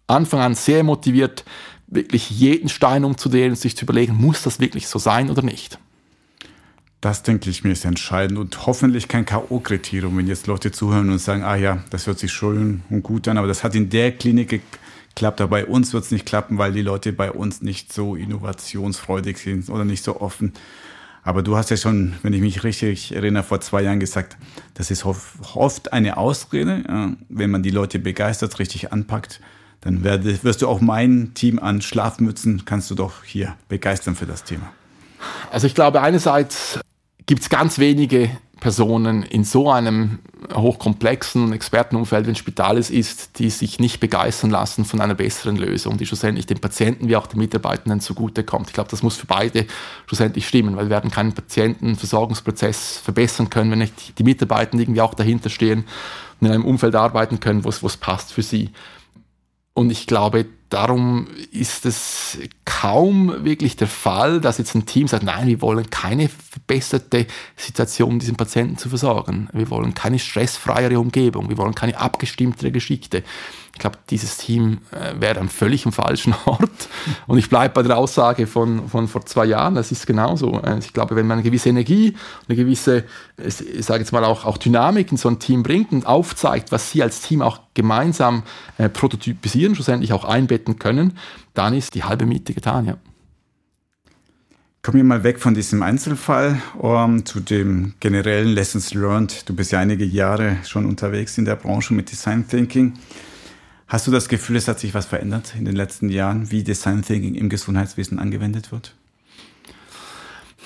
Anfang 0.06 0.40
an 0.40 0.54
sehr 0.54 0.84
motiviert, 0.84 1.44
wirklich 1.86 2.30
jeden 2.30 2.68
Stein 2.68 3.04
umzudrehen 3.04 3.50
und 3.50 3.56
sich 3.56 3.76
zu 3.76 3.84
überlegen, 3.84 4.14
muss 4.14 4.42
das 4.42 4.60
wirklich 4.60 4.88
so 4.88 4.98
sein 4.98 5.30
oder 5.30 5.42
nicht. 5.42 5.78
Das 7.00 7.22
denke 7.22 7.48
ich 7.48 7.62
mir 7.62 7.70
ist 7.70 7.84
entscheidend 7.84 8.38
und 8.38 8.66
hoffentlich 8.66 9.06
kein 9.06 9.24
K.O.-Kriterium, 9.24 10.16
wenn 10.16 10.26
jetzt 10.26 10.48
Leute 10.48 10.72
zuhören 10.72 11.10
und 11.10 11.20
sagen, 11.20 11.44
ah 11.44 11.54
ja, 11.54 11.84
das 11.90 12.08
hört 12.08 12.18
sich 12.18 12.32
schön 12.32 12.82
und 12.90 13.04
gut 13.04 13.28
an, 13.28 13.38
aber 13.38 13.46
das 13.46 13.62
hat 13.62 13.76
in 13.76 13.88
der 13.88 14.10
Klinik 14.10 14.62
geklappt, 15.14 15.40
aber 15.40 15.50
bei 15.50 15.66
uns 15.66 15.92
wird 15.92 16.04
es 16.04 16.10
nicht 16.10 16.26
klappen, 16.26 16.58
weil 16.58 16.72
die 16.72 16.82
Leute 16.82 17.12
bei 17.12 17.30
uns 17.30 17.62
nicht 17.62 17.92
so 17.92 18.16
innovationsfreudig 18.16 19.38
sind 19.38 19.70
oder 19.70 19.84
nicht 19.84 20.02
so 20.02 20.20
offen. 20.20 20.54
Aber 21.22 21.42
du 21.42 21.56
hast 21.56 21.70
ja 21.70 21.76
schon, 21.76 22.14
wenn 22.22 22.32
ich 22.32 22.40
mich 22.40 22.64
richtig 22.64 23.14
erinnere, 23.14 23.44
vor 23.44 23.60
zwei 23.60 23.82
Jahren 23.82 24.00
gesagt, 24.00 24.36
das 24.74 24.90
ist 24.90 25.04
oft 25.04 25.92
eine 25.92 26.16
Ausrede. 26.16 27.16
Wenn 27.28 27.50
man 27.50 27.62
die 27.62 27.70
Leute 27.70 28.00
begeistert, 28.00 28.58
richtig 28.58 28.92
anpackt, 28.92 29.40
dann 29.82 30.02
wirst 30.02 30.62
du 30.62 30.68
auch 30.68 30.80
mein 30.80 31.32
Team 31.34 31.60
an 31.60 31.80
Schlafmützen, 31.80 32.64
kannst 32.64 32.90
du 32.90 32.96
doch 32.96 33.22
hier 33.22 33.54
begeistern 33.68 34.16
für 34.16 34.26
das 34.26 34.42
Thema. 34.42 34.72
Also 35.50 35.66
ich 35.66 35.74
glaube, 35.74 36.00
einerseits 36.00 36.80
gibt 37.28 37.42
es 37.42 37.50
ganz 37.50 37.78
wenige 37.78 38.30
Personen 38.58 39.22
in 39.22 39.44
so 39.44 39.70
einem 39.70 40.18
hochkomplexen 40.52 41.52
Expertenumfeld, 41.52 42.26
wie 42.26 42.30
ein 42.30 42.36
Spital 42.36 42.78
es 42.78 42.88
ist, 42.88 43.38
die 43.38 43.50
sich 43.50 43.78
nicht 43.78 44.00
begeistern 44.00 44.50
lassen 44.50 44.86
von 44.86 45.00
einer 45.02 45.14
besseren 45.14 45.56
Lösung, 45.56 45.98
die 45.98 46.06
schlussendlich 46.06 46.46
den 46.46 46.58
Patienten 46.58 47.06
wie 47.06 47.16
auch 47.16 47.26
den 47.26 47.38
Mitarbeitenden 47.38 48.00
zugutekommt. 48.00 48.68
Ich 48.68 48.72
glaube, 48.72 48.90
das 48.90 49.02
muss 49.02 49.16
für 49.16 49.26
beide 49.26 49.66
schlussendlich 50.06 50.48
stimmen, 50.48 50.74
weil 50.74 50.86
wir 50.86 50.90
werden 50.90 51.10
keinen 51.10 51.34
Patientenversorgungsprozess 51.34 52.96
verbessern 52.96 53.50
können, 53.50 53.70
wenn 53.72 53.80
nicht 53.80 54.18
die 54.18 54.24
Mitarbeitenden 54.24 54.80
irgendwie 54.80 55.02
auch 55.02 55.14
dahinter 55.14 55.50
stehen 55.50 55.84
und 56.40 56.46
in 56.46 56.54
einem 56.54 56.64
Umfeld 56.64 56.94
arbeiten 56.94 57.40
können, 57.40 57.62
wo 57.62 57.68
es 57.68 57.96
passt 57.98 58.32
für 58.32 58.42
sie. 58.42 58.70
Und 59.74 59.90
ich 59.90 60.06
glaube, 60.06 60.46
darum 60.68 61.28
ist 61.50 61.86
es 61.86 62.38
kaum 62.64 63.44
wirklich 63.44 63.76
der 63.76 63.88
Fall, 63.88 64.40
dass 64.40 64.58
jetzt 64.58 64.74
ein 64.74 64.86
Team 64.86 65.08
sagt, 65.08 65.22
nein, 65.22 65.46
wir 65.46 65.60
wollen 65.60 65.88
keine 65.90 66.28
verbesserte 66.28 67.26
Situation, 67.56 68.10
um 68.12 68.18
diesen 68.18 68.36
Patienten 68.36 68.76
zu 68.76 68.88
versorgen. 68.88 69.48
Wir 69.52 69.70
wollen 69.70 69.94
keine 69.94 70.18
stressfreiere 70.18 70.98
Umgebung. 71.00 71.48
Wir 71.48 71.58
wollen 71.58 71.74
keine 71.74 71.98
abgestimmtere 71.98 72.70
Geschichte. 72.70 73.22
Ich 73.78 73.80
glaube, 73.80 73.98
dieses 74.10 74.38
Team 74.38 74.78
äh, 74.90 75.20
wäre 75.20 75.38
am 75.38 75.48
völlig 75.48 75.86
im 75.86 75.92
falschen 75.92 76.34
Ort. 76.46 76.88
Und 77.28 77.38
ich 77.38 77.48
bleibe 77.48 77.74
bei 77.74 77.82
der 77.84 77.96
Aussage 77.96 78.48
von, 78.48 78.88
von 78.88 79.06
vor 79.06 79.24
zwei 79.24 79.44
Jahren, 79.44 79.76
das 79.76 79.92
ist 79.92 80.04
genauso. 80.04 80.60
Äh, 80.62 80.80
ich 80.80 80.92
glaube, 80.92 81.14
wenn 81.14 81.28
man 81.28 81.38
eine 81.38 81.44
gewisse 81.44 81.68
Energie, 81.68 82.16
eine 82.48 82.56
gewisse, 82.56 83.04
ich 83.36 83.86
sage 83.86 84.00
jetzt 84.00 84.10
mal 84.10 84.24
auch, 84.24 84.44
auch 84.44 84.58
Dynamik 84.58 85.12
in 85.12 85.16
so 85.16 85.28
ein 85.28 85.38
Team 85.38 85.62
bringt 85.62 85.92
und 85.92 86.08
aufzeigt, 86.08 86.72
was 86.72 86.90
sie 86.90 87.04
als 87.04 87.20
Team 87.20 87.40
auch 87.40 87.60
gemeinsam 87.74 88.42
äh, 88.78 88.88
prototypisieren, 88.88 89.76
schlussendlich 89.76 90.12
auch 90.12 90.24
einbetten 90.24 90.80
können, 90.80 91.16
dann 91.54 91.72
ist 91.72 91.94
die 91.94 92.02
halbe 92.02 92.26
Miete 92.26 92.54
getan, 92.54 92.84
ja. 92.84 92.96
Kommen 94.82 94.96
wir 94.96 95.04
mal 95.04 95.22
weg 95.22 95.38
von 95.38 95.54
diesem 95.54 95.84
Einzelfall 95.84 96.60
um, 96.78 97.24
zu 97.24 97.38
dem 97.38 97.94
generellen 98.00 98.48
Lessons 98.48 98.92
Learned. 98.92 99.48
Du 99.48 99.54
bist 99.54 99.70
ja 99.70 99.78
einige 99.78 100.04
Jahre 100.04 100.56
schon 100.64 100.84
unterwegs 100.84 101.38
in 101.38 101.44
der 101.44 101.54
Branche 101.54 101.94
mit 101.94 102.10
Design 102.10 102.48
Thinking. 102.48 102.94
Hast 103.88 104.06
du 104.06 104.10
das 104.10 104.28
Gefühl, 104.28 104.56
es 104.56 104.68
hat 104.68 104.78
sich 104.78 104.92
was 104.92 105.06
verändert 105.06 105.54
in 105.56 105.64
den 105.64 105.74
letzten 105.74 106.10
Jahren, 106.10 106.50
wie 106.50 106.62
Design 106.62 107.00
Thinking 107.00 107.34
im 107.34 107.48
Gesundheitswesen 107.48 108.18
angewendet 108.18 108.70
wird? 108.70 108.94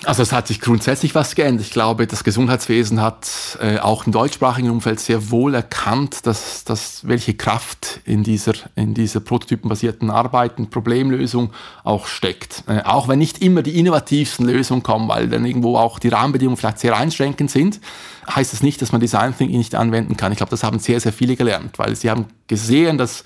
Also 0.05 0.23
es 0.23 0.33
hat 0.33 0.49
sich 0.49 0.61
grundsätzlich 0.61 1.15
was 1.15 1.37
geändert. 1.37 1.65
Ich 1.65 1.73
glaube, 1.73 2.09
das 2.09 2.25
Gesundheitswesen 2.25 3.01
hat 3.01 3.57
äh, 3.61 3.79
auch 3.79 4.05
im 4.05 4.13
deutschsprachigen 4.13 4.69
Umfeld 4.69 4.99
sehr 4.99 5.31
wohl 5.31 5.55
erkannt, 5.55 6.27
dass, 6.27 6.65
dass 6.65 7.07
welche 7.07 7.35
Kraft 7.35 8.01
in 8.05 8.25
dieser, 8.25 8.55
in 8.75 8.95
dieser 8.95 9.21
prototypenbasierten 9.21 10.11
Arbeit 10.11 10.59
und 10.59 10.71
Problemlösung 10.71 11.53
auch 11.85 12.09
steckt. 12.09 12.65
Äh, 12.67 12.83
auch 12.83 13.07
wenn 13.07 13.21
nicht 13.21 13.43
immer 13.43 13.63
die 13.63 13.79
innovativsten 13.79 14.45
Lösungen 14.45 14.83
kommen, 14.83 15.09
weil 15.09 15.29
dann 15.29 15.45
irgendwo 15.45 15.77
auch 15.77 16.01
die 16.01 16.09
Rahmenbedingungen 16.09 16.57
vielleicht 16.57 16.81
sehr 16.81 16.97
einschränkend 16.97 17.53
sind, 17.53 17.81
heißt 18.29 18.53
das 18.53 18.63
nicht, 18.63 18.83
dass 18.83 18.91
man 18.91 19.01
Design 19.01 19.37
Thinking 19.37 19.59
nicht 19.59 19.77
anwenden 19.77 20.17
kann. 20.17 20.33
Ich 20.33 20.39
glaube, 20.39 20.51
das 20.51 20.65
haben 20.65 20.81
sehr, 20.81 20.99
sehr 20.99 21.13
viele 21.13 21.37
gelernt, 21.37 21.79
weil 21.79 21.95
sie 21.95 22.11
haben 22.11 22.27
gesehen, 22.49 22.99
dass 22.99 23.23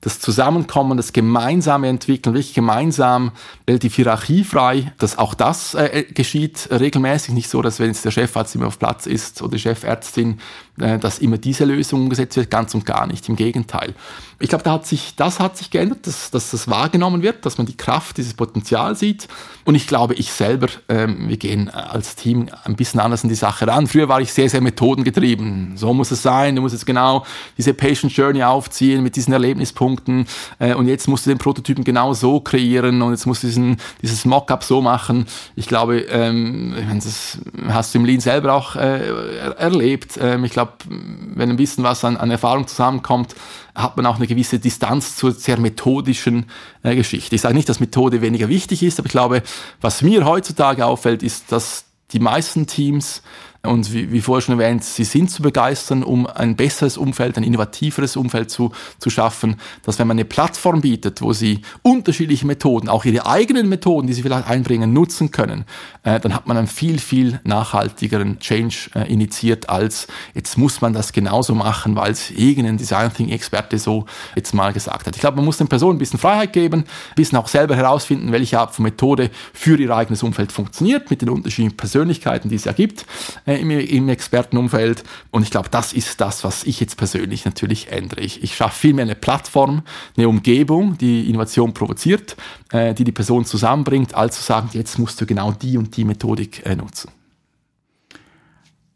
das 0.00 0.20
Zusammenkommen, 0.20 0.96
das 0.96 1.12
gemeinsame 1.12 1.88
Entwickeln, 1.88 2.34
wirklich 2.34 2.54
gemeinsam 2.54 3.32
relativ 3.68 3.96
hierarchiefrei, 3.96 4.92
dass 4.98 5.18
auch 5.18 5.34
das 5.34 5.74
äh, 5.74 6.04
geschieht 6.08 6.68
regelmäßig. 6.70 7.34
Nicht 7.34 7.48
so, 7.48 7.62
dass 7.62 7.80
wenn 7.80 7.88
jetzt 7.88 8.04
der 8.04 8.10
Chefarzt 8.10 8.54
immer 8.54 8.66
auf 8.66 8.78
Platz 8.78 9.06
ist 9.06 9.42
oder 9.42 9.52
die 9.52 9.58
Chefärztin, 9.58 10.32
äh, 10.32 10.36
dass 10.76 11.18
immer 11.18 11.38
diese 11.38 11.64
Lösung 11.64 12.02
umgesetzt 12.02 12.36
wird, 12.36 12.50
ganz 12.50 12.74
und 12.74 12.84
gar 12.84 13.06
nicht. 13.06 13.28
Im 13.28 13.36
Gegenteil. 13.36 13.94
Ich 14.38 14.50
glaube, 14.50 14.64
da 14.64 14.72
hat 14.72 14.86
sich, 14.86 15.16
das 15.16 15.40
hat 15.40 15.56
sich 15.56 15.70
geändert, 15.70 16.06
dass, 16.06 16.30
dass 16.30 16.50
das 16.50 16.68
wahrgenommen 16.68 17.22
wird, 17.22 17.46
dass 17.46 17.56
man 17.56 17.66
die 17.66 17.76
Kraft, 17.76 18.18
dieses 18.18 18.34
Potenzial 18.34 18.94
sieht. 18.94 19.28
Und 19.64 19.74
ich 19.74 19.86
glaube, 19.86 20.12
ich 20.14 20.30
selber, 20.30 20.68
ähm, 20.90 21.28
wir 21.28 21.38
gehen 21.38 21.70
als 21.70 22.16
Team 22.16 22.50
ein 22.64 22.76
bisschen 22.76 23.00
anders 23.00 23.22
in 23.22 23.30
die 23.30 23.34
Sache 23.34 23.66
ran. 23.66 23.86
Früher 23.86 24.10
war 24.10 24.20
ich 24.20 24.32
sehr, 24.32 24.50
sehr 24.50 24.60
methodengetrieben. 24.60 25.78
So 25.78 25.94
muss 25.94 26.10
es 26.10 26.22
sein. 26.22 26.54
Du 26.54 26.60
musst 26.60 26.74
jetzt 26.74 26.84
genau 26.84 27.24
diese 27.56 27.72
Patient 27.72 28.14
Journey 28.14 28.42
aufziehen 28.42 29.02
mit 29.02 29.16
diesen 29.16 29.32
Erlebnispunkten. 29.32 30.26
Äh, 30.58 30.74
und 30.74 30.86
jetzt 30.86 31.08
musst 31.08 31.24
du 31.24 31.30
den 31.30 31.38
Prototypen 31.38 31.82
genau 31.82 32.12
so 32.12 32.40
kreieren 32.40 33.00
und 33.00 33.12
jetzt 33.12 33.26
musst 33.26 33.42
du 33.42 33.46
diesen, 33.46 33.78
dieses 34.02 34.26
Mockup 34.26 34.64
so 34.64 34.82
machen. 34.82 35.26
Ich 35.56 35.66
glaube, 35.66 36.00
ähm, 36.10 36.74
das 37.02 37.38
hast 37.68 37.94
du 37.94 38.00
im 38.00 38.04
Lean 38.04 38.20
selber 38.20 38.52
auch 38.52 38.76
äh, 38.76 39.08
erlebt. 39.56 40.18
Ähm, 40.20 40.44
ich 40.44 40.52
glaube, 40.52 40.65
wenn 40.88 41.50
ein 41.50 41.56
bisschen 41.56 41.84
was 41.84 42.04
an, 42.04 42.16
an 42.16 42.30
Erfahrung 42.30 42.66
zusammenkommt, 42.66 43.34
hat 43.74 43.96
man 43.96 44.06
auch 44.06 44.16
eine 44.16 44.26
gewisse 44.26 44.58
Distanz 44.58 45.16
zur 45.16 45.32
sehr 45.32 45.58
methodischen 45.58 46.46
äh, 46.82 46.94
Geschichte. 46.94 47.34
Ich 47.34 47.42
sage 47.42 47.54
nicht, 47.54 47.68
dass 47.68 47.80
Methode 47.80 48.22
weniger 48.22 48.48
wichtig 48.48 48.82
ist, 48.82 48.98
aber 48.98 49.06
ich 49.06 49.12
glaube, 49.12 49.42
was 49.80 50.02
mir 50.02 50.24
heutzutage 50.24 50.86
auffällt, 50.86 51.22
ist, 51.22 51.52
dass 51.52 51.84
die 52.12 52.20
meisten 52.20 52.66
Teams 52.66 53.22
und 53.66 53.92
wie, 53.92 54.12
wie 54.12 54.20
vorher 54.20 54.40
schon 54.40 54.58
erwähnt, 54.58 54.84
sie 54.84 55.04
sind 55.04 55.30
zu 55.30 55.42
begeistern, 55.42 56.02
um 56.02 56.26
ein 56.26 56.56
besseres 56.56 56.96
Umfeld, 56.96 57.36
ein 57.36 57.44
innovativeres 57.44 58.16
Umfeld 58.16 58.50
zu, 58.50 58.72
zu 58.98 59.10
schaffen, 59.10 59.56
dass 59.82 59.98
wenn 59.98 60.06
man 60.06 60.16
eine 60.16 60.24
Plattform 60.24 60.80
bietet, 60.80 61.22
wo 61.22 61.32
sie 61.32 61.60
unterschiedliche 61.82 62.46
Methoden, 62.46 62.88
auch 62.88 63.04
ihre 63.04 63.26
eigenen 63.26 63.68
Methoden, 63.68 64.06
die 64.06 64.14
sie 64.14 64.22
vielleicht 64.22 64.48
einbringen, 64.48 64.92
nutzen 64.92 65.30
können, 65.30 65.64
äh, 66.02 66.20
dann 66.20 66.34
hat 66.34 66.46
man 66.46 66.56
einen 66.56 66.66
viel, 66.66 66.98
viel 66.98 67.40
nachhaltigeren 67.44 68.38
Change 68.38 68.90
äh, 68.94 69.12
initiiert, 69.12 69.68
als 69.68 70.06
jetzt 70.34 70.56
muss 70.56 70.80
man 70.80 70.92
das 70.92 71.12
genauso 71.12 71.54
machen, 71.54 71.96
weil 71.96 72.12
es 72.12 72.30
irgendein 72.30 72.76
Design 72.76 73.12
Thinking 73.12 73.34
Experte 73.34 73.78
so 73.78 74.06
jetzt 74.34 74.54
mal 74.54 74.72
gesagt 74.72 75.06
hat. 75.06 75.14
Ich 75.14 75.20
glaube, 75.20 75.36
man 75.36 75.44
muss 75.44 75.58
den 75.58 75.68
Personen 75.68 75.96
ein 75.96 75.98
bisschen 75.98 76.18
Freiheit 76.18 76.52
geben, 76.52 76.80
ein 76.80 77.14
bisschen 77.14 77.38
auch 77.38 77.48
selber 77.48 77.76
herausfinden, 77.76 78.32
welche 78.32 78.58
Art 78.58 78.74
von 78.74 78.84
Methode 78.84 79.30
für 79.52 79.78
ihr 79.78 79.90
eigenes 79.94 80.22
Umfeld 80.22 80.52
funktioniert, 80.52 81.10
mit 81.10 81.22
den 81.22 81.28
unterschiedlichen 81.28 81.76
Persönlichkeiten, 81.76 82.48
die 82.48 82.56
es 82.56 82.64
ja 82.64 82.72
gibt. 82.72 83.06
Äh, 83.46 83.55
im, 83.58 83.70
im 83.70 84.08
Expertenumfeld. 84.08 85.04
Und 85.30 85.42
ich 85.42 85.50
glaube, 85.50 85.68
das 85.70 85.92
ist 85.92 86.20
das, 86.20 86.44
was 86.44 86.64
ich 86.64 86.80
jetzt 86.80 86.96
persönlich 86.96 87.44
natürlich 87.44 87.90
ändere. 87.90 88.20
Ich, 88.20 88.42
ich 88.42 88.56
schaffe 88.56 88.78
vielmehr 88.78 89.04
eine 89.04 89.14
Plattform, 89.14 89.82
eine 90.16 90.28
Umgebung, 90.28 90.98
die 90.98 91.28
Innovation 91.28 91.74
provoziert, 91.74 92.36
äh, 92.72 92.94
die 92.94 93.04
die 93.04 93.12
Person 93.12 93.44
zusammenbringt, 93.44 94.14
als 94.14 94.36
zu 94.36 94.42
sagen, 94.42 94.70
jetzt 94.72 94.98
musst 94.98 95.20
du 95.20 95.26
genau 95.26 95.52
die 95.52 95.78
und 95.78 95.96
die 95.96 96.04
Methodik 96.04 96.64
äh, 96.66 96.76
nutzen. 96.76 97.10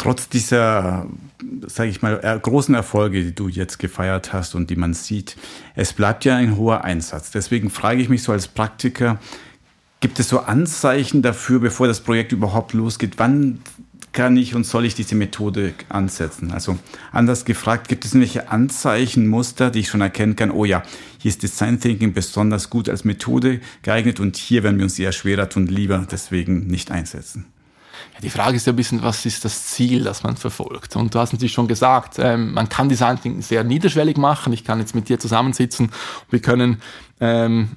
Trotz 0.00 0.30
dieser, 0.30 1.06
sage 1.66 1.90
ich 1.90 2.00
mal, 2.00 2.16
großen 2.42 2.74
Erfolge, 2.74 3.22
die 3.22 3.34
du 3.34 3.48
jetzt 3.48 3.78
gefeiert 3.78 4.32
hast 4.32 4.54
und 4.54 4.70
die 4.70 4.76
man 4.76 4.94
sieht, 4.94 5.36
es 5.74 5.92
bleibt 5.92 6.24
ja 6.24 6.36
ein 6.36 6.56
hoher 6.56 6.84
Einsatz. 6.84 7.30
Deswegen 7.30 7.68
frage 7.68 8.00
ich 8.00 8.08
mich 8.08 8.22
so 8.22 8.32
als 8.32 8.48
Praktiker, 8.48 9.18
gibt 10.00 10.18
es 10.18 10.30
so 10.30 10.40
Anzeichen 10.40 11.20
dafür, 11.20 11.60
bevor 11.60 11.86
das 11.86 12.00
Projekt 12.00 12.32
überhaupt 12.32 12.72
losgeht? 12.72 13.18
Wann 13.18 13.60
kann 14.12 14.36
ich 14.36 14.54
und 14.54 14.64
soll 14.64 14.84
ich 14.84 14.94
diese 14.94 15.14
Methode 15.14 15.74
ansetzen? 15.88 16.52
Also 16.52 16.78
anders 17.12 17.44
gefragt, 17.44 17.88
gibt 17.88 18.04
es 18.04 18.12
irgendwelche 18.12 18.50
Anzeichen, 18.50 19.28
Muster, 19.28 19.70
die 19.70 19.80
ich 19.80 19.88
schon 19.88 20.00
erkennen 20.00 20.36
kann? 20.36 20.50
Oh 20.50 20.64
ja, 20.64 20.82
hier 21.18 21.28
ist 21.28 21.42
Design 21.42 21.80
Thinking 21.80 22.12
besonders 22.12 22.70
gut 22.70 22.88
als 22.88 23.04
Methode 23.04 23.60
geeignet 23.82 24.20
und 24.20 24.36
hier 24.36 24.62
werden 24.62 24.78
wir 24.78 24.84
uns 24.84 24.98
eher 24.98 25.12
schwerer 25.12 25.48
tun, 25.48 25.66
lieber 25.66 26.06
deswegen 26.10 26.66
nicht 26.66 26.90
einsetzen. 26.90 27.46
Ja, 28.14 28.20
die 28.20 28.30
Frage 28.30 28.56
ist 28.56 28.66
ja 28.66 28.72
ein 28.72 28.76
bisschen, 28.76 29.02
was 29.02 29.24
ist 29.26 29.44
das 29.44 29.66
Ziel, 29.66 30.02
das 30.02 30.22
man 30.22 30.36
verfolgt? 30.36 30.96
Und 30.96 31.14
du 31.14 31.18
hast 31.18 31.32
natürlich 31.32 31.52
schon 31.52 31.68
gesagt, 31.68 32.16
ähm, 32.18 32.52
man 32.52 32.68
kann 32.68 32.88
Design 32.88 33.20
Thinking 33.20 33.42
sehr 33.42 33.62
niederschwellig 33.62 34.16
machen. 34.16 34.52
Ich 34.52 34.64
kann 34.64 34.80
jetzt 34.80 34.94
mit 34.94 35.08
dir 35.08 35.18
zusammensitzen 35.18 35.90
wir 36.30 36.40
können 36.40 36.80
ähm, 37.20 37.68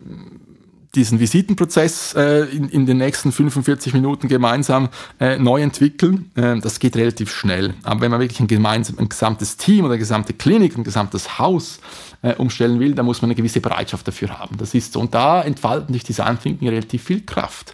diesen 0.95 1.19
Visitenprozess 1.19 2.13
äh, 2.13 2.45
in, 2.45 2.69
in 2.69 2.85
den 2.85 2.97
nächsten 2.97 3.31
45 3.31 3.93
Minuten 3.93 4.27
gemeinsam 4.27 4.89
äh, 5.19 5.37
neu 5.37 5.61
entwickeln. 5.61 6.31
Äh, 6.35 6.59
das 6.59 6.79
geht 6.79 6.95
relativ 6.95 7.31
schnell. 7.31 7.73
Aber 7.83 8.01
wenn 8.01 8.11
man 8.11 8.19
wirklich 8.19 8.39
ein, 8.39 8.47
gemeinsam, 8.47 8.99
ein 8.99 9.09
gesamtes 9.09 9.57
Team 9.57 9.85
oder 9.85 9.93
eine 9.93 9.99
gesamte 9.99 10.33
Klinik, 10.33 10.77
ein 10.77 10.83
gesamtes 10.83 11.39
Haus 11.39 11.79
äh, 12.21 12.35
umstellen 12.35 12.79
will, 12.79 12.93
dann 12.93 13.05
muss 13.05 13.21
man 13.21 13.29
eine 13.29 13.35
gewisse 13.35 13.59
Bereitschaft 13.59 14.07
dafür 14.07 14.37
haben. 14.37 14.57
Das 14.57 14.73
ist 14.75 14.93
so. 14.93 14.99
Und 14.99 15.13
da 15.15 15.41
entfalten 15.41 15.93
sich 15.93 16.03
Design 16.03 16.39
Thinking 16.39 16.69
relativ 16.69 17.03
viel 17.03 17.21
Kraft. 17.21 17.73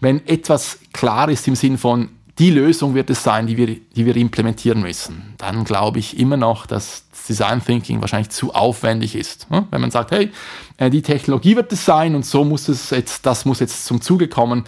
Wenn 0.00 0.26
etwas 0.26 0.78
klar 0.92 1.30
ist 1.30 1.48
im 1.48 1.56
Sinn 1.56 1.78
von, 1.78 2.10
die 2.38 2.50
Lösung 2.50 2.94
wird 2.94 3.10
es 3.10 3.22
sein, 3.22 3.46
die 3.46 3.56
wir, 3.56 3.66
die 3.96 4.06
wir 4.06 4.14
implementieren 4.14 4.80
müssen. 4.80 5.34
Dann 5.38 5.64
glaube 5.64 5.98
ich 5.98 6.18
immer 6.18 6.36
noch, 6.36 6.66
dass 6.66 7.07
Design 7.28 7.62
Thinking 7.64 8.00
wahrscheinlich 8.00 8.30
zu 8.30 8.54
aufwendig 8.54 9.14
ist. 9.14 9.46
Wenn 9.70 9.80
man 9.80 9.90
sagt, 9.90 10.10
hey, 10.10 10.30
äh, 10.78 10.90
die 10.90 11.02
Technologie 11.02 11.56
wird 11.56 11.72
es 11.72 11.84
sein 11.84 12.14
und 12.14 12.24
so 12.24 12.44
muss 12.44 12.68
es 12.68 12.90
jetzt, 12.90 13.26
das 13.26 13.44
muss 13.44 13.60
jetzt 13.60 13.84
zum 13.84 14.00
Zuge 14.00 14.28
kommen, 14.28 14.64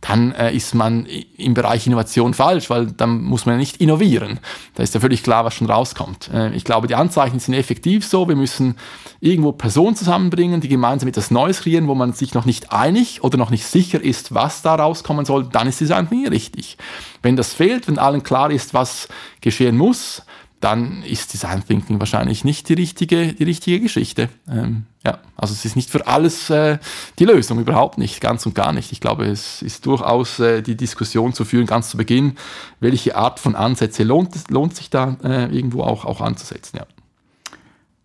dann 0.00 0.32
äh, 0.32 0.54
ist 0.54 0.74
man 0.74 1.06
im 1.36 1.54
Bereich 1.54 1.86
Innovation 1.86 2.32
falsch, 2.32 2.70
weil 2.70 2.86
dann 2.86 3.22
muss 3.22 3.44
man 3.44 3.56
ja 3.56 3.58
nicht 3.58 3.78
innovieren. 3.78 4.40
Da 4.74 4.82
ist 4.82 4.94
ja 4.94 5.00
völlig 5.00 5.22
klar, 5.22 5.44
was 5.44 5.54
schon 5.54 5.70
rauskommt. 5.70 6.30
Äh, 6.32 6.54
ich 6.54 6.64
glaube, 6.64 6.86
die 6.86 6.94
Anzeichen 6.94 7.38
sind 7.38 7.54
effektiv 7.54 8.06
so. 8.06 8.26
Wir 8.26 8.36
müssen 8.36 8.76
irgendwo 9.20 9.52
Personen 9.52 9.96
zusammenbringen, 9.96 10.62
die 10.62 10.68
gemeinsam 10.68 11.08
etwas 11.08 11.30
Neues 11.30 11.60
kreieren, 11.60 11.86
wo 11.86 11.94
man 11.94 12.14
sich 12.14 12.32
noch 12.32 12.46
nicht 12.46 12.72
einig 12.72 13.22
oder 13.22 13.36
noch 13.36 13.50
nicht 13.50 13.66
sicher 13.66 14.02
ist, 14.02 14.34
was 14.34 14.62
da 14.62 14.74
rauskommen 14.74 15.26
soll, 15.26 15.44
dann 15.44 15.68
ist 15.68 15.80
Design 15.80 16.08
nie 16.10 16.26
richtig. 16.26 16.78
Wenn 17.22 17.36
das 17.36 17.52
fehlt, 17.52 17.86
wenn 17.86 17.98
allen 17.98 18.22
klar 18.22 18.50
ist, 18.50 18.72
was 18.72 19.08
geschehen 19.42 19.76
muss, 19.76 20.22
dann 20.60 21.02
ist 21.02 21.32
Design 21.32 21.64
Thinking 21.66 21.98
wahrscheinlich 22.00 22.44
nicht 22.44 22.68
die 22.68 22.74
richtige, 22.74 23.32
die 23.32 23.44
richtige 23.44 23.80
Geschichte. 23.80 24.28
Ähm, 24.48 24.84
ja, 25.04 25.18
also 25.36 25.54
es 25.54 25.64
ist 25.64 25.74
nicht 25.74 25.90
für 25.90 26.06
alles 26.06 26.50
äh, 26.50 26.78
die 27.18 27.24
Lösung, 27.24 27.58
überhaupt 27.58 27.96
nicht, 27.96 28.20
ganz 28.20 28.44
und 28.44 28.54
gar 28.54 28.72
nicht. 28.72 28.92
Ich 28.92 29.00
glaube, 29.00 29.24
es 29.24 29.62
ist 29.62 29.86
durchaus 29.86 30.38
äh, 30.38 30.60
die 30.60 30.76
Diskussion 30.76 31.32
zu 31.32 31.46
führen, 31.46 31.64
ganz 31.64 31.88
zu 31.88 31.96
Beginn, 31.96 32.36
welche 32.78 33.16
Art 33.16 33.40
von 33.40 33.56
Ansätze 33.56 34.02
lohnt, 34.04 34.50
lohnt 34.50 34.76
sich 34.76 34.90
da 34.90 35.16
äh, 35.24 35.46
irgendwo 35.46 35.82
auch, 35.82 36.04
auch 36.04 36.20
anzusetzen. 36.20 36.76
Ja. 36.76 36.86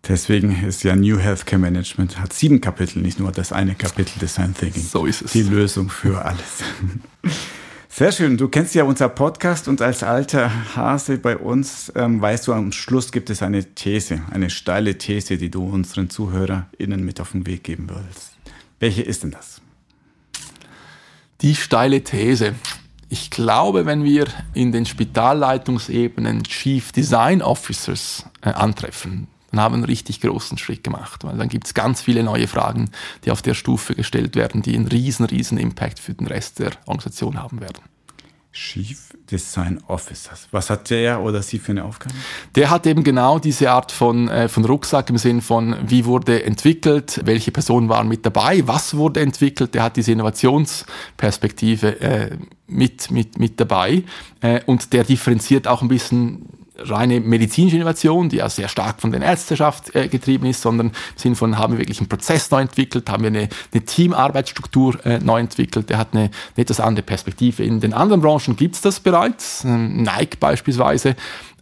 Deswegen 0.07 0.63
ist 0.63 0.83
ja 0.83 0.95
New 0.95 1.17
Healthcare 1.17 1.59
Management, 1.59 2.19
hat 2.19 2.31
sieben 2.31 2.61
Kapitel, 2.61 3.01
nicht 3.01 3.19
nur 3.19 3.33
das 3.33 3.51
eine 3.51 3.75
Kapitel 3.75 4.19
Design 4.19 4.53
Thinking. 4.53 4.83
So 4.83 5.05
ist 5.05 5.23
es. 5.23 5.31
Die 5.31 5.43
Lösung 5.43 5.89
für 5.89 6.23
alles. 6.23 6.63
Sehr 7.97 8.11
schön. 8.11 8.35
Du 8.35 8.49
kennst 8.49 8.75
ja 8.75 8.83
unser 8.83 9.07
Podcast 9.07 9.69
und 9.69 9.81
als 9.81 10.03
alter 10.03 10.75
Hase 10.75 11.17
bei 11.17 11.37
uns 11.37 11.89
ähm, 11.95 12.21
weißt 12.21 12.45
du, 12.45 12.51
am 12.51 12.73
Schluss 12.73 13.13
gibt 13.13 13.29
es 13.29 13.41
eine 13.41 13.73
These, 13.73 14.21
eine 14.31 14.49
steile 14.49 14.97
These, 14.97 15.37
die 15.37 15.49
du 15.49 15.65
unseren 15.65 16.09
ZuhörerInnen 16.09 17.05
mit 17.05 17.21
auf 17.21 17.31
den 17.31 17.47
Weg 17.47 17.63
geben 17.63 17.89
willst. 17.89 18.33
Welche 18.81 19.01
ist 19.01 19.23
denn 19.23 19.31
das? 19.31 19.61
Die 21.39 21.55
steile 21.55 22.03
These. 22.03 22.55
Ich 23.07 23.31
glaube, 23.31 23.85
wenn 23.85 24.03
wir 24.03 24.25
in 24.53 24.73
den 24.73 24.85
Spitalleitungsebenen 24.85 26.43
Chief 26.43 26.91
Design 26.91 27.41
Officers 27.41 28.25
äh, 28.41 28.49
antreffen, 28.49 29.29
dann 29.55 29.63
haben 29.63 29.73
wir 29.73 29.77
einen 29.77 29.85
richtig 29.85 30.21
großen 30.21 30.57
Schritt 30.57 30.83
gemacht, 30.83 31.23
weil 31.23 31.37
dann 31.37 31.49
gibt 31.49 31.67
es 31.67 31.73
ganz 31.73 32.01
viele 32.01 32.23
neue 32.23 32.47
Fragen, 32.47 32.89
die 33.23 33.31
auf 33.31 33.41
der 33.41 33.53
Stufe 33.53 33.95
gestellt 33.95 34.35
werden, 34.35 34.61
die 34.61 34.75
einen 34.75 34.87
riesen, 34.87 35.25
riesen 35.25 35.57
Impact 35.57 35.99
für 35.99 36.13
den 36.13 36.27
Rest 36.27 36.59
der 36.59 36.71
Organisation 36.85 37.41
haben 37.41 37.61
werden. 37.61 37.79
Chief 38.51 39.13
Design 39.29 39.81
Officers. 39.87 40.47
Was 40.51 40.69
hat 40.69 40.89
der 40.89 41.21
oder 41.21 41.41
sie 41.41 41.59
für 41.59 41.73
eine 41.73 41.83
Aufgabe? 41.83 42.13
Der 42.55 42.69
hat 42.69 42.87
eben 42.87 43.03
genau 43.03 43.37
diese 43.37 43.69
Art 43.69 43.91
von, 43.91 44.29
äh, 44.29 44.47
von 44.47 44.63
Rucksack 44.63 45.09
im 45.09 45.17
Sinn 45.17 45.41
von, 45.41 45.75
wie 45.85 46.05
wurde 46.05 46.43
entwickelt, 46.43 47.21
welche 47.25 47.51
Personen 47.51 47.89
waren 47.89 48.07
mit 48.07 48.25
dabei, 48.25 48.65
was 48.65 48.95
wurde 48.95 49.19
entwickelt. 49.19 49.73
Der 49.73 49.83
hat 49.83 49.97
diese 49.97 50.13
Innovationsperspektive 50.13 51.99
äh, 51.99 52.37
mit, 52.67 53.11
mit, 53.11 53.39
mit 53.39 53.59
dabei 53.59 54.03
äh, 54.39 54.61
und 54.65 54.93
der 54.93 55.03
differenziert 55.03 55.67
auch 55.67 55.81
ein 55.81 55.89
bisschen 55.89 56.64
reine 56.77 57.19
medizinische 57.19 57.77
Innovation, 57.77 58.29
die 58.29 58.37
ja 58.37 58.49
sehr 58.49 58.67
stark 58.67 59.01
von 59.01 59.11
der 59.11 59.21
Ärzteschaft 59.21 59.95
äh, 59.95 60.07
getrieben 60.07 60.45
ist, 60.45 60.61
sondern 60.61 60.87
im 60.87 60.93
Sinne 61.15 61.35
von, 61.35 61.57
haben 61.57 61.73
wir 61.73 61.79
wirklich 61.79 61.99
einen 61.99 62.09
Prozess 62.09 62.51
neu 62.51 62.61
entwickelt, 62.61 63.09
haben 63.09 63.23
wir 63.23 63.27
eine, 63.27 63.49
eine 63.73 63.85
Teamarbeitsstruktur 63.85 65.05
äh, 65.05 65.19
neu 65.19 65.39
entwickelt, 65.39 65.89
der 65.89 65.97
hat 65.97 66.09
eine, 66.13 66.23
eine 66.23 66.31
etwas 66.57 66.79
andere 66.79 67.05
Perspektive. 67.05 67.63
In 67.63 67.79
den 67.79 67.93
anderen 67.93 68.21
Branchen 68.21 68.55
gibt 68.55 68.75
es 68.75 68.81
das 68.81 68.99
bereits. 68.99 69.63
Ähm, 69.63 70.03
Nike 70.03 70.39
beispielsweise 70.39 71.15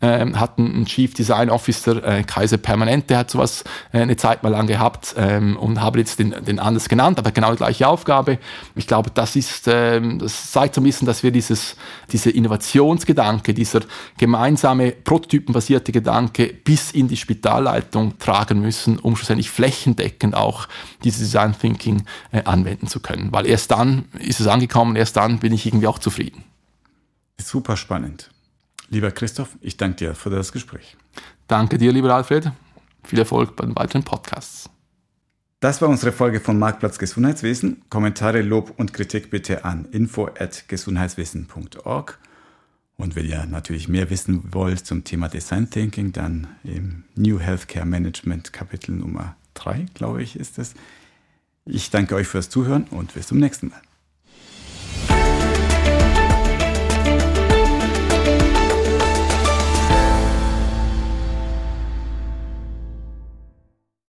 ähm, 0.04 0.38
hat 0.38 0.60
einen 0.60 0.86
Chief 0.86 1.14
Design 1.14 1.49
Officer, 1.49 2.04
äh, 2.04 2.24
Kaiser 2.24 2.58
Permanent, 2.58 3.10
der 3.10 3.20
hat 3.20 3.32
sowas 3.32 3.64
äh, 3.93 4.01
eine 4.01 4.18
Zeit 4.18 4.43
mal 4.43 4.49
lang 4.49 4.68
gehabt 4.68 5.16
ähm, 5.18 5.56
und 5.56 5.82
habe 5.82 5.99
jetzt 5.99 6.20
den, 6.20 6.36
den 6.45 6.60
anders 6.60 6.89
genannt, 6.89 7.18
aber 7.20 7.32
genau 7.32 7.51
die 7.51 7.58
gleiche 7.58 7.88
Aufgabe. 7.88 8.38
Ich 8.76 8.86
glaube, 8.86 9.12
das 9.12 9.38
ist, 9.38 9.64
ähm, 9.68 10.20
das 10.20 10.51
zeigt 10.51 10.76
so 10.76 10.82
ein 10.82 10.84
bisschen, 10.84 11.06
dass 11.06 11.24
wir 11.24 11.32
dieses, 11.32 11.78
diese 12.12 12.30
Innovationsgedanke, 12.30 13.54
dieser 13.54 13.80
gemeinsame 14.18 14.91
prototypenbasierte 14.91 15.93
Gedanke 15.93 16.54
bis 16.54 16.91
in 16.91 17.08
die 17.08 17.18
Spitalleitung 17.18 18.20
tragen 18.20 18.60
müssen, 18.60 18.99
um 18.99 19.16
schlussendlich 19.16 19.49
flächendeckend 19.49 20.36
auch 20.36 20.68
dieses 21.06 21.22
Design 21.22 21.56
Thinking 21.58 22.04
äh, 22.34 22.43
anwenden 22.43 22.88
zu 22.88 22.99
können. 22.99 23.32
Weil 23.32 23.45
erst 23.45 23.72
dann 23.72 24.06
ist 24.20 24.41
es 24.41 24.47
angekommen, 24.47 24.97
erst 24.97 25.16
dann 25.16 25.39
bin 25.39 25.54
ich 25.54 25.66
irgendwie 25.66 25.88
auch 25.88 25.99
zufrieden. 25.99 26.43
Super 27.39 27.78
spannend. 27.78 28.32
Lieber 28.89 29.11
Christoph, 29.11 29.57
ich 29.61 29.77
danke 29.77 29.97
dir 29.97 30.15
für 30.15 30.29
das 30.29 30.51
Gespräch. 30.51 30.97
Danke 31.47 31.77
dir, 31.77 31.91
lieber 31.91 32.11
Alfred. 32.13 32.51
Viel 33.03 33.19
Erfolg 33.19 33.55
bei 33.55 33.65
den 33.65 33.75
weiteren 33.75 34.03
Podcasts. 34.03 34.69
Das 35.59 35.81
war 35.81 35.89
unsere 35.89 36.11
Folge 36.11 36.39
von 36.39 36.59
Marktplatz 36.59 36.99
Gesundheitswesen. 36.99 37.84
Kommentare, 37.89 38.41
Lob 38.41 38.73
und 38.77 38.93
Kritik 38.93 39.29
bitte 39.29 39.63
an 39.63 39.86
info@gesundheitswissen.org. 39.86 42.19
Und 42.97 43.15
wenn 43.15 43.25
ihr 43.25 43.45
natürlich 43.45 43.88
mehr 43.88 44.09
wissen 44.09 44.53
wollt 44.53 44.86
zum 44.86 45.05
Thema 45.05 45.29
Design 45.29 45.69
Thinking, 45.69 46.11
dann 46.11 46.47
im 46.63 47.05
New 47.15 47.39
Healthcare 47.39 47.86
Management 47.86 48.51
Kapitel 48.53 48.95
Nummer 48.95 49.36
3, 49.53 49.86
glaube 49.93 50.21
ich, 50.21 50.36
ist 50.36 50.59
es. 50.59 50.73
Ich 51.65 51.89
danke 51.89 52.15
euch 52.15 52.27
fürs 52.27 52.49
Zuhören 52.49 52.84
und 52.91 53.13
bis 53.13 53.27
zum 53.27 53.39
nächsten 53.39 53.69
Mal. 53.69 53.81